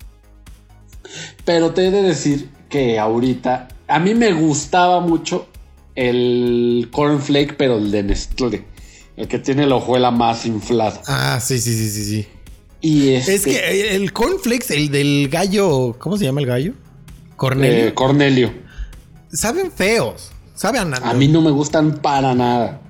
Pero 1.46 1.72
te 1.72 1.88
he 1.88 1.92
de 1.92 2.02
decir 2.04 2.50
que 2.70 3.00
ahorita 3.00 3.68
a 3.88 4.00
mí 4.00 4.14
me 4.16 4.32
gustaba 4.34 5.00
mucho 5.02 5.48
el 5.96 6.90
cornflake, 6.92 7.56
pero 7.58 7.78
el 7.78 7.92
de 7.92 8.04
Nestlé. 8.04 8.66
El 9.18 9.28
que 9.28 9.40
tiene 9.40 9.68
la 9.68 9.76
hojuela 9.76 10.10
más 10.12 10.46
inflada. 10.46 11.02
Ah, 11.08 11.40
sí, 11.42 11.60
sí, 11.60 11.74
sí, 11.74 11.90
sí, 11.90 12.06
sí. 12.06 12.28
Y 12.80 13.10
este, 13.10 13.36
Es 13.36 13.44
que 13.46 13.96
el 13.96 14.12
cornflakes, 14.14 14.74
el 14.74 14.90
del 14.90 15.28
gallo, 15.30 15.96
¿cómo 16.00 16.18
se 16.18 16.26
llama 16.26 16.42
el 16.42 16.48
gallo? 16.48 16.74
Cornelio. 17.36 17.88
eh, 17.88 17.94
Cornelio. 17.94 18.54
saben 19.32 19.72
feos. 19.72 20.32
Saben 20.56 20.94
a, 20.94 20.98
A 20.98 21.14
mí 21.14 21.28
no 21.28 21.42
me 21.42 21.52
gustan 21.52 21.98
para 22.02 22.34
nada. 22.34 22.82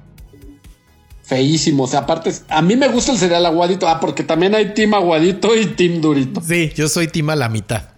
Feísimos. 1.24 1.94
Aparte, 1.94 2.34
a 2.50 2.62
mí 2.62 2.76
me 2.76 2.88
gusta 2.90 3.14
el 3.14 3.18
cereal 3.18 3.46
aguadito. 3.46 3.88
Ah, 3.88 4.00
porque 4.00 4.24
también 4.24 4.54
hay 4.56 4.74
team 4.74 4.94
aguadito 4.94 5.56
y 5.58 5.66
team 5.68 6.02
durito. 6.02 6.42
Sí, 6.42 6.72
yo 6.76 6.90
soy 6.90 7.08
Tima 7.08 7.36
la 7.36 7.48
mitad. 7.48 7.91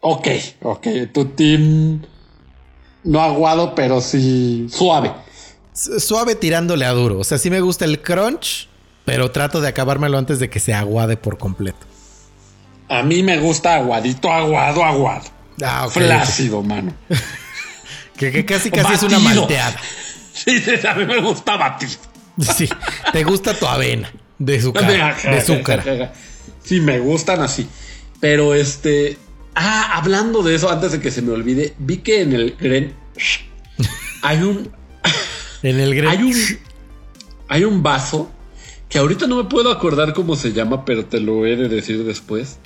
Ok, 0.00 0.28
ok. 0.62 0.86
Tu 1.12 1.24
team 1.26 2.02
no 3.04 3.20
aguado, 3.22 3.74
pero 3.74 4.00
sí 4.00 4.66
suave. 4.70 5.12
Su- 5.74 6.00
Suave 6.00 6.34
tirándole 6.34 6.84
a 6.84 6.90
duro. 6.92 7.18
O 7.18 7.24
sea, 7.24 7.38
sí 7.38 7.50
me 7.50 7.60
gusta 7.60 7.84
el 7.84 8.00
crunch, 8.00 8.68
pero 9.04 9.30
trato 9.30 9.60
de 9.60 9.68
acabármelo 9.68 10.18
antes 10.18 10.38
de 10.38 10.48
que 10.50 10.60
se 10.60 10.72
aguade 10.74 11.16
por 11.16 11.38
completo. 11.38 11.86
A 12.88 13.02
mí 13.02 13.22
me 13.22 13.38
gusta 13.38 13.76
aguadito, 13.76 14.30
aguado, 14.32 14.84
aguado. 14.84 15.24
Ah. 15.62 15.88
Flácido, 15.90 16.62
mano. 16.62 16.92
Que, 18.16 18.30
que 18.30 18.44
casi 18.44 18.70
casi 18.70 18.92
es 18.92 19.02
una 19.02 19.18
malteada. 19.18 19.76
Sí, 20.34 20.58
sí, 20.60 20.72
a 20.86 20.92
mí 20.94 21.06
me 21.06 21.22
gusta 21.22 21.56
batir. 21.56 21.88
Sí, 22.56 22.68
te 23.12 23.24
gusta 23.24 23.58
tu 23.58 23.66
avena 23.66 24.12
de 24.38 24.58
azúcar. 24.58 24.86
De 25.22 25.38
azúcar. 25.38 26.12
Sí, 26.62 26.80
me 26.80 26.98
gustan 26.98 27.40
así. 27.40 27.66
Pero 28.20 28.54
este. 28.54 29.16
Ah, 29.62 29.98
hablando 29.98 30.42
de 30.42 30.54
eso, 30.54 30.70
antes 30.70 30.92
de 30.92 31.00
que 31.00 31.10
se 31.10 31.20
me 31.20 31.32
olvide, 31.32 31.74
vi 31.78 31.98
que 31.98 32.22
en 32.22 32.32
el 32.32 32.56
Gren 32.58 32.94
hay 34.22 34.38
un. 34.42 34.70
En 35.62 35.78
el 35.80 35.94
gre- 35.94 36.08
Hay 36.08 36.22
un. 36.22 36.34
Hay 37.48 37.64
un 37.64 37.82
vaso 37.82 38.30
que 38.88 38.98
ahorita 38.98 39.26
no 39.26 39.36
me 39.36 39.44
puedo 39.44 39.70
acordar 39.70 40.14
cómo 40.14 40.34
se 40.36 40.52
llama, 40.52 40.84
pero 40.86 41.04
te 41.04 41.20
lo 41.20 41.44
he 41.44 41.56
de 41.56 41.68
decir 41.68 42.04
después. 42.04 42.58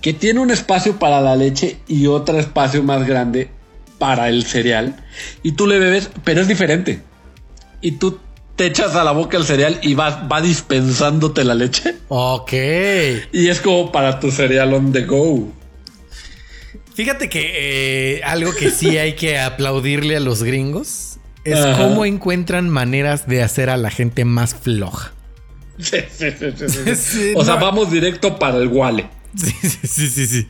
Que 0.00 0.12
tiene 0.14 0.40
un 0.40 0.50
espacio 0.50 0.98
para 0.98 1.20
la 1.20 1.36
leche 1.36 1.76
y 1.86 2.06
otro 2.06 2.38
espacio 2.38 2.82
más 2.82 3.06
grande 3.06 3.50
para 3.98 4.28
el 4.30 4.44
cereal. 4.44 5.04
Y 5.42 5.52
tú 5.52 5.66
le 5.66 5.78
bebes, 5.78 6.08
pero 6.24 6.40
es 6.40 6.48
diferente. 6.48 7.02
Y 7.82 7.92
tú 7.92 8.18
te 8.56 8.66
echas 8.66 8.94
a 8.96 9.04
la 9.04 9.12
boca 9.12 9.36
el 9.36 9.44
cereal 9.44 9.78
y 9.82 9.94
va, 9.94 10.26
va 10.26 10.40
dispensándote 10.40 11.44
la 11.44 11.54
leche. 11.54 11.96
Ok. 12.08 12.52
Y 13.32 13.48
es 13.48 13.60
como 13.60 13.92
para 13.92 14.18
tu 14.18 14.30
cereal 14.30 14.72
on 14.72 14.92
the 14.92 15.02
go. 15.02 15.52
Fíjate 16.94 17.28
que 17.28 18.16
eh, 18.16 18.22
algo 18.24 18.54
que 18.54 18.70
sí 18.70 18.98
hay 18.98 19.14
que 19.14 19.38
aplaudirle 19.38 20.16
a 20.16 20.20
los 20.20 20.42
gringos 20.42 21.18
es 21.44 21.58
Ajá. 21.58 21.82
cómo 21.82 22.04
encuentran 22.04 22.68
maneras 22.68 23.26
de 23.26 23.42
hacer 23.42 23.70
a 23.70 23.76
la 23.76 23.90
gente 23.90 24.24
más 24.24 24.54
floja. 24.54 25.12
Sí, 25.78 25.98
sí, 26.10 26.26
sí, 26.96 27.32
o 27.36 27.44
sea, 27.44 27.56
vamos 27.56 27.90
directo 27.90 28.38
para 28.38 28.58
el 28.58 28.68
Wale. 28.68 29.08
Sí, 29.36 29.52
sí, 29.86 30.06
sí, 30.08 30.26
sí. 30.26 30.48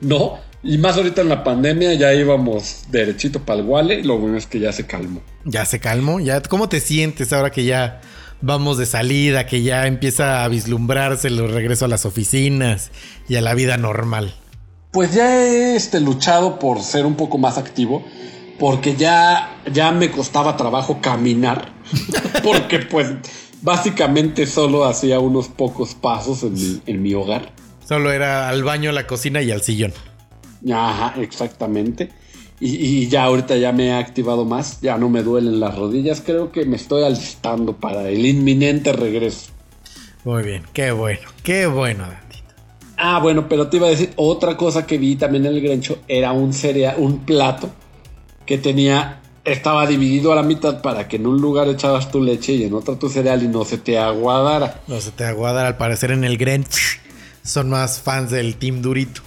No, 0.00 0.38
y 0.62 0.78
más 0.78 0.96
ahorita 0.96 1.22
en 1.22 1.30
la 1.30 1.42
pandemia 1.42 1.94
ya 1.94 2.12
íbamos 2.14 2.84
derechito 2.90 3.44
para 3.44 3.60
el 3.60 3.66
Wale. 3.66 4.04
Lo 4.04 4.18
bueno 4.18 4.36
es 4.36 4.46
que 4.46 4.60
ya 4.60 4.72
se 4.72 4.86
calmó. 4.86 5.22
Ya 5.44 5.64
se 5.64 5.80
calmó. 5.80 6.20
Ya, 6.20 6.42
¿Cómo 6.42 6.68
te 6.68 6.80
sientes 6.80 7.32
ahora 7.32 7.50
que 7.50 7.64
ya 7.64 8.00
vamos 8.40 8.78
de 8.78 8.86
salida, 8.86 9.46
que 9.46 9.62
ya 9.62 9.86
empieza 9.86 10.44
a 10.44 10.48
vislumbrarse 10.48 11.28
el 11.28 11.48
regreso 11.50 11.86
a 11.86 11.88
las 11.88 12.04
oficinas 12.04 12.90
y 13.28 13.36
a 13.36 13.40
la 13.40 13.54
vida 13.54 13.76
normal? 13.78 14.34
Pues 14.90 15.14
ya 15.14 15.44
he 15.44 15.76
este, 15.76 16.00
luchado 16.00 16.58
por 16.58 16.80
ser 16.80 17.06
un 17.06 17.14
poco 17.14 17.38
más 17.38 17.58
activo. 17.58 18.04
Porque 18.58 18.96
ya, 18.96 19.60
ya 19.72 19.92
me 19.92 20.10
costaba 20.10 20.56
trabajo 20.56 20.98
caminar. 21.00 21.72
porque 22.42 22.80
pues 22.80 23.08
básicamente 23.62 24.46
solo 24.46 24.84
hacía 24.84 25.20
unos 25.20 25.48
pocos 25.48 25.94
pasos 25.94 26.42
en 26.42 26.54
mi, 26.54 26.82
en 26.86 27.02
mi 27.02 27.14
hogar. 27.14 27.52
Solo 27.86 28.12
era 28.12 28.48
al 28.48 28.64
baño, 28.64 28.90
a 28.90 28.92
la 28.92 29.06
cocina 29.06 29.42
y 29.42 29.50
al 29.50 29.62
sillón. 29.62 29.92
Ajá, 30.72 31.14
exactamente. 31.20 32.10
Y, 32.60 32.74
y 32.74 33.08
ya 33.08 33.24
ahorita 33.24 33.56
ya 33.56 33.72
me 33.72 33.86
he 33.86 33.92
activado 33.94 34.44
más, 34.44 34.80
ya 34.80 34.98
no 34.98 35.08
me 35.08 35.22
duelen 35.22 35.60
las 35.60 35.76
rodillas, 35.76 36.20
creo 36.20 36.50
que 36.50 36.64
me 36.64 36.76
estoy 36.76 37.04
alistando 37.04 37.76
para 37.76 38.08
el 38.08 38.26
inminente 38.26 38.92
regreso. 38.92 39.52
Muy 40.24 40.42
bien, 40.42 40.64
qué 40.72 40.90
bueno, 40.90 41.28
qué 41.44 41.66
bueno. 41.66 42.04
Ah, 43.00 43.20
bueno, 43.20 43.48
pero 43.48 43.68
te 43.68 43.76
iba 43.76 43.86
a 43.86 43.90
decir, 43.90 44.12
otra 44.16 44.56
cosa 44.56 44.84
que 44.84 44.98
vi 44.98 45.14
también 45.14 45.46
en 45.46 45.54
el 45.54 45.60
Grencho 45.60 45.98
era 46.08 46.32
un 46.32 46.52
cereal, 46.52 46.96
un 46.98 47.20
plato 47.20 47.70
que 48.44 48.58
tenía, 48.58 49.20
estaba 49.44 49.86
dividido 49.86 50.32
a 50.32 50.34
la 50.34 50.42
mitad 50.42 50.82
para 50.82 51.06
que 51.06 51.14
en 51.14 51.28
un 51.28 51.40
lugar 51.40 51.68
echabas 51.68 52.10
tu 52.10 52.20
leche 52.20 52.54
y 52.54 52.64
en 52.64 52.74
otro 52.74 52.96
tu 52.96 53.08
cereal 53.08 53.40
y 53.44 53.46
no 53.46 53.64
se 53.64 53.78
te 53.78 53.98
aguadara. 53.98 54.80
No 54.88 55.00
se 55.00 55.12
te 55.12 55.24
aguada, 55.24 55.64
al 55.68 55.76
parecer 55.76 56.10
en 56.10 56.24
el 56.24 56.36
Grinch 56.36 57.00
son 57.44 57.70
más 57.70 58.00
fans 58.00 58.32
del 58.32 58.56
Team 58.56 58.82
Durito. 58.82 59.22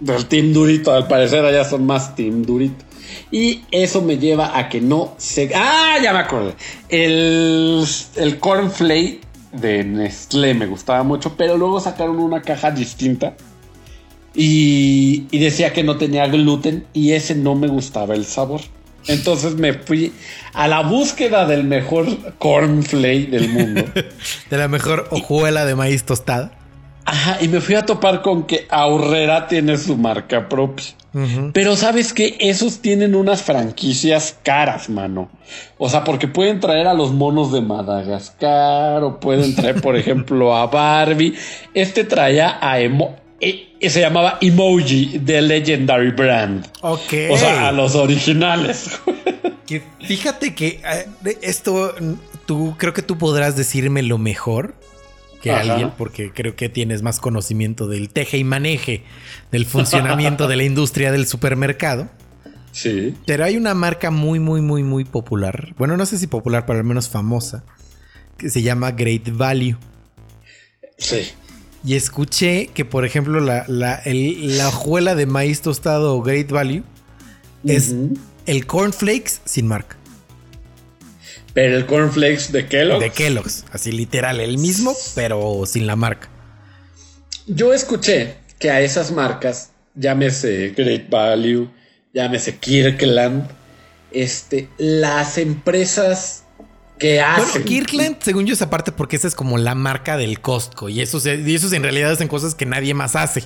Del 0.00 0.26
Team 0.26 0.52
Durito, 0.52 0.92
al 0.92 1.08
parecer 1.08 1.44
allá 1.44 1.64
son 1.64 1.86
más 1.86 2.14
Team 2.14 2.42
Durito. 2.42 2.84
Y 3.30 3.62
eso 3.70 4.02
me 4.02 4.18
lleva 4.18 4.56
a 4.56 4.68
que 4.68 4.82
no 4.82 5.14
se... 5.16 5.50
Ah, 5.54 5.96
ya 6.02 6.12
me 6.12 6.18
acordé. 6.18 6.54
El, 6.90 7.84
el 8.16 8.38
cornflake 8.38 9.20
de 9.52 9.84
Nestlé 9.84 10.54
me 10.54 10.66
gustaba 10.66 11.02
mucho, 11.02 11.36
pero 11.36 11.56
luego 11.56 11.80
sacaron 11.80 12.18
una 12.18 12.42
caja 12.42 12.70
distinta. 12.70 13.36
Y, 14.34 15.26
y 15.30 15.38
decía 15.38 15.72
que 15.72 15.82
no 15.82 15.96
tenía 15.96 16.26
gluten 16.28 16.86
y 16.92 17.12
ese 17.12 17.34
no 17.34 17.54
me 17.54 17.66
gustaba 17.66 18.14
el 18.14 18.24
sabor. 18.24 18.60
Entonces 19.08 19.54
me 19.54 19.72
fui 19.72 20.12
a 20.52 20.68
la 20.68 20.82
búsqueda 20.82 21.46
del 21.46 21.64
mejor 21.64 22.06
cornflake 22.38 23.30
del 23.30 23.48
mundo. 23.48 23.84
De 24.50 24.56
la 24.56 24.68
mejor 24.68 25.08
hojuela 25.10 25.64
de 25.64 25.74
maíz 25.74 26.04
tostada. 26.04 26.52
Ajá, 27.08 27.38
y 27.40 27.48
me 27.48 27.60
fui 27.60 27.74
a 27.74 27.86
topar 27.86 28.20
con 28.20 28.44
que 28.44 28.66
Aurrera 28.68 29.46
tiene 29.46 29.78
su 29.78 29.96
marca 29.96 30.48
propia. 30.48 30.84
Pero 31.54 31.74
sabes 31.74 32.12
que 32.12 32.36
esos 32.38 32.80
tienen 32.80 33.14
unas 33.14 33.42
franquicias 33.42 34.36
caras, 34.42 34.90
mano. 34.90 35.30
O 35.78 35.88
sea, 35.88 36.04
porque 36.04 36.28
pueden 36.28 36.60
traer 36.60 36.86
a 36.86 36.92
los 36.92 37.12
monos 37.12 37.50
de 37.50 37.62
Madagascar 37.62 39.02
o 39.02 39.18
pueden 39.18 39.56
traer, 39.56 39.80
por 39.80 39.96
ejemplo, 39.96 40.54
a 40.54 40.66
Barbie. 40.66 41.34
Este 41.72 42.04
traía 42.04 42.58
a 42.60 42.78
Emo 42.78 43.16
eh, 43.40 43.68
se 43.88 44.00
llamaba 44.00 44.38
Emoji 44.40 45.18
de 45.18 45.40
Legendary 45.40 46.10
Brand. 46.10 46.66
Ok. 46.82 47.14
O 47.30 47.38
sea, 47.38 47.68
a 47.68 47.72
los 47.72 47.94
originales. 47.94 48.90
Que 49.66 49.82
fíjate 50.00 50.54
que 50.54 50.80
eh, 51.24 51.38
esto, 51.42 51.94
tú 52.46 52.74
creo 52.78 52.92
que 52.92 53.02
tú 53.02 53.16
podrás 53.16 53.56
decirme 53.56 54.02
lo 54.02 54.18
mejor 54.18 54.74
que 55.42 55.50
Ajá. 55.52 55.60
alguien, 55.72 55.90
porque 55.96 56.32
creo 56.32 56.56
que 56.56 56.68
tienes 56.68 57.02
más 57.02 57.20
conocimiento 57.20 57.86
del 57.86 58.08
teje 58.10 58.38
y 58.38 58.44
maneje, 58.44 59.04
del 59.52 59.66
funcionamiento 59.66 60.48
de 60.48 60.56
la 60.56 60.64
industria 60.64 61.12
del 61.12 61.26
supermercado. 61.26 62.08
sí. 62.72 63.14
Pero 63.26 63.44
hay 63.44 63.56
una 63.56 63.74
marca 63.74 64.10
muy, 64.10 64.40
muy, 64.40 64.60
muy, 64.60 64.82
muy 64.82 65.04
popular. 65.04 65.74
Bueno, 65.78 65.96
no 65.96 66.06
sé 66.06 66.18
si 66.18 66.26
popular, 66.26 66.66
pero 66.66 66.78
al 66.80 66.84
menos 66.84 67.08
famosa. 67.08 67.64
Que 68.36 68.50
se 68.50 68.62
llama 68.62 68.92
Great 68.92 69.30
Value. 69.36 69.76
Sí. 70.96 71.28
Y 71.84 71.94
escuché 71.94 72.68
que, 72.74 72.84
por 72.84 73.04
ejemplo, 73.04 73.40
la, 73.40 73.64
la, 73.68 73.94
el- 74.04 74.58
la 74.58 74.68
hojuela 74.68 75.14
de 75.14 75.26
maíz 75.26 75.60
tostado 75.60 76.20
Great 76.22 76.50
Value 76.50 76.82
es 77.64 77.90
Ujú. 77.90 78.14
el 78.46 78.66
cornflakes 78.66 79.34
sin 79.44 79.66
marca. 79.68 79.96
Pero 81.58 81.76
el 81.76 81.86
cornflakes 81.86 82.52
de 82.52 82.66
Kellogg. 82.68 83.00
De 83.00 83.10
Kellogg's. 83.10 83.64
Así 83.72 83.90
literal, 83.90 84.38
el 84.38 84.58
mismo, 84.58 84.94
pero 85.16 85.64
sin 85.66 85.88
la 85.88 85.96
marca. 85.96 86.28
Yo 87.48 87.74
escuché 87.74 88.36
que 88.60 88.70
a 88.70 88.80
esas 88.80 89.10
marcas, 89.10 89.72
llámese 89.96 90.72
Great 90.76 91.10
Value, 91.10 91.68
llámese 92.14 92.58
Kirkland, 92.58 93.48
este, 94.12 94.68
las 94.78 95.36
empresas 95.36 96.44
que 96.96 97.20
hacen. 97.20 97.48
Bueno, 97.50 97.66
Kirkland, 97.66 98.16
según 98.20 98.46
yo, 98.46 98.52
es 98.52 98.62
aparte 98.62 98.92
porque 98.92 99.16
esa 99.16 99.26
es 99.26 99.34
como 99.34 99.58
la 99.58 99.74
marca 99.74 100.16
del 100.16 100.40
Costco. 100.40 100.88
Y 100.88 101.00
esos, 101.00 101.26
y 101.26 101.54
esos 101.56 101.72
en 101.72 101.82
realidad 101.82 102.12
hacen 102.12 102.28
cosas 102.28 102.54
que 102.54 102.66
nadie 102.66 102.94
más 102.94 103.16
hace. 103.16 103.42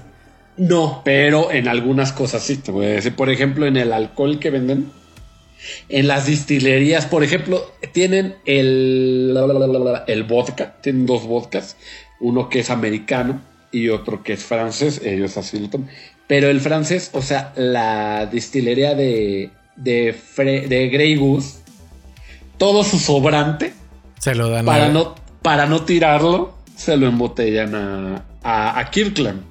No, 0.59 1.01
pero 1.03 1.51
en 1.51 1.67
algunas 1.67 2.13
cosas 2.13 2.43
sí. 2.43 2.59
Te 2.59 2.73
voy 2.73 2.85
a 2.85 2.91
decir, 2.91 3.17
por 3.17 3.31
ejemplo, 3.31 3.65
en 3.65 3.79
el 3.79 3.91
alcohol 3.91 4.39
que 4.39 4.51
venden. 4.51 4.93
En 5.89 6.07
las 6.09 6.27
destilerías, 6.27 7.07
por 7.07 7.23
ejemplo, 7.25 7.71
tienen 7.93 8.35
el, 8.47 9.37
el 10.07 10.23
vodka. 10.25 10.75
Tienen 10.81 11.07
dos 11.07 11.25
vodkas. 11.25 11.77
Uno 12.21 12.49
que 12.49 12.61
es 12.61 12.71
americano 12.71 13.41
y 13.71 13.89
otro 13.89 14.23
que 14.23 14.33
es 14.35 14.43
francés. 14.45 15.01
Ellos 15.05 15.37
así 15.37 15.59
lo 15.59 15.69
toman. 15.71 15.89
Pero 16.27 16.49
el 16.49 16.61
francés, 16.61 17.11
o 17.13 17.23
sea, 17.23 17.53
la 17.57 18.27
destilería 18.27 18.95
de, 18.95 19.51
de, 19.77 20.15
Fre- 20.15 20.67
de 20.67 20.89
Grey 20.89 21.17
Goose, 21.17 21.59
todo 22.59 22.85
su 22.85 22.99
sobrante, 22.99 23.73
Se 24.19 24.35
lo 24.35 24.49
dan 24.49 24.65
para 24.65 24.87
a- 24.87 24.89
no, 24.89 25.15
para 25.43 25.67
no 25.67 25.83
tirarlo, 25.85 26.55
se 26.77 26.97
lo 26.97 27.07
embotellan 27.09 27.75
a, 27.75 28.25
a, 28.43 28.79
a 28.79 28.91
Kirkland. 28.91 29.43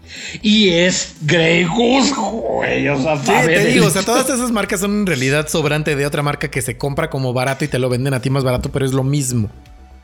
Y 0.42 0.70
es 0.70 1.16
Grey 1.22 1.64
Goose, 1.66 2.14
güey. 2.14 2.88
O 2.90 3.02
sea, 3.02 3.18
Sí, 3.18 3.32
te 3.48 3.66
digo, 3.66 3.88
o 3.88 3.90
sea, 3.90 4.04
todas 4.04 4.30
esas 4.30 4.52
marcas 4.52 4.80
son 4.82 4.92
en 5.02 5.06
realidad 5.06 5.48
sobrante 5.48 5.96
de 5.96 6.06
otra 6.06 6.22
marca 6.24 6.50
que 6.50 6.62
se 6.62 6.78
compra 6.78 7.10
como 7.10 7.34
barato 7.34 7.66
y 7.66 7.68
te 7.68 7.80
lo 7.80 7.90
venden 7.90 8.14
a 8.14 8.22
ti 8.22 8.30
más 8.30 8.44
barato, 8.44 8.72
pero 8.72 8.86
es 8.86 8.94
lo 8.94 9.04
mismo. 9.04 9.50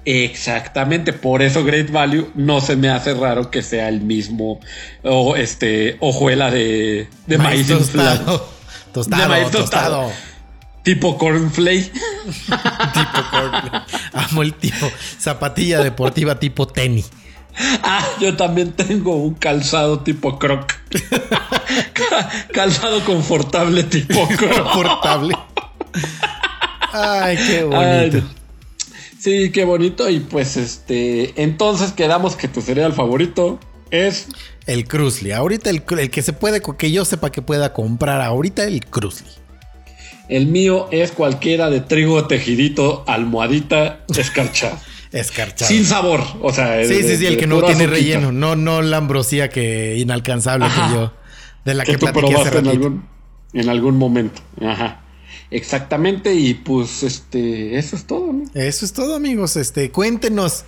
Exactamente, 0.05 1.11
por 1.11 1.41
eso 1.41 1.65
Great 1.65 1.91
Value 1.91 2.29
no 2.33 2.61
se 2.61 2.77
me 2.77 2.87
hace 2.89 3.13
raro 3.13 3.51
que 3.51 3.61
sea 3.61 3.89
el 3.89 3.99
mismo 3.99 4.61
o 5.03 5.35
este 5.35 5.97
hojuela 5.99 6.49
de, 6.49 7.09
de 7.25 7.37
maíz, 7.37 7.67
tostado. 7.67 8.49
Tostado, 8.93 9.21
De 9.21 9.27
maíz 9.27 9.51
tostado. 9.51 10.03
tostado. 10.07 10.11
Tipo 10.81 11.17
cornflake. 11.17 11.91
tipo 12.45 13.29
corn. 13.31 13.71
Amo 14.13 14.41
el 14.43 14.53
tipo 14.53 14.89
zapatilla 15.19 15.83
deportiva 15.83 16.39
tipo 16.39 16.67
tenis. 16.67 17.09
Ah, 17.83 18.05
yo 18.21 18.35
también 18.35 18.71
tengo 18.73 19.15
un 19.15 19.33
calzado 19.33 20.01
tipo 20.01 20.37
croc. 20.37 20.71
Ca- 21.93 22.29
calzado 22.53 23.03
confortable 23.03 23.83
tipo 23.83 24.27
croc. 24.37 24.51
Confortable. 24.63 25.35
Ay, 26.93 27.37
qué 27.47 27.63
bonito. 27.63 28.21
Sí, 29.19 29.51
qué 29.51 29.65
bonito. 29.65 30.09
Y 30.09 30.19
pues 30.19 30.57
este, 30.57 31.41
entonces 31.41 31.91
quedamos 31.91 32.35
que 32.35 32.47
tu 32.47 32.61
cereal 32.61 32.93
favorito 32.93 33.59
es 33.91 34.27
El 34.65 34.87
Cruzly. 34.87 35.31
Ahorita 35.31 35.69
el, 35.69 35.83
el 35.97 36.09
que 36.11 36.21
se 36.21 36.33
puede, 36.33 36.61
que 36.61 36.91
yo 36.91 37.05
sepa 37.05 37.31
que 37.31 37.41
pueda 37.41 37.73
comprar 37.73 38.21
ahorita 38.21 38.63
el 38.65 38.85
Cruzly. 38.85 39.29
el 40.29 40.47
mío 40.47 40.87
es 40.91 41.11
cualquiera 41.11 41.69
de 41.69 41.81
trigo 41.81 42.27
tejidito, 42.27 43.03
almohadita, 43.07 43.99
escarchado. 44.15 44.77
Escarchado. 45.11 45.69
Sin 45.71 45.85
sabor, 45.85 46.21
o 46.41 46.51
sea, 46.53 46.83
Sí, 46.85 47.01
sí, 47.03 47.17
sí, 47.17 47.25
el 47.25 47.37
que 47.37 47.47
no 47.47 47.57
tiene 47.61 47.85
azuquita. 47.85 47.91
relleno. 47.91 48.31
No, 48.31 48.55
no 48.55 48.81
la 48.81 48.97
ambrosía 48.97 49.49
que 49.49 49.97
inalcanzable 49.97 50.65
Ajá. 50.65 50.87
que 50.89 50.93
yo. 50.95 51.13
De 51.65 51.73
la 51.73 51.83
que, 51.83 51.93
que 51.93 51.97
tú 51.97 52.05
platiqué 52.07 52.35
hace 52.35 52.49
probaste 52.51 52.59
en 52.59 52.67
algún, 52.67 53.05
en 53.53 53.69
algún 53.69 53.97
momento. 53.97 54.41
Ajá. 54.61 55.01
Exactamente, 55.49 56.33
y 56.33 56.53
pues 56.55 57.03
este, 57.03 57.77
eso 57.77 57.95
es 57.95 58.05
todo, 58.05 58.33
¿no? 58.33 58.43
Eso 58.53 58.83
es 58.85 58.91
todo, 58.93 59.15
amigos. 59.15 59.55
Este, 59.55 59.91
cuéntenos. 59.91 60.65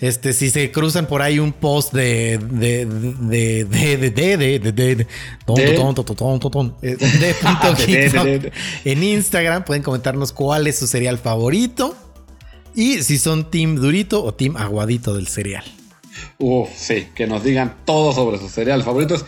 Este, 0.00 0.34
si 0.34 0.50
se 0.50 0.70
cruzan 0.72 1.06
por 1.06 1.22
ahí 1.22 1.38
un 1.38 1.52
post 1.54 1.94
de 1.94 2.38
de 2.38 2.84
de 2.84 3.64
de 3.64 3.64
de 3.64 4.10
de 4.10 4.58
de 4.58 5.06
eh, 6.82 6.98
de- 7.00 8.38
de- 8.38 8.52
en 8.84 9.02
Instagram 9.02 9.64
pueden 9.64 9.82
comentarnos 9.82 10.32
cuál 10.32 10.66
es 10.66 10.78
su 10.78 10.86
cereal 10.86 11.16
favorito 11.16 11.96
y 12.76 13.02
si 13.02 13.18
son 13.18 13.50
team 13.50 13.74
durito 13.76 14.22
o 14.22 14.32
team 14.34 14.56
aguadito 14.56 15.14
del 15.14 15.26
cereal. 15.26 15.64
Uf, 16.38 16.68
sí, 16.76 17.08
que 17.14 17.26
nos 17.26 17.42
digan 17.42 17.74
todo 17.84 18.12
sobre 18.12 18.38
sus 18.38 18.52
cereales 18.52 18.84
favoritos. 18.84 19.24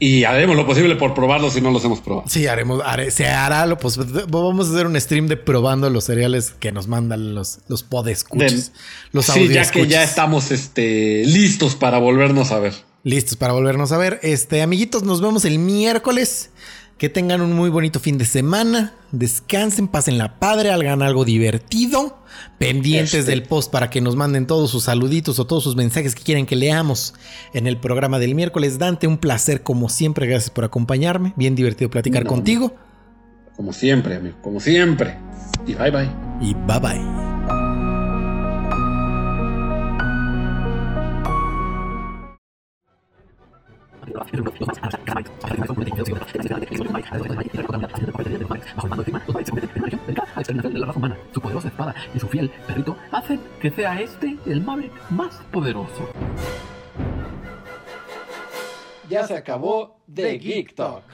Y 0.00 0.24
haremos 0.24 0.56
lo 0.56 0.66
posible 0.66 0.96
por 0.96 1.14
probarlos 1.14 1.54
si 1.54 1.60
no 1.60 1.70
los 1.70 1.82
hemos 1.84 2.00
probado. 2.00 2.28
Sí, 2.28 2.46
haremos, 2.48 2.82
haré- 2.84 3.10
se 3.10 3.26
hará 3.26 3.64
lo 3.64 3.78
pues 3.78 3.96
vamos 4.28 4.68
a 4.68 4.72
hacer 4.72 4.86
un 4.86 5.00
stream 5.00 5.28
de 5.28 5.36
probando 5.36 5.88
los 5.88 6.04
cereales 6.04 6.50
que 6.58 6.72
nos 6.72 6.88
mandan 6.88 7.34
los 7.34 7.60
los 7.68 7.84
podescuchas, 7.84 8.72
De- 8.72 8.78
los 9.12 9.26
sí, 9.26 9.48
ya 9.48 9.70
que 9.70 9.86
ya 9.86 10.02
estamos 10.02 10.50
este, 10.50 11.22
listos 11.24 11.76
para 11.76 11.98
volvernos 11.98 12.50
a 12.50 12.58
ver. 12.58 12.74
Listos 13.04 13.36
para 13.36 13.52
volvernos 13.52 13.92
a 13.92 13.98
ver. 13.98 14.18
Este, 14.22 14.62
amiguitos, 14.62 15.04
nos 15.04 15.20
vemos 15.20 15.44
el 15.44 15.58
miércoles. 15.58 16.50
Que 16.98 17.08
tengan 17.08 17.40
un 17.40 17.52
muy 17.54 17.70
bonito 17.70 17.98
fin 18.00 18.18
de 18.18 18.24
semana. 18.24 18.94
Descansen, 19.10 19.88
pasen 19.88 20.16
la 20.16 20.38
padre, 20.38 20.70
hagan 20.70 21.02
algo 21.02 21.24
divertido. 21.24 22.18
Pendientes 22.58 23.14
Este. 23.14 23.30
del 23.30 23.42
post 23.42 23.70
para 23.70 23.90
que 23.90 24.00
nos 24.00 24.14
manden 24.16 24.46
todos 24.46 24.70
sus 24.70 24.84
saluditos 24.84 25.38
o 25.38 25.46
todos 25.46 25.64
sus 25.64 25.74
mensajes 25.76 26.14
que 26.14 26.22
quieren 26.22 26.46
que 26.46 26.56
leamos 26.56 27.14
en 27.52 27.66
el 27.66 27.78
programa 27.78 28.18
del 28.18 28.34
miércoles. 28.34 28.78
Dante, 28.78 29.06
un 29.08 29.18
placer 29.18 29.62
como 29.62 29.88
siempre. 29.88 30.26
Gracias 30.26 30.50
por 30.50 30.64
acompañarme. 30.64 31.32
Bien 31.36 31.54
divertido 31.56 31.90
platicar 31.90 32.24
No. 32.24 32.30
contigo. 32.30 32.74
Como 33.56 33.72
siempre, 33.72 34.16
amigo, 34.16 34.36
como 34.42 34.60
siempre. 34.60 35.16
Y 35.66 35.74
bye 35.74 35.90
bye. 35.90 36.10
Y 36.40 36.54
bye 36.54 36.78
bye. 36.80 37.33
Su 51.32 51.40
poderosa 51.40 51.68
espada 51.68 51.94
y 52.14 52.20
su 52.20 52.28
fiel 52.28 52.50
perrito 52.66 52.96
hacen 53.10 53.40
que 53.60 53.70
sea 53.70 54.00
este 54.00 54.36
el 54.46 54.60
Maverick 54.62 54.92
más 55.10 55.34
poderoso. 55.50 56.08
Ya 59.08 59.26
se 59.26 59.36
acabó 59.36 60.00
The 60.12 60.38
Geek 60.38 60.74
Talk. 60.74 61.04